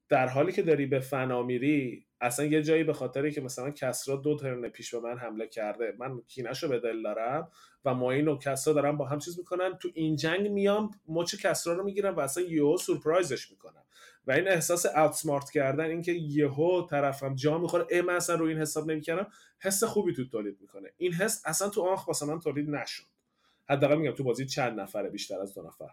[0.10, 4.16] در حالی که داری به فنا میری اصلا یه جایی به خاطری که مثلا کسرا
[4.16, 7.52] دو ترن پیش به من حمله کرده من کینشو به دل دارم
[7.86, 11.74] و معین و کسرا دارم با هم چیز می‌کنن تو این جنگ میام مچ کسرا
[11.74, 13.84] رو می‌گیرم و اصلا یهو سورپرایزش می‌کنم
[14.28, 18.58] و این احساس اوتسمارت کردن اینکه یهو طرفم جا می‌خوره ای من اصلا رو این
[18.58, 19.28] حساب نمی‌کردم
[19.60, 20.90] حس خوبی تو تولید می‌کنه.
[20.98, 23.04] این حس اصلا تو آنخ واسه من تولید نشد.
[23.70, 25.90] حداقل میگم تو بازی چند نفره بیشتر از دو نفر.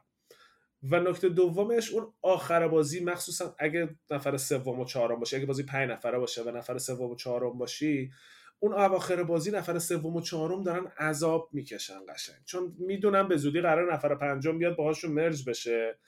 [0.90, 5.62] و نکته دومش اون آخر بازی مخصوصا اگه نفر سوم و چهارم باشه اگه بازی
[5.62, 8.10] پنج نفره باشه و نفر سوم و چهارم باشی
[8.58, 12.36] اون اواخر بازی نفر سوم و چهارم دارن عذاب می‌کشن قشنگ.
[12.44, 15.98] چون می‌دونم به زودی قرار نفر پنجم بیاد باهاشون merge بشه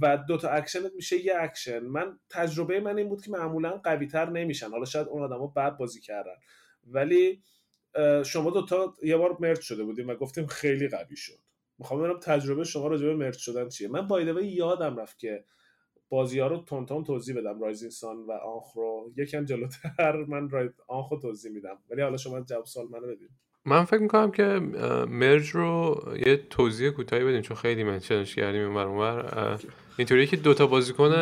[0.00, 1.78] و دوتا اکشنت میشه یه اکشن.
[1.78, 4.70] من تجربه من این بود که معمولا قوی تر نمیشن.
[4.70, 6.36] حالا شاید اون آدما بعد بازی کردن.
[6.86, 7.42] ولی
[8.24, 11.38] شما دوتا یه بار merge شده بودیم و گفتیم خیلی قوی شد.
[11.82, 13.88] می‌خوام ببینم تجربه شما راجع به merge شدن چیه.
[13.88, 15.44] من by the way یادم رفت که
[16.08, 19.12] بازی ها رو تون توضیح بدم Rising Sun و Ankh رو.
[19.16, 20.48] یکم جلوتر من
[20.88, 21.78] آنخ رو توضیح میدم.
[21.90, 23.30] ولی حالا شما جواب سال منو بدید
[23.64, 24.44] من فکر می‌کنم که
[25.08, 29.58] مرج رو یه توضیح کوتاهی بدیم چون خیلی منشنش کردیم اون اونور.
[29.96, 31.12] اینطوریه که دوتا بازیکن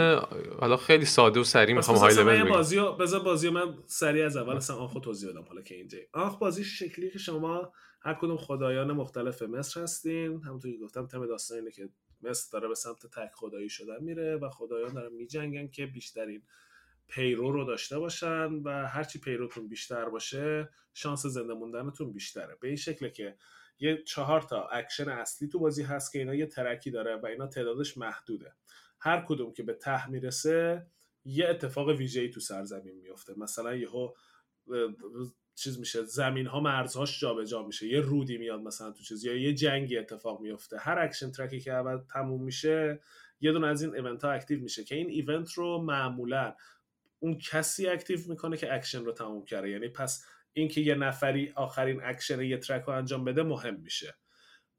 [0.61, 4.57] حالا خیلی ساده و سریع می‌خوام های لول بازی بذار بازی من سریع از اول
[4.57, 5.43] اصلا آنخو توضیح بدم.
[5.43, 5.99] حالا که اینجا.
[6.13, 10.43] آنخ بازی شکلی که شما هر کدوم خدایان مختلف مصر هستین.
[10.43, 11.89] همونطور که گفتم تم داستان اینه که
[12.23, 16.43] مصر داره به سمت تک خدایی شدن میره و خدایان دارن میجنگن که بیشترین
[17.09, 22.57] پیرو رو داشته باشن و هرچی پیروتون بیشتر باشه شانس زنده موندنتون بیشتره.
[22.61, 23.37] به این شکله که
[23.79, 27.27] یه چهار تا اکشن اصلی تو بازی هست که اینا یه track ی داره و
[27.27, 28.55] اینا تعدادش محدوده.
[29.01, 30.87] هر کدوم که به ته می‌رسه
[31.25, 34.13] یه اتفاق ویژه‌ای تو سرزمین میفته مثلا یهو
[35.61, 37.87] چیز میشه زمین ها مرزهاش جابجا میشه.
[37.87, 40.79] یه رودی میاد مثلا تو چیز یا یه جنگی اتفاق میفته.
[40.79, 43.01] هر action track ی که اول تموم میشه
[43.41, 46.55] یه دونه از این event ها active میشه که این event رو معمولا
[47.19, 49.71] اون کسی active می‌کنه که اکشن رو تموم کرده.
[49.71, 54.15] یعنی پس اینکه یه نفری آخرین اکشن یه track رو انجام بده مهم میشه.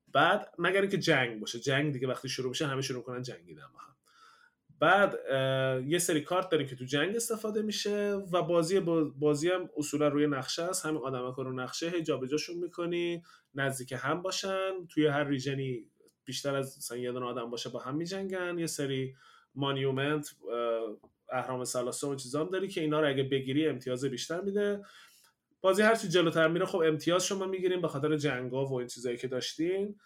[0.08, 1.60] بعد مگر اینکه جنگ باشه.
[1.60, 3.91] جنگ دیگه وقتی شروع میشه همه شروع کنن جنگیدن با هم.
[4.82, 5.20] بعد
[5.88, 8.80] یه سری کارت داریم که تو جنگ استفاده میشه و بازی
[9.20, 10.86] بازی هم اصولا روی نقشه است.
[10.86, 13.24] همین آدم رو نقشه هی جابجاشون می‌کنی
[13.56, 14.88] نزدیک هم باشن.
[14.90, 15.86] توی هر region ی
[16.26, 18.60] بیشتر از مثلا یه دونه آدم باشه با هم میجنگن.
[18.60, 19.16] یه سری
[19.56, 20.36] مانیومنت
[21.30, 24.82] اهرام سلاسه و چیزام داری که اینا رو اگه بگیری امتیاز بیشتر میده.
[25.62, 29.28] بازی هرچی جلوتر میره خب امتیاز شما می‌گیریم به خاطر جنگا و این چیزایی که
[29.28, 30.00] داشتین.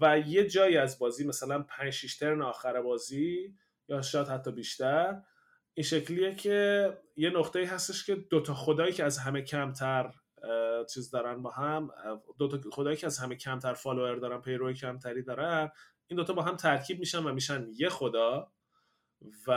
[0.00, 3.54] و یه جایی از بازی مثلا 5 6 ترن آخر بازی
[4.00, 5.22] شاید حتی بیشتر
[5.74, 10.12] این شکلیه که یه نقطه هستش که دوتا خدایی که از همه کمتر
[10.94, 11.90] چیز دارن با هم
[12.38, 15.70] دوتا خدایی که از همه کمتر follower دارن پیروی کمتری دارن
[16.06, 18.52] این دوتا با هم ترکیب میشن و میشن یه خدا
[19.46, 19.50] و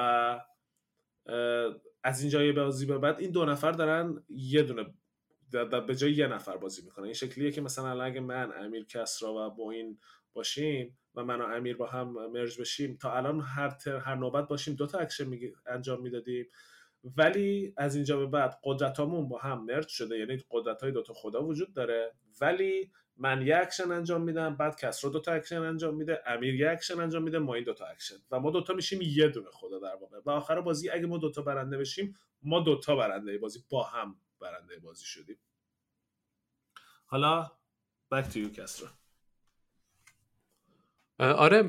[2.04, 4.94] از این جای بازی به بعد این دو نفر دارن یه دونه
[5.88, 7.06] به جای یه نفر بازی می‌کنن.
[7.06, 10.00] این شکلیه که مثلا اگه من امیر کسرا و بوین
[10.36, 12.98] باشیم و من و امیر با هم merge بشیم.
[13.02, 15.32] تا الان هر, هر نوبت باشیم دو تا اکشن
[15.66, 16.46] انجام می‌دادیم.
[17.18, 20.18] ولی از اینجا به بعد قدرتامون با هم merge شده.
[20.18, 22.14] یعنی قدرت های دوتا خدا وجود داره.
[22.42, 26.70] ولی من یه اکشن انجام میدم بعد کسرا دو تا اکشن انجام میده امیر یه
[26.70, 28.16] اکشن انجام میده ما این دو تا اکشن.
[28.32, 30.18] و ما دوتا میشیم یه دونه خدا در واقع.
[30.26, 34.80] و آخر بازی اگه ما دوتا برنده بشیم ما دوتا برنده بازی با هم برنده
[34.80, 35.38] بازی شدیم.
[37.06, 37.52] حالا
[38.14, 39.05] back to you کسرا.
[41.20, 41.64] آره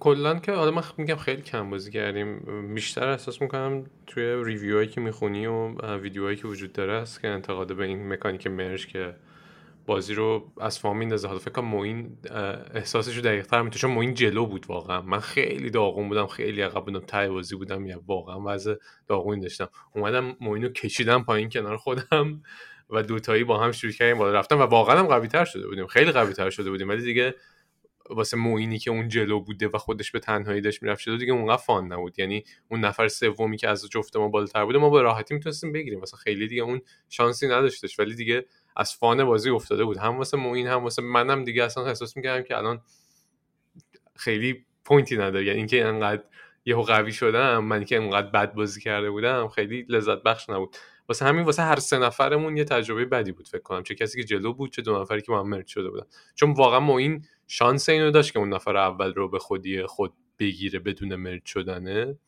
[0.00, 2.38] کلا که آدم من میگم خیلی کم بازی کردیم
[2.74, 7.76] بیشتر احساس می‌کنم توی ریویوهایی که می‌خونی و ویدیوهایی که وجود داره است که انتقاد
[7.76, 9.14] به این مکانیک مرج که
[9.86, 11.28] بازی رو از فام میندازه.
[11.28, 12.16] حالا فکر کنم موین
[12.74, 15.02] احساسش رو دقیق تر چون موین جلو بود واقعا.
[15.02, 18.74] من خیلی داغون بودم خیلی عقب بودم تای بازی بودم یا واقعا وضع
[19.08, 19.68] داغون داشتم.
[19.94, 22.42] اومدم موین رو کشیدم پایین کنار خودم
[22.90, 25.86] و دوتایی با هم شروع کردیم بالا رفتم و واقعا هم قوی تر شده بودیم.
[25.86, 27.34] خیلی قوی تر شده بودیم ولی دیگه
[28.10, 31.56] واسه موینی که اون جلو بوده و خودش به تنهایی داشت می‌رفت شده دیگه اونقدر
[31.56, 32.18] فان نبود.
[32.18, 36.00] یعنی اون نفر سومی که از جفت ما بالاتر بوده ما با راحتی می‌تونستیم بگیریم.
[36.00, 37.98] مثلا خیلی دیگه اون شانسی نداشتش.
[37.98, 38.46] ولی دیگه
[38.76, 39.96] از فان بازی افتاده بود.
[39.96, 42.82] هم واسه موین هم واسه منم دیگه اصلا احساس می‌کردم که الان
[44.16, 45.44] خیلی پوینتی نداره.
[45.44, 46.22] یعنی اینکه انقدر
[46.64, 50.76] یهو قوی شدم من که انقدر بد بازی کرده بودم خیلی لذت بخش نبود.
[51.08, 53.82] واسه همین واسه هر سه نفرمون یه تجربه بدی بود فکر کنم.
[53.82, 56.06] چه کسی که جلو بود چه دو نفری که مرد شده بودن.
[56.34, 57.24] چون واقعا موین
[57.54, 62.18] شانس اینو داشت که اون نفر اول رو به خودی خود بگیره بدون مرد شدنه.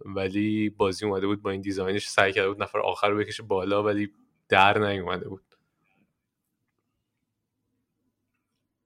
[0.00, 3.82] ولی بازی اومده بود با این دیزاینش سعی کرده بود نفر آخر رو بکشه بالا
[3.82, 4.12] ولی
[4.48, 5.42] در نیومده بود.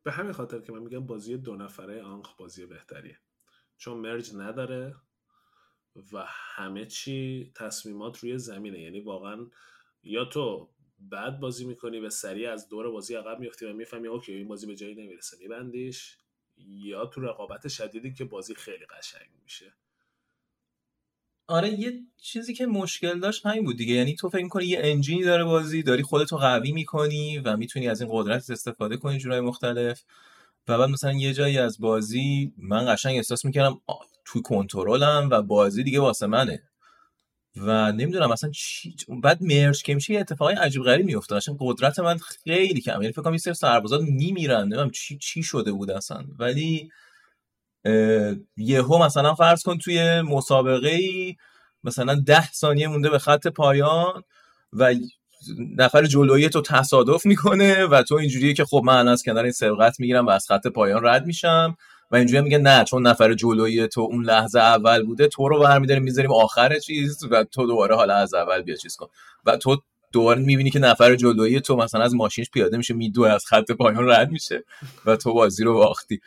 [0.02, 3.18] به همین خاطر که من میگم بازی دو نفره آنخ بازی بهتریه.
[3.76, 4.97] چون مرج نداره
[6.12, 8.80] و همه چی تصمیمات روی زمینه.
[8.80, 9.47] یعنی واقعا
[10.02, 14.32] یا تو بعد بازی می‌کنی و سریع از دور بازی عقب میفتی و می‌فهمی اوکی
[14.32, 15.36] این بازی به جایی نمی‌رسه.
[15.40, 16.18] میبندیش
[16.56, 19.73] یا تو رقابت شدیدی که بازی خیلی قشنگ میشه.
[21.48, 23.94] آره یه چیزی که مشکل داشت همین بود دیگه.
[23.94, 28.01] یعنی تو فکر می‌کنی یه انجینی داره بازی داری خودتو قوی می‌کنی و می‌تونی از
[28.01, 30.05] این قدرت استفاده کنی جورای مختلف.
[30.68, 33.81] و بعد مثلا یه جایی از بازی من قشنگ احساس می‌کردم
[34.24, 36.62] توی کنترلم و بازی دیگه واسه منه.
[37.57, 41.99] و نمی‌دونم اصلا چی بعد مرج که میشه یه اتفاقی عجیب غریب میفته اصلا قدرت
[41.99, 45.91] من خیلی کم یعنی فکر کنم یه سری سربازا میمیرن نمی‌دونم چی چی شده بود
[45.91, 46.24] اصلا.
[46.39, 46.91] ولی
[48.57, 51.37] یهو مثلا فرض کن توی مسابقه ای
[51.85, 54.23] مثلا ده ثانیه مونده به خط پایان
[54.73, 54.95] و
[55.78, 60.01] نفر جلویی تو تصادف می‌کنه و تو اینجوریه که خب من از کنار این سبقت
[60.01, 61.77] می‌گیرم و از خط پایان رد میشم.
[62.11, 66.03] و اینجوری میگه نه چون نفر جلویی تو اون لحظه اول بوده تو رو برمیداریم
[66.03, 69.07] می‌ذاریم آخر چیز و تو دوباره حالا از اول بیا چیز کن.
[69.47, 69.77] و تو
[70.12, 74.11] دوباره می‌بینی که نفر جلویی تو مثلا از ماشینش پیاده میشه میدو از خط پایان
[74.11, 74.65] رد میشه
[75.07, 76.20] و تو بازی رو باختی.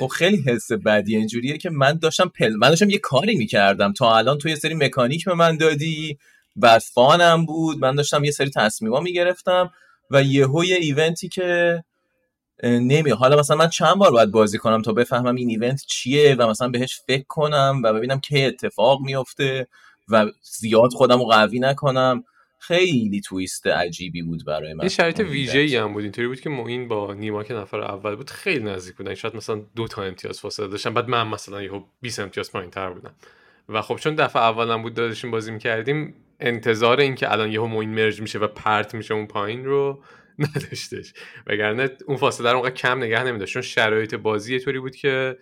[0.00, 3.92] خب خیلی حس بدی اینجوریه که من داشتم پل من داشتم یه کاری می‌کردم.
[3.92, 6.18] تا الان تو یه سری مکانیک به من دادی
[6.56, 9.70] بعد فانم بود من داشتم یه سری تصمیما می‌گرفتم
[10.10, 11.84] و یهو یه ایونتی که
[12.62, 16.46] نمی حالا مثلا من چند بار باید بازی کنم تا بفهمم این ایونت چیه و
[16.46, 19.66] مثلا بهش فکر کنم و ببینم که اتفاق میفته
[20.08, 22.24] و زیاد خودم رو قوی نکنم.
[22.58, 24.80] خیلی تویست عجیبی بود برای من.
[24.80, 26.02] این شرایط ویژه هم بود.
[26.02, 29.14] اینطوری بود که موین با نیما که نفر اول بود خیلی نزدیک بودن.
[29.14, 30.94] شاید مثلا دو تا امتیاز فاصله داشتن.
[30.94, 33.14] بعد من مثلا یهو 20 امتیاز پایین تر بودم.
[33.68, 37.94] و خب چون دفعه اولم بود داشتیم بازی می‌کردیم انتظار این که الان یهو موین
[37.94, 39.98] مرج میشه و پرت میشه اون پایین رو
[40.56, 41.12] نداشتش.
[41.46, 43.52] وگرنه اون فاصله رو اونقدر کم نگه نمیداشت.
[43.52, 45.38] چون شرایط بازی یه طوری بود که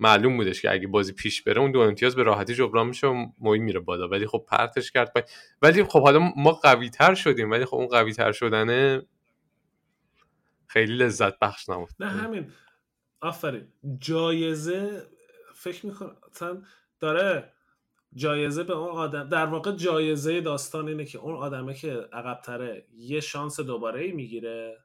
[0.00, 3.26] معلوم بودش که اگه بازی پیش بره اون دو امتیاز به راحتی جبران میشه و
[3.38, 4.08] موین میره بالا.
[4.08, 5.12] ولی خب پرتش کرد.
[5.12, 5.28] باید.
[5.62, 7.50] ولی خب حالا ما قوی تر شدیم.
[7.50, 9.02] ولی خب اون قوی تر شدنه
[10.66, 11.90] خیلی لذت بخش نبود.
[12.00, 12.52] نه همین.
[13.20, 13.68] آفرین.
[13.98, 15.02] جایزه
[15.54, 16.16] فکر می‌کنم
[17.00, 17.52] داره
[18.14, 23.20] جایزه به اون آدم در واقع جایزه داستان اینه که اون آدمه که عقبتره یه
[23.20, 24.78] شانس دوباره می‌گیره.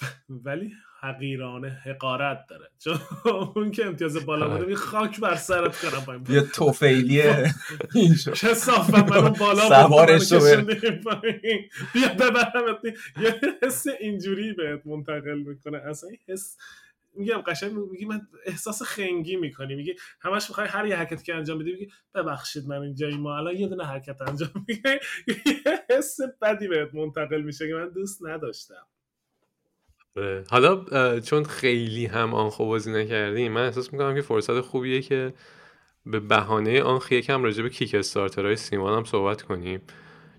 [0.44, 2.70] ولی حقیرانه حقارت داره.
[2.78, 2.98] چون
[3.56, 7.54] اون که امتیاز بالا بوده می خاک بر سرت کنم پایین یه توفیلیه.
[8.34, 10.32] چه صاف منو بالا سوارش
[11.92, 12.78] بیا ببرم
[13.22, 15.78] یه حس اینجوری بهت منتقل می‌کنه.
[15.78, 16.56] اصلا حس
[17.18, 19.74] میگم قشنگ میگی من احساس خنگی می‌کنی.
[19.74, 23.56] میگی همش می‌خوای هر یه حرکت که انجام بدی میگی ببخشید من اینجا ما الان
[23.56, 24.82] یه دونه حرکت انجام میگی
[25.90, 28.86] حس بدی بهت منتقل میشه که من دوست نداشتم.
[30.50, 35.34] حالا چون خیلی هم آنخو بازی نکردیم من احساس می‌کنم که فرصت خوبیه که
[36.06, 39.80] به بهانه آنخ یکم راجع به کیک استارترهای سیمان هم صحبت کنیم.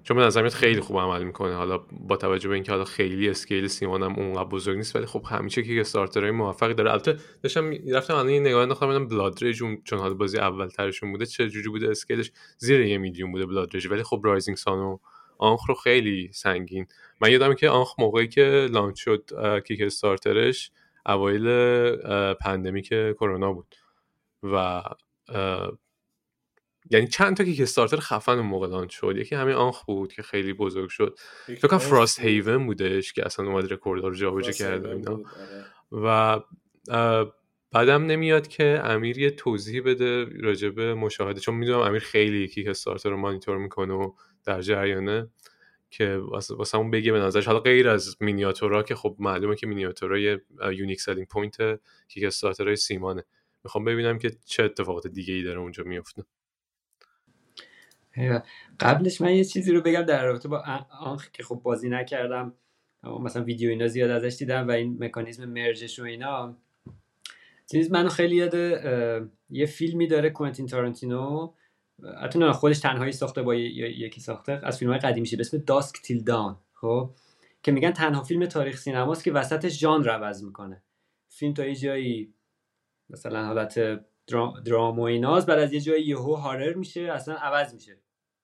[0.10, 1.56] چون به نظر خیلی خوب عمل می‌کنه.
[1.56, 5.26] حالا با توجه به اینکه حالا خیلی اسکیل سیمان هم اونقدر بزرگ نیست ولی خب
[5.27, 6.91] همیشه که استارترهای موفقی داره.
[6.91, 9.52] البته داشتم رفتم الان یه نگاه انداختم ببینم بلاد
[9.84, 13.76] چون حالا بازی اول ترشون بوده چه جوری بوده اسکیلش زیر یه میلیون بوده Blood
[13.91, 14.98] ولی خب Rising Sun و
[15.38, 16.88] Ankh رو خیلی سنگین.
[17.22, 19.30] من یادم که Ankh موقعی که launch شد
[19.68, 20.72] Kickstarter ش
[21.06, 21.45] اوایل
[22.34, 23.76] pandemic کرونا بود.
[24.44, 24.84] و
[26.90, 30.53] یعنی چند تا Kickstarter خفن اون موقع launch شد یکی همین Ankh بود که خیلی
[30.53, 31.20] بزرگ شد.
[31.45, 35.11] فکر کنم Frosthaven بودش که اصلا اومد رکورد رو جابجا کرده اینا.
[35.11, 35.66] آره.
[35.91, 36.40] و
[37.72, 43.18] بدم نمیاد که امیر یه توضیح بده راجب مشاهده چون می‌دونم امیر خیلی Kickstarter رو
[43.18, 44.11] مانیتور می‌کنه و
[44.45, 45.30] در جریانه
[45.90, 47.45] که واسه همون بگه به نظرش.
[47.45, 50.41] حالا غیر از مینیاتورا که خب معلومه که مینیاتورا یه
[50.72, 51.58] unique selling point
[52.08, 53.24] Kickstarter های CMON ه.
[53.64, 56.24] می‌خوام ببینم که چه اتفاقات دیگه ای داره اونجا میفته
[58.80, 60.64] قبلش من یه چیزی رو بگم در رابطه با
[61.00, 62.54] Ankh که خب بازی نکردم.
[63.04, 66.58] مثلا ویدیو اینا زیاد ازش دیدم و این مکانیزم مرجش و اینا.
[67.72, 68.54] چیز منو خیلی یاد
[69.50, 71.54] یه فیلمی داره کوینتین تارانتینو.
[72.24, 74.60] حتی خودش تنهایی ساخته با یکی ساخته.
[74.64, 77.10] از فیلم های قدیمیشه به اسم داسک تیل دان خب؟
[77.64, 80.84] که میگن تنها فیلم تاریخ سینماست که وسطش ژانر عوض می‌کنه.
[81.30, 82.34] فیلم تا یه جایی
[83.10, 84.00] مثلا حالت
[84.66, 87.98] درام و ایناز بعد از یه جایی یهو هارر میشه اصلا عوض میشه.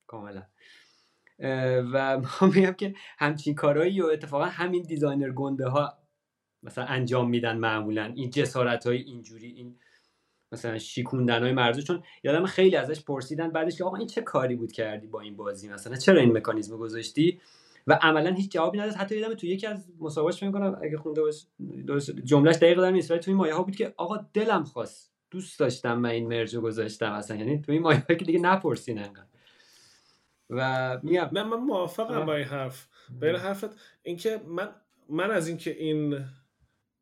[0.08, 0.44] کاملا.
[1.94, 5.98] و ما میگم که همچین کارهایی و اتفاقا همین دیزاینر گنده ها
[6.64, 8.14] مثلا انجام میدن معمولا.
[8.16, 9.80] این جسارت های اینجوری این
[10.52, 11.82] مثلا شیکوندن های مرزو.
[11.82, 15.36] چون یادم خیلی ازش پرسیدن بعدش که آقا این چه کاری بود کردی با این
[15.36, 17.42] بازی؟ مثلا چرا این مکانیزم گذاشتی؟
[17.88, 18.94] و عملا هیچ جوابی نداد.
[18.94, 21.46] حتی یادم تو یکی از مسابقات فکر کنم اگه خونده باش
[22.24, 25.12] جملهش دقیق دارم نیست ولی تو این مایه ها بود که آقا دلم خواست.
[25.32, 27.12] دوست داشتم من این مرجو گذاشتم.
[27.12, 29.35] اصلا یعنی تو این مایه که دیگه نپرسین انقدر.
[30.50, 32.88] و میگم نه من موافقم با این حرف.
[33.20, 33.70] بین حرفت
[34.04, 34.70] اینکه من
[35.10, 36.26] من از اینکه این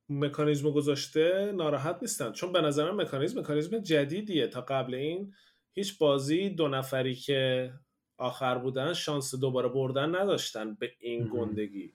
[0.10, 2.32] مکانیزم گذاشته ناراحت نیستم.
[2.32, 4.48] چون به نظر من مکانیزم مکانیزم جدیدیه.
[4.48, 5.34] تا قبل این
[5.72, 7.74] هیچ بازی دو نفری که
[8.18, 11.94] آخر بودن شانس دوباره بردن نداشتن به این گندگی.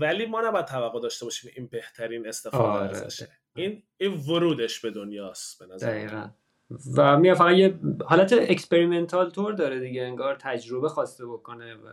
[0.00, 2.96] ولی ما نباید توقع داشته باشیم این بهترین استفاده آره.
[2.96, 3.28] ازشه.
[3.56, 6.28] این این ورودش به دنیاست به نظر
[6.96, 11.92] و میاد فقط یه حالت experimental طور داره دیگه انگار تجربه خواسته بکنه و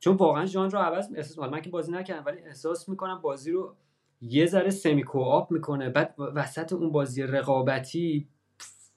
[0.00, 3.76] چون واقعا ژانر رو عوض احساس من که بازی نکردم ولی احساس می‌کنم بازی رو
[4.20, 5.90] یه ذره semi co-op می‌کنه.
[5.90, 8.28] بعد وسط اون بازی رقابتی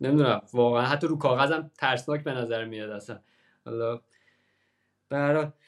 [0.02, 3.20] نمی‌دونم واقعا حتی رو کاغذم ترسناک به نظر میاد اصلا.
[3.66, 4.02] حالا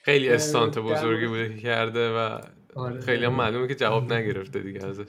[0.03, 2.39] خیلی stunt بزرگی بوده که کرده و
[2.75, 3.01] آره.
[3.01, 5.05] خیلی هم معلومه که جواب نگرفته دیگه ازش.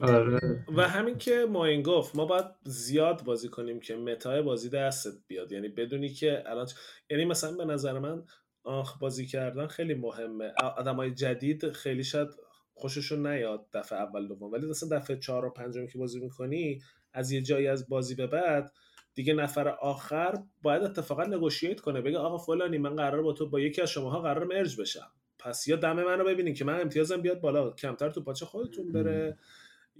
[0.00, 0.64] آره.
[0.76, 5.14] و همین که ما این گفت ما باید زیاد بازی کنیم که متای بازی دستت
[5.26, 5.52] بیاد.
[5.52, 6.66] یعنی بدونی که الان
[7.10, 8.24] یعنی مثلا به نظر من
[8.64, 10.52] آخ بازی کردن خیلی مهمه.
[10.76, 12.28] آدم های جدید خیلی شاید
[12.74, 14.52] خوششون نیاد دفعه اول دوم.
[14.52, 16.82] ولی مثلا دفعه چهار و پنجم که بازی می‌کنی
[17.12, 18.72] از یه جایی از بازی به بعد
[19.14, 22.00] دیگه نفر آخر باید اتفاقا نگوشیت کنه.
[22.00, 25.10] بگه آقا فلانی من قرار با تو با یکی از شماها قرار مرج بشم.
[25.38, 27.70] پس یا دم منو ببینین که من امتیازم بیاد بالا.
[27.70, 29.38] کمتر تو پاچه خودتون بره.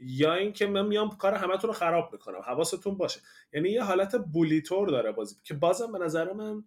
[0.03, 2.41] یا اینکه من میام کار همتون رو خراب می‌کنم.
[2.47, 3.21] حواستون باشه.
[3.53, 6.65] یعنی یه حالت بولیتور داره بازی که بازم به نظر من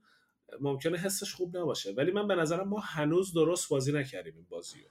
[0.61, 1.93] ممکنه حسش خوب نباشه.
[1.97, 4.89] ولی من به نظرم ما هنوز درست بازی نکردیم این بازی رو.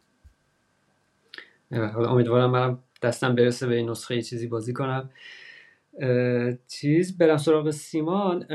[2.11, 5.11] امیدوارم منم دستم برسه به این نسخه چیزی بازی کنم.
[6.69, 8.47] چیز برم سراغ سیمان.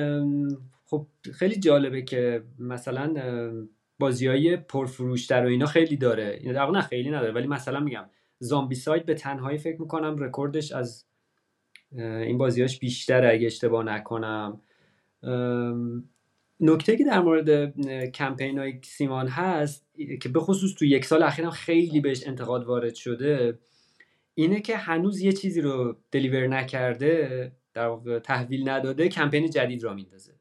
[0.86, 3.14] خب خیلی جالبه که مثلا
[4.00, 6.54] بازی های پرفروشتر و اینا خیلی داره.
[6.54, 8.06] در نه خیلی نداره ولی مثلا میگم
[8.40, 11.06] زامبی سایت به تنهایی فکر می‌کنم رکوردش از
[11.96, 14.62] این بازیاش بیشتر اگه اشتباه نکنم.
[16.60, 17.80] نکته که در مورد
[18.12, 19.88] کمپین های سیمان هست
[20.22, 23.60] که به خصوص تو یک سال اخیرم خیلی بهش انتقاد وارد شده
[24.34, 29.94] اینه که هنوز یه چیزی رو دلیور نکرده در واقع تحویل نداده کمپین جدید را
[29.94, 30.34] میندازه.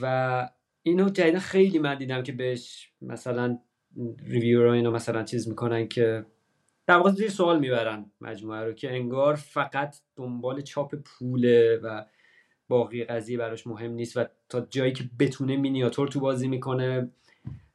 [0.00, 0.48] و
[0.82, 3.58] اینو جدیدا خیلی من دیدم که بهش مثلا
[4.26, 6.26] ریویو اینا مثلا چیز می‌کنن که
[6.86, 12.04] در واقع زیر سوال می‌برن مجموعه رو که انگار فقط دنبال چاپ پوله و
[12.68, 17.10] باقی قضیه براش مهم نیست و تا جایی که بتونه مینیاتور تو بازی می‌کنه.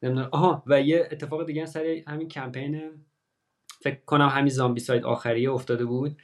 [0.02, 0.28] نمی‌دونم.
[0.32, 2.90] آها و یه اتفاق دیگه سر همین کمپین
[3.80, 6.16] فکر کنم همین زامبی سایت آخریه افتاده بود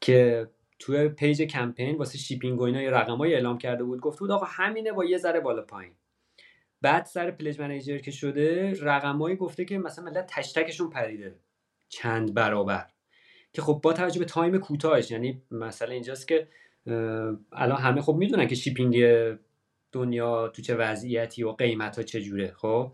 [0.00, 2.94] که توی page کمپین واسه shipping و اینا یه
[3.34, 4.00] اعلام کرده بود.
[4.00, 5.92] گفته بود آقا همینه با یه ذره بالا پایین.
[6.82, 11.34] بعد سر pledge manager که شده رقمایی گفته که مثلا ملت تشتکشون پریده.
[11.88, 12.86] چند برابر.
[13.52, 16.48] که خب با توجه به تایم کوتاهش یعنی مثلا اینجاست که
[17.52, 19.04] الان همه خب می‌دونن که shipping
[19.92, 22.92] دنیا تو چه وضعیتی و قیمت ها چجوره خب؟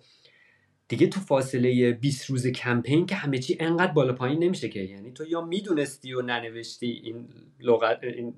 [0.88, 4.80] دیگه تو فاصله 20 روز کمپین که همه چی انقدر بالا پایین نمیشه که.
[4.80, 7.28] یعنی تو یا می‌دونستی و ننوشتی این
[7.60, 8.34] لغت این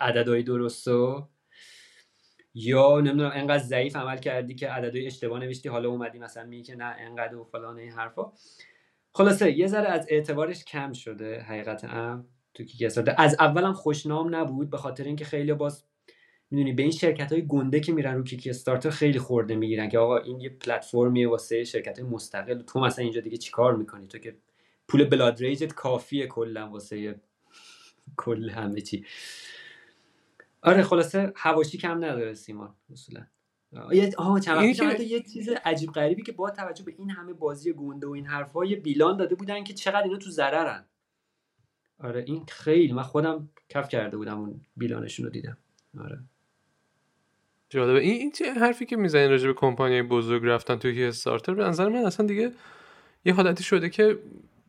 [0.00, 1.28] عددهای درستو
[2.54, 6.76] یا نمی‌دونم انقدر ضعیف عمل کردی که عددهای اشتباه نوشتی حالا اومدی مثلا میگی که
[6.76, 8.32] نه انقدر و فلان این حرفا.
[9.16, 12.24] خلاصه یه ذره از اعتبارش کم شده حقیقتا
[12.54, 12.82] تو کیک
[13.18, 15.84] از اولم خوشنام نبود به خاطر اینکه خیلی باز
[16.50, 18.52] می‌دونی به این شرکت های گنده که میرن رو کیک
[18.90, 22.62] خیلی خورده می‌گیرن که آقا این یه پلتفرمیه واسه شرکت های مستقل.
[22.62, 24.36] تو مثلا اینجا دیگه چیکار می‌کنی؟ تو که
[24.88, 27.20] پول بلاد ریجت کافیه کلا واسه
[28.16, 29.04] کل همه چی.
[30.62, 33.26] آره خلاصه هواشی کم نداره سیمان اصولا.
[34.16, 35.02] آها چند که...
[35.02, 38.64] یه چیز عجیب غریبی که با توجه به این همه بازی گنده و این حرفا
[38.64, 40.84] یه بیلان داده بودن که چقدر اینا تو ضررن.
[41.98, 45.56] آره این خیلی من خودم کف کرده بودم اون بیلانشون رو دیدم.
[45.98, 46.18] آره.
[47.68, 48.00] جالبه.
[48.00, 51.88] این این چه حرفی که می‌زنین راجع به کمپانی بزرگ رفتن توی استارتر به نظر
[51.88, 52.52] من اصلا دیگه
[53.24, 54.18] یه حالتی شده که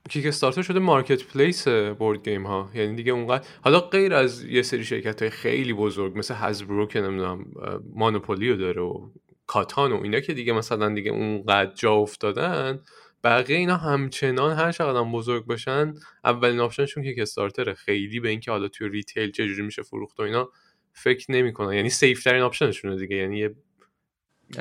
[0.10, 2.72] Kickstarter شده marketplace board game ها.
[2.74, 7.02] یعنی دیگه اونقدر حالا غیر از یه سری شرکت های خیلی بزرگ مثل Hasbro که
[7.02, 7.46] نمی‌دونم
[7.94, 9.10] Monopoly و داره و
[9.48, 12.80] Catan و اینا که دیگه مثلا دیگه اونقدر جا افتادن
[13.24, 15.94] بقیه اینا همچنان هر چقدر بزرگ باشن
[16.24, 20.24] اولین option شون Kickstarter ه خیلی به اینکه حالا توی retail چجوری میشه فروخت و
[20.24, 20.50] اینا
[20.94, 21.74] فکر نمی‌کنن.
[21.74, 23.16] یعنی safe ترین option شونه دیگه.
[23.16, 23.56] یعنی یه,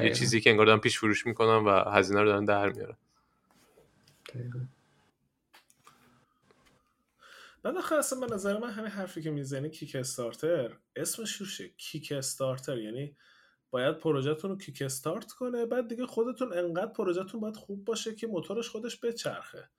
[0.02, 2.96] یه چیزی که انگار دارن پیش فروش می‌کنن و هزینه رو دارن در میارن.
[7.74, 13.16] آخه اصلا به نظر من همین حرفی که می‌زنی Kickstarter اسمش روشه Kickstarter یعنی
[13.70, 18.26] باید پروژهتون رو kick start کنه بعد دیگه خودتون انقدر پروژهتون باید خوب باشه که
[18.26, 19.70] موتورش خودش بچرخه.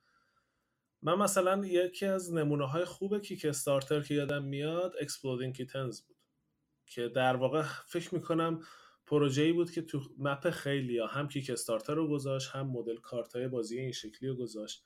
[1.02, 6.18] من مثلا یکی از نمونه های خوب Kickstarter که یادم میاد Exploding Kittens بود
[6.86, 8.62] که در واقع فکر می‌کنم
[9.06, 13.36] پروژه ای بود که تو map خیلی ها هم Kickstarter رو گذاشت هم مدل کارت
[13.36, 14.86] های بازی این شکلی رو گذاشت.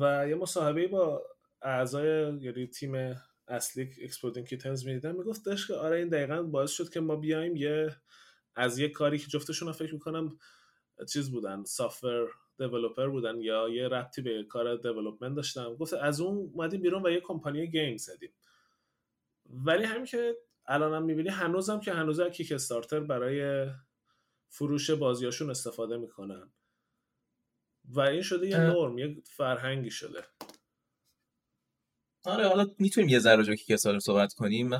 [0.00, 1.22] و یه مصاحبه با
[1.62, 7.00] اعضای یعنی تیم اصلی Exploding Kittens می‌دیدم میگفتش که آره این دقیقا باعث شد که
[7.00, 7.96] ما بیایم یه
[8.54, 10.38] از یه کاری که جفتشون رو فکر می‌کنم
[11.12, 15.74] چیز بودن software developer بودن یا یه ربطی به کار development داشتن.
[15.74, 18.32] گفت از اون اومدیم بیرون و یه کمپانی game زدیم.
[19.46, 20.36] ولی همین که
[20.66, 23.70] الانم می‌بینی هنوزم که هنوز Kickstarter برای
[24.48, 26.52] فروش بازیاشون استفاده می‌کنن.
[27.84, 30.24] و این شده یه نرم یه فرهنگی شده.
[32.24, 34.70] آره حالا می‌تونیم یه ذره Kickstarter صحبت کنیم.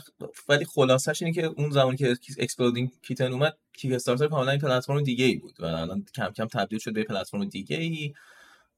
[0.49, 5.37] ولی خلاصش اینه که اون زمانی که Exploding Kitten اومد Kickstarter کاملا پلتفرم دیگه ای
[5.37, 8.13] بود و الان کم کم تبدیل شد به پلتفرم دیگه ای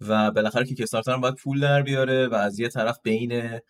[0.00, 3.60] و بالاخره Kickstarter هم باید پول در بیاره و از یه طرف بین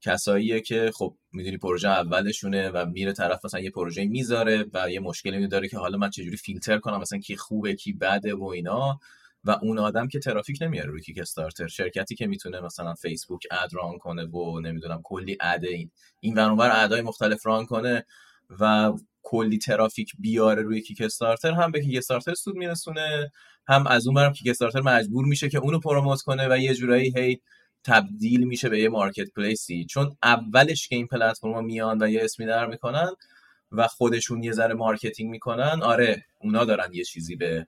[0.00, 5.00] کساییه که خب می‌دونی پروژه اولشونه و میره طرف مثلا یه پروژه می‌ذاره و یه
[5.00, 9.00] مشکلی داره که حالا من چجوری فیلتر کنم مثلا کی خوبه کی بده و اینا.
[9.44, 13.98] و اون آدم که ترافیک نمیاره روی Kickstarter شرکتی که می‌تونه مثلا Facebook ad run
[13.98, 15.90] کنه و نمی‌دونم کلی ad این
[16.20, 18.04] این ور ad ای مختلف run کنه
[18.60, 18.92] و
[19.22, 23.32] کلی ترافیک بیاره روی Kickstarter هم به Kickstarter سود میرسونه
[23.68, 27.40] هم از اون برم Kickstarter مجبور میشه که اونو promote کنه و یه جورایی هی
[27.84, 32.46] تبدیل میشه به یه marketplace ی چون اولش که این پلتفرم میان و یه اسمی
[32.46, 33.10] در می‌کنن
[33.72, 37.66] و خودشون یه ذره marketing می‌کنن آره اونا دارن یه چیزی به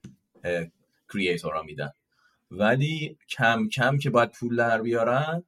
[1.12, 1.90] creator ها میدن.
[2.50, 5.44] ولی کم کم که باید پول در بیارن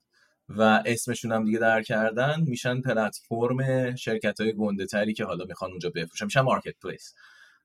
[0.49, 5.71] و اسمشون هم دیگه در کردن میشن پلتفرم شرکت های گنده تری که حالا می‌خوان
[5.71, 6.25] اونجا بفروشن.
[6.25, 7.15] میشن marketplace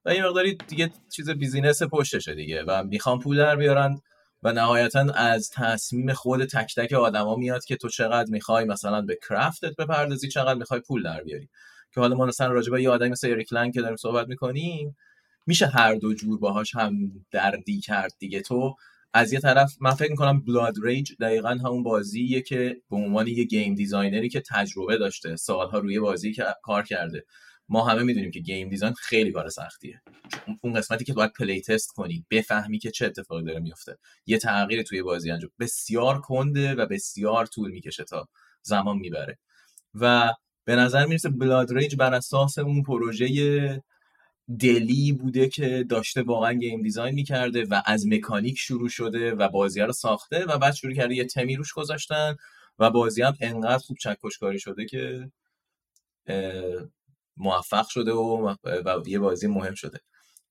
[0.05, 4.01] و این مقداری دیگه چیز business پشتشه دیگه و می‌خوان پول در بیارن
[4.43, 9.19] و نهایتا از تصمیم خود تک تک آدما میاد که تو چقدر می‌خوای مثلا به
[9.29, 11.49] craft ت بپردازی چقدر می‌خوای پول در بیاری.
[11.93, 14.97] که حالا ما مثلا راجع به یه آدمی مثل اریک که داریم صحبت می‌کنیم
[15.45, 18.41] میشه هر دو جور باهاش هم دردی کرد دیگه.
[18.41, 18.75] تو
[19.13, 23.43] از یه طرف من فکر می‌کنم Blood Rage دقیقا همون بازیه که به عنوان یه
[23.43, 27.25] game designer ی که تجربه داشته سالها روی بازی که کار کرده.
[27.69, 30.01] ما همه می‌دونیم که game design خیلی کار سختیه.
[30.61, 34.83] اون قسمتی که باید play test کنی بفهمی که چه اتفاقی داره میفته یه تغییر
[34.83, 35.51] توی بازی انجام.
[35.59, 38.27] بسیار کنده و بسیار طول می‌کشه تا
[38.61, 39.37] زمان می‌بره.
[39.93, 40.33] و
[40.65, 43.83] به نظر می‌رسه Blood Rage بر اساس اون پروژه
[44.59, 49.81] دلی بوده که داشته واقعا game design می‌کرده و از مکانیک شروع شده و بازی
[49.81, 52.35] رو ساخته و بعد شروع کرده یه تمی روش گذاشتن
[52.79, 55.31] و بازی هم انقدر خوب چکشکاری شده که
[57.37, 59.99] موفق شده و, و یه بازی مهم شده.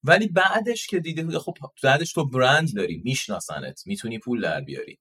[0.04, 4.98] ولی بعدش که دیده خب بعدش تو برند داری میشناسنت می‌تونی پول در بیاری.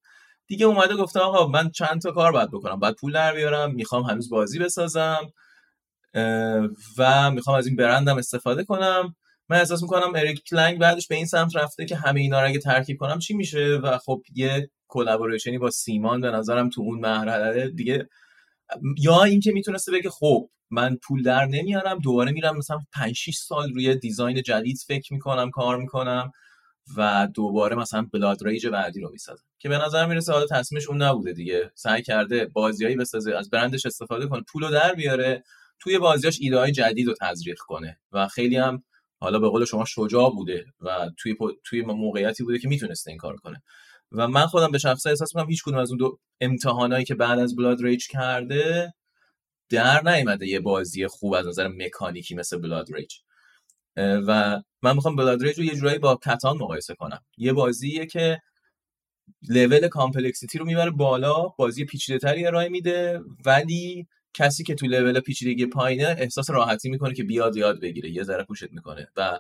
[0.48, 2.80] دیگه اومده گفته آقا من چند تا کار باید بکنم.
[2.80, 5.34] باید پول در بیارم می‌خوام هنوز بازی بسازم.
[6.98, 9.16] و می‌خوام از این برندم استفاده کنم.
[9.50, 12.60] من احساس می‌کنم اریک لنگ بعدش به این سمت رفته که همه اینا رو اگه
[12.60, 17.00] ترکیب کنم چی میشه؟ و خب یه collaboration ی با CMON به نظرم تو اون
[17.00, 18.10] مرحله دیگه.
[18.98, 23.74] یا اینکه می‌تونسته بگه خب من پول در نمیارم دوباره میرم مثلا 5 6 سال
[23.74, 26.32] روی دیزاین جدید فکر می‌کنم کار می‌کنم
[26.98, 29.44] و دوباره مثلا بلاد ریج بعدی رو می‌سازم.
[29.60, 31.72] که به نظر می‌رسه حالا تصمیمش اون نبوده دیگه.
[31.76, 35.44] سعی کرده بازیایی بسازه از برندش استفاده کنه پولو در بیاره
[35.82, 38.84] توی بازیاش ایده های جدید رو تزریق کنه و خیلی هم
[39.20, 43.36] حالا به قول شما شجاع بوده و توی توی موقعیتی بوده که می‌تونسته این کار
[43.36, 43.64] کنه.
[44.12, 47.40] و من خودم به شخصه احساس می‌کنم هیچ کدوم از اون دو امتحانایی که بعد
[47.40, 48.94] از Blood Rage کرده
[49.70, 53.14] در نیامده یه بازی خوب از نظر مکانیکی مثل Blood Rage
[53.98, 57.22] و من می‌خوام Blood Rage رو یه جورایی با Catan مقایسه کنم.
[57.38, 58.42] یه بازیه که
[59.50, 65.20] level complexity رو می‌بره بالا بازی پیچیده تری ارائه میده ولی کسی که تو لول
[65.20, 69.40] پیچیدگی پایینه احساس راحتی می‌کنه که بیاد یاد بگیره یه ذره push ت می‌کنه و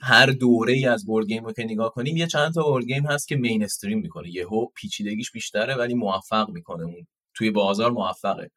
[0.00, 3.06] هر دوره ای از board game رو که نگاه کنیم یه چند تا board game
[3.06, 4.30] هست که mainstream می‌کنه.
[4.30, 6.84] یهو پیچیدگیش بیشتره ولی موفق می‌کنه.
[6.84, 8.50] اون توی بازار موفقه.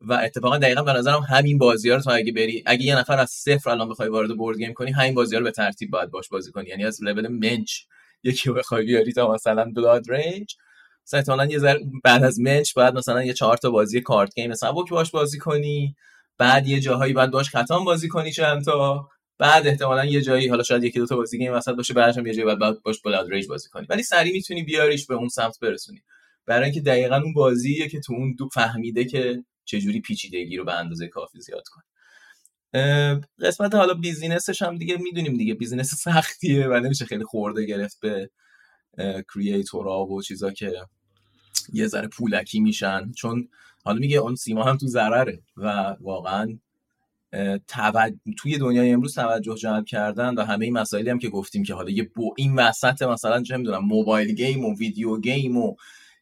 [0.00, 3.18] و اتفاقا دقیقا به نظرم همین بازی ها رو تو اگه بری اگه یه نفر
[3.18, 6.10] از صفر الان بخوای وارد board game کنی همین بازی ها رو به ترتیب باید
[6.10, 6.68] باش بازی کنی.
[6.68, 7.72] یعنی از لول منچ
[8.22, 10.56] یکی بخوای بیاری تا مثلا Blood Rage
[11.12, 14.90] مثلا یه ذره بعد از منچ بعد مثلا یه چهار تا بازی card game سبک
[14.90, 15.96] باش بازی کنی
[16.38, 19.08] بعد یه جاهایی بعد باش Catan بازی کنی چند تا
[19.38, 22.26] بعد احتمالا یه جایی حالا شاید یکی دو تا بازی game وسط باشه بعدش هم
[22.26, 23.86] یه جایی بعد باش Blood Rage بازی کنی.
[23.90, 26.02] ولی سری می‌تونی بیاریش به اون سمت برسونی.
[26.46, 30.74] برای اینکه دقیقا اون بازیه که تو اون دو فهمیده که چجوری پیچیدگی رو به
[30.74, 31.84] اندازه کافی زیاد کنه.
[33.40, 38.00] قسمت حالا business ش هم دیگه می‌دونیم دیگه business سختیه و نمیشه خیلی خورده گرفت
[38.00, 38.30] به
[39.34, 40.72] creator ها و چیزا که
[41.72, 43.12] یه ذره پولکی میشن.
[43.12, 43.48] چون
[43.84, 46.58] حالا میگه اون CMON هم تو ضرره و واقعا
[48.36, 51.90] توی دنیای امروز توجه جلب کردن و همه این مسائلی هم که گفتیم که حالا
[51.90, 55.76] یه بو این وسط مثلا چه می‌دونم mobile game و video game و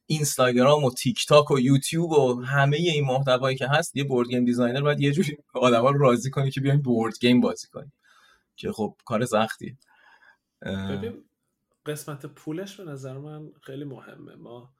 [0.06, 4.44] اینستاگرام و تیک تاک و یوتیوب و همه این محتوایی که هست یه board game
[4.44, 7.93] designer باید یه جوری آدما رو راضی کنی که بیاین board game بازی کنی
[8.56, 9.77] که خب کار سختیه
[11.86, 14.35] قسمت پولش به نظر من خیلی مهمه.
[14.35, 14.70] ما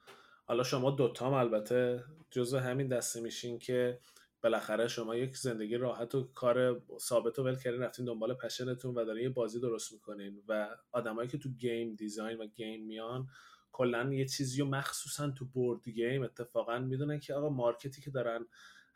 [0.45, 3.99] حالا شما دوتام البته جزو همین دسته میشین که
[4.43, 8.95] بالاخره شما یک زندگی راحت و کار ثابت و ول کردین رفتین دنبال passion تون
[8.95, 13.27] و دارین یه بازی درست می‌کنین و آدمایی که تو game design و game میان
[13.73, 18.11] کلا یه چیزی رو مخصوصا تو board game اتفاقا می‌دونن که آقا market ی که
[18.11, 18.47] دارن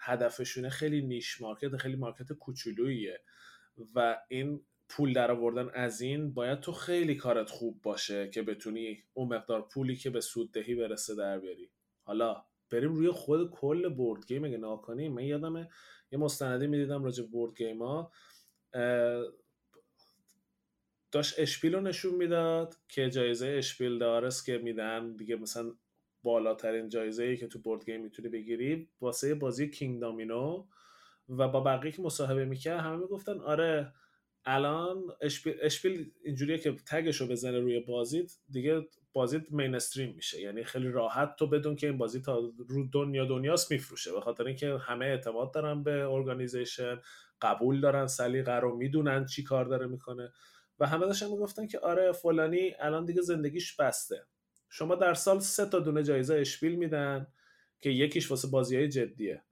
[0.01, 3.21] هدفشونه خیلی niche market خیلی market کوچولوییه
[3.95, 9.03] و این پول در آوردن از این باید تو خیلی کارت خوب باشه که بتونی
[9.15, 11.71] اون مقدار پولی که به سوددهی برسه در بیاری.
[12.03, 15.69] حالا بریم روی خود کل board game اگه نگاه کنیم من یادمه
[16.13, 18.13] یه مستندی می‌دیدم راجع board game ها
[21.13, 25.17] داشت Spiel رو نشون می‌داد که جایزه Spiel des Jahres که میدن.
[25.17, 25.73] دیگه مثلا
[26.23, 30.67] بالاترین جایزه ای که تو board game می‌تونی بگیری واسه بازی Kingdomino
[31.29, 33.93] و با بقیه که مصاحبه می‌کرد همه می‌گفتن آره
[34.47, 40.41] الان اشپیل, اشپیل اینجوریه که تگش رو بزنه روی بازیت دیگه بازیت مینستریم میشه.
[40.41, 44.13] یعنی خیلی راحت تو بدون که این بازی تا رو دنیا دنیاست میفروشه.
[44.13, 47.01] به خاطر اینکه همه اعتماد دارن به ارگانیزیشن
[47.43, 50.33] قبول دارن سلیقه رو می‌دونن چی کار داره می‌کنه.
[50.79, 54.27] و همه داشتن می‌گفتن که آره فلانی الان دیگه زندگیش بسته.
[54.71, 57.27] شما در سال سه تا دونه جایزه اشپیل میدن
[57.81, 59.43] که یکیش واسه بازی های جدیه.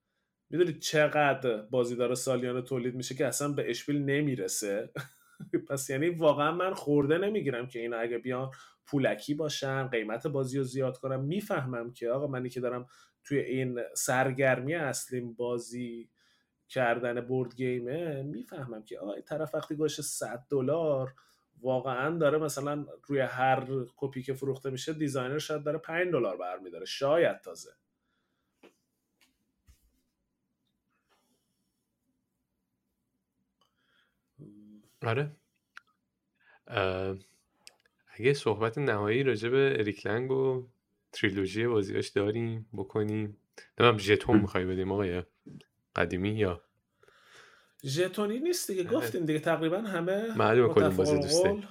[0.51, 4.91] می‌دونید چقدر بازی داره سالیانه تولید میشه که اصلا به اشپیل نمی‌رسه؟
[5.69, 8.51] پس یعنی واقعا من خورده نمی‌گیرم که اینا اگه بیان
[8.87, 12.87] پولکی باشن قیمت بازی رو زیاد کنم می‌فهمم که آقا منی که دارم
[13.25, 16.11] توی این سرگرمی اصلیم بازی
[16.69, 21.15] کردن بورد گیمه می‌فهمم که آقا طرف وقتی گوشه 100 دلار
[21.63, 23.67] واقعا داره مثلا روی هر
[23.97, 26.85] کپی که فروخته میشه designer شاید داره 5 دلار برمیداره.
[26.85, 27.71] شاید تازه.
[35.07, 35.37] آره.
[38.09, 40.69] اگه صحبت نهایی راجع به اریک لنگ و
[41.13, 43.37] تریلوژی بازیاش داریم بکنیم.
[43.79, 45.23] نمیم ژتون می‌خوای بدیم آقای
[45.97, 46.63] قدیمی یا؟
[47.85, 51.69] ژتونی نیست دیگه گفتیم دیگه تقریبا همه معلومه کدوم بازی دوسته.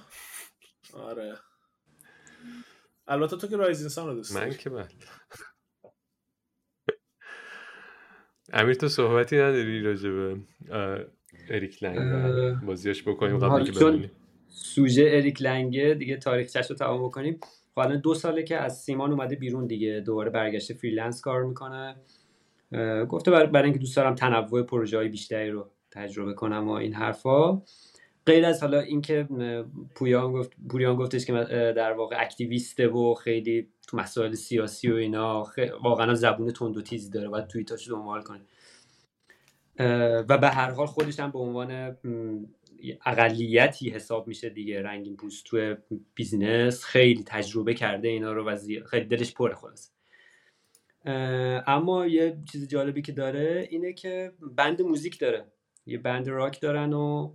[0.92, 1.38] آره.
[3.06, 4.88] البته تو که Rising Sun رو دوست من که بله.
[8.52, 10.40] امیر تو صحبتی نداری راجع به
[11.50, 14.10] اریک لنگ بازیاش بکنیم قبل که
[14.48, 17.40] سوژه اریک لنگه دیگه تاریخچش رو تمام بکنیم.
[17.76, 21.96] حالا دو ساله که از CMON اومده بیرون دیگه دوباره برگشته freelance کار می‌کنه.
[23.08, 27.62] گفته برای اینکه دوست دارم تنوع پروژه های بیشتری رو تجربه کنم و این حرفا.
[28.26, 29.28] غیر از حالا اینکه
[29.94, 31.32] پویان گفت پوریان گفتش که
[31.76, 35.46] در واقع activist ه و خیلی تو مسائل سیاسی و اینا
[35.82, 38.40] واقعا زبون تند و تیزی داره باید توییتاش دنبال کنه.
[40.28, 41.96] و به هر حال خودش هم به عنوان
[43.06, 44.82] اقلیتی حساب میشه دیگه.
[44.82, 45.74] رنگین پوست تو
[46.14, 49.90] business خیلی تجربه کرده اینا رو و خیلی دلش پره خلاص
[51.66, 55.44] اما یه چیز جالبی که داره اینه که band موزیک داره.
[55.86, 57.32] یه بند راک دارن و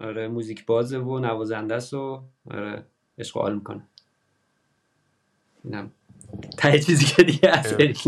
[0.00, 2.84] آره موزیک بازه و نوازنده است و آره
[3.18, 3.82] عشق می‌کنه.
[5.64, 5.92] اینم.
[6.70, 8.02] ته چیزی که دیگه از اریک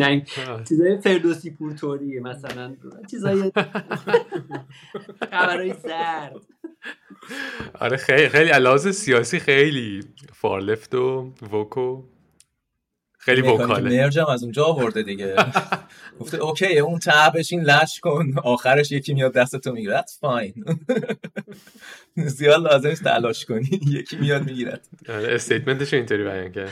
[0.69, 2.77] چیزای فردوسی پورتوریه مثلا.
[3.11, 3.53] چیزای
[5.31, 6.37] خبرهای سرد
[7.81, 8.51] آره خیلی خیلی.
[8.51, 10.01] علاوه سیاسی خیلی
[10.33, 12.03] فارلفت و ووکو.
[13.19, 14.03] خیلی وکاله.
[14.03, 15.37] مرج هم از اونجا آورده دیگه.
[16.21, 20.01] گفته اوکی اون ته بشین لش کن آخرش یکی میاد دستتو می‌گیره.
[20.03, 20.75] That's fine.
[22.37, 23.81] زیاد لازم نیست تلاش کنی.
[23.99, 24.89] یکی میاد می‌گیرد.
[25.09, 26.71] استیتمنتش اینطوری بیان کرد.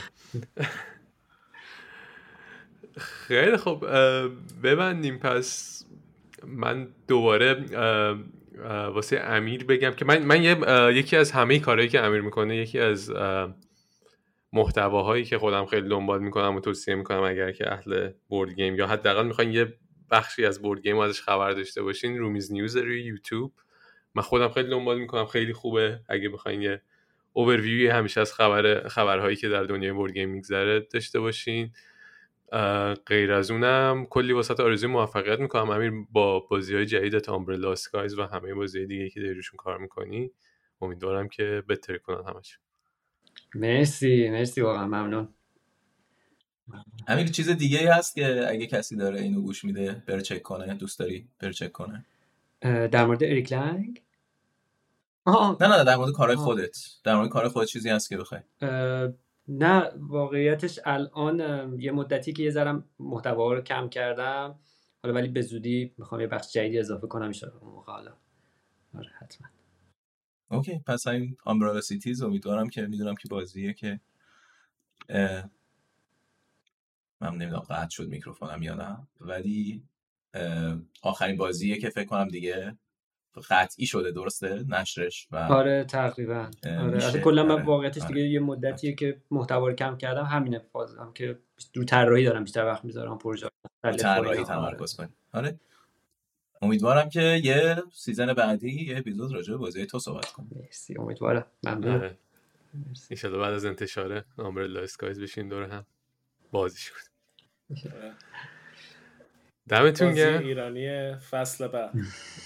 [2.98, 3.84] خیلی خب
[4.62, 5.18] ببندیم.
[5.18, 5.80] پس
[6.46, 7.64] من دوباره
[8.94, 10.42] واسه امیر بگم که من, من
[10.94, 13.12] یکی از همه کارهایی که امیر می‌کنه یکی از
[14.52, 18.86] محتواهایی که خودم خیلی دنبال می‌کنم و توصیه می‌کنم اگر که اهل board game یا
[18.86, 19.74] حداقل می‌خواین یه
[20.10, 23.52] بخشی از board game ازش خبر داشته باشین رومیز News روی یوتیوب.
[24.14, 25.26] من خودم خیلی دنبال می‌کنم.
[25.26, 26.00] خیلی خوبه.
[26.08, 26.82] اگه بخواین یه
[27.32, 31.72] اوورویوی همیشه از خبر خبرهایی که در دنیای board game میگذره داشته باشین.
[33.06, 35.70] غیر از اونم کلی واسط آرزوی موفقیت می‌کنم.
[35.70, 40.30] امیر با بازی های جدید Umbrella Skies و همه بازی دیگه که داریشون کار می‌کنی
[40.80, 42.58] امیدوارم که بهتری کنن همش.
[43.54, 44.60] مرسی مرسی.
[44.60, 45.28] واقعا ممنون.
[47.08, 50.98] همین چیز دیگه هست که اگه کسی داره اینو گوش میده بر چک کنه دوست
[50.98, 52.04] داری بر چک کنه؟
[52.62, 54.02] در مورد اریک لنگ؟
[55.26, 56.76] نه نه در مورد کارهای خودت.
[57.04, 58.40] در مورد کار خودت چیزی هست که بخوای.
[59.48, 61.40] نه واقعیتش الان
[61.80, 64.58] یه مدتی که یه ذرم محتوا رو کم کردم.
[65.02, 68.12] حالا ولی به زودی می‌خوام یه بخش جدیدی اضافه کنم ان موقع حالا.
[68.94, 69.48] آره حتما.
[70.50, 74.00] OK پس این Umbrella Skies امیدوارم که می‌دونم که بازیه که
[77.20, 79.84] من نمی‌دونم قطع شد میکروفونم یا نه ولی
[81.02, 82.76] آخرین بازیه که فکر کنم دیگه
[83.50, 86.50] قطعی شده درسته؟ نشرش و آره تقریبا.
[86.80, 88.14] آره کلا من آره، واقعیتش آره.
[88.14, 91.38] دیگه یه مدتیه که محتوا رو کم کردم همینه فازم که
[91.74, 93.48] رو طراحی دارم بیشتر وقت می‌ذارم پروژه
[93.98, 95.08] طراحی تمرکز کنی.
[95.32, 95.58] آره.
[96.62, 100.50] امیدوارم که یه season بعدی یه اپیزود راجع به بازی تو صحبت کنیم.
[100.56, 101.46] مرسی امیدوارم.
[101.62, 101.94] ممنون.
[101.94, 102.18] آره.
[103.24, 105.86] ان بعد از انتشار Umbrella Skies بشین دور هم
[106.52, 106.94] بازی شد
[109.68, 110.42] دمتون گرم.
[110.42, 111.94] ایرانی فصل بعد.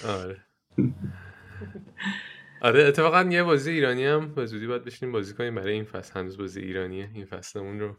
[0.06, 0.47] آره.
[2.60, 6.20] آره اتفاقا یه بازی ایرانی هم به زودی باید بشینیم بازی کنیم برای این فصل.
[6.20, 7.10] هنوز بازی ایرانیه.
[7.14, 7.96] این فصلمون رو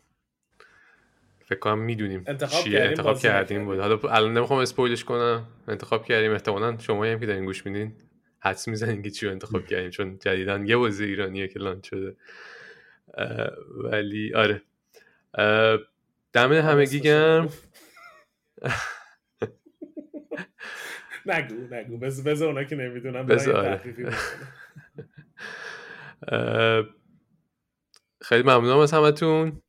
[1.45, 2.81] فکر کنم می‌دونیم انتخاب چیه.
[2.81, 3.65] انتخاب کردیم.
[3.65, 5.47] بود حالا الان نمی‌خوام اسپویلش کنم.
[5.67, 6.31] انتخاب کردیم.
[6.31, 7.93] احتمالا شما هم که دارین گوش میدین
[8.39, 12.15] حدس می‌زنین که چی رو انتخاب کردیم چون جدیدا یه بازی ایرانیه که لانچ شده.
[13.83, 14.61] ولی آره.
[16.33, 17.49] دم همگی گرم
[21.25, 21.97] نگو نگو.
[21.97, 23.81] بذار اونا که نمی‌دونم بذار
[28.21, 29.61] خیلی ممنونم از همتون.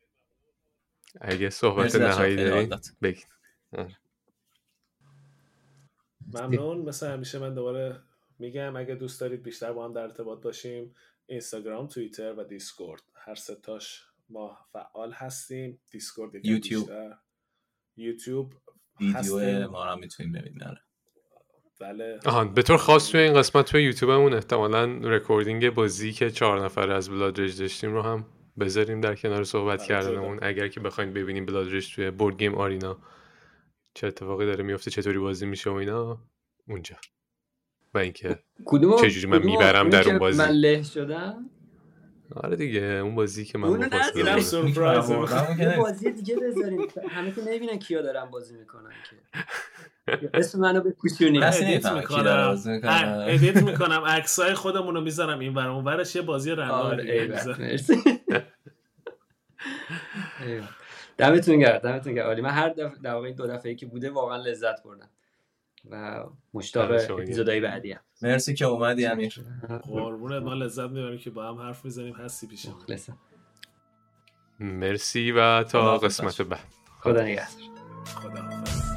[1.21, 3.27] اگه صحبت نهایی دارین بگید
[6.35, 6.79] ممنون.
[6.79, 8.01] مثل همیشه من دوباره
[8.39, 10.95] میگم اگه دوست دارید بیشتر با هم در ارتباط باشیم
[11.27, 13.03] اینستاگرام توییتر و دیسکورد.
[13.15, 15.81] هر ستاش ما فعال هستیم.
[15.91, 16.91] دیسکورد یوتیوب.
[17.97, 18.55] یوتیوب
[19.01, 20.77] ویدیو ما رو می‌تونیم ببینیم.
[21.81, 22.19] بله.
[22.27, 26.91] آها به طور خاص توی این قسمت توی یوتیوبمون احتمالا رکوردینگ بازی که چهار نفر
[26.91, 28.27] از بلاد داشتیم رو هم
[28.61, 30.39] بذاریم در کنار صحبت کردنمون.
[30.43, 32.99] اگر که بخواین ببینیم بلادرش توی Board Game Arena
[33.95, 36.19] چه اتفاقی داره میفته چطوری بازی میشه و اینا
[36.69, 36.97] اونجا.
[37.95, 38.39] و اینکه
[39.01, 40.39] چجوری من می‌برم در اون بازی.
[40.39, 41.51] من له شدم؟
[42.37, 45.11] آره دیگه اون بازی که من سورپرایز.
[45.79, 46.87] بازی دیگه بذاریم.
[47.11, 49.17] همه که نمی‌بینن کیا دارن بازی می‌کنن که.
[50.39, 52.59] اسم منو به edit می‌کنم.
[53.29, 56.97] edit می‌کنم عکسای خودمون رو می‌ذارم این ور اون ورش یه بازی رندوم
[61.17, 65.11] دمتون گرد دمتون گرد عالی من هر دفعه دو دفعه که بوده واقعا لذت بردم.
[65.91, 68.01] و مشتاق اپیزودهای بعدی هم.
[68.23, 69.35] مرسی که اومدی امیر.
[69.83, 72.67] قربونت ما لذت می‌بریم که با هم حرف می‌زنیم هستی پیش
[74.61, 76.61] مرسی و تا قسمت بعد.
[77.01, 77.47] خدا نگهدار.
[78.05, 78.90] خدا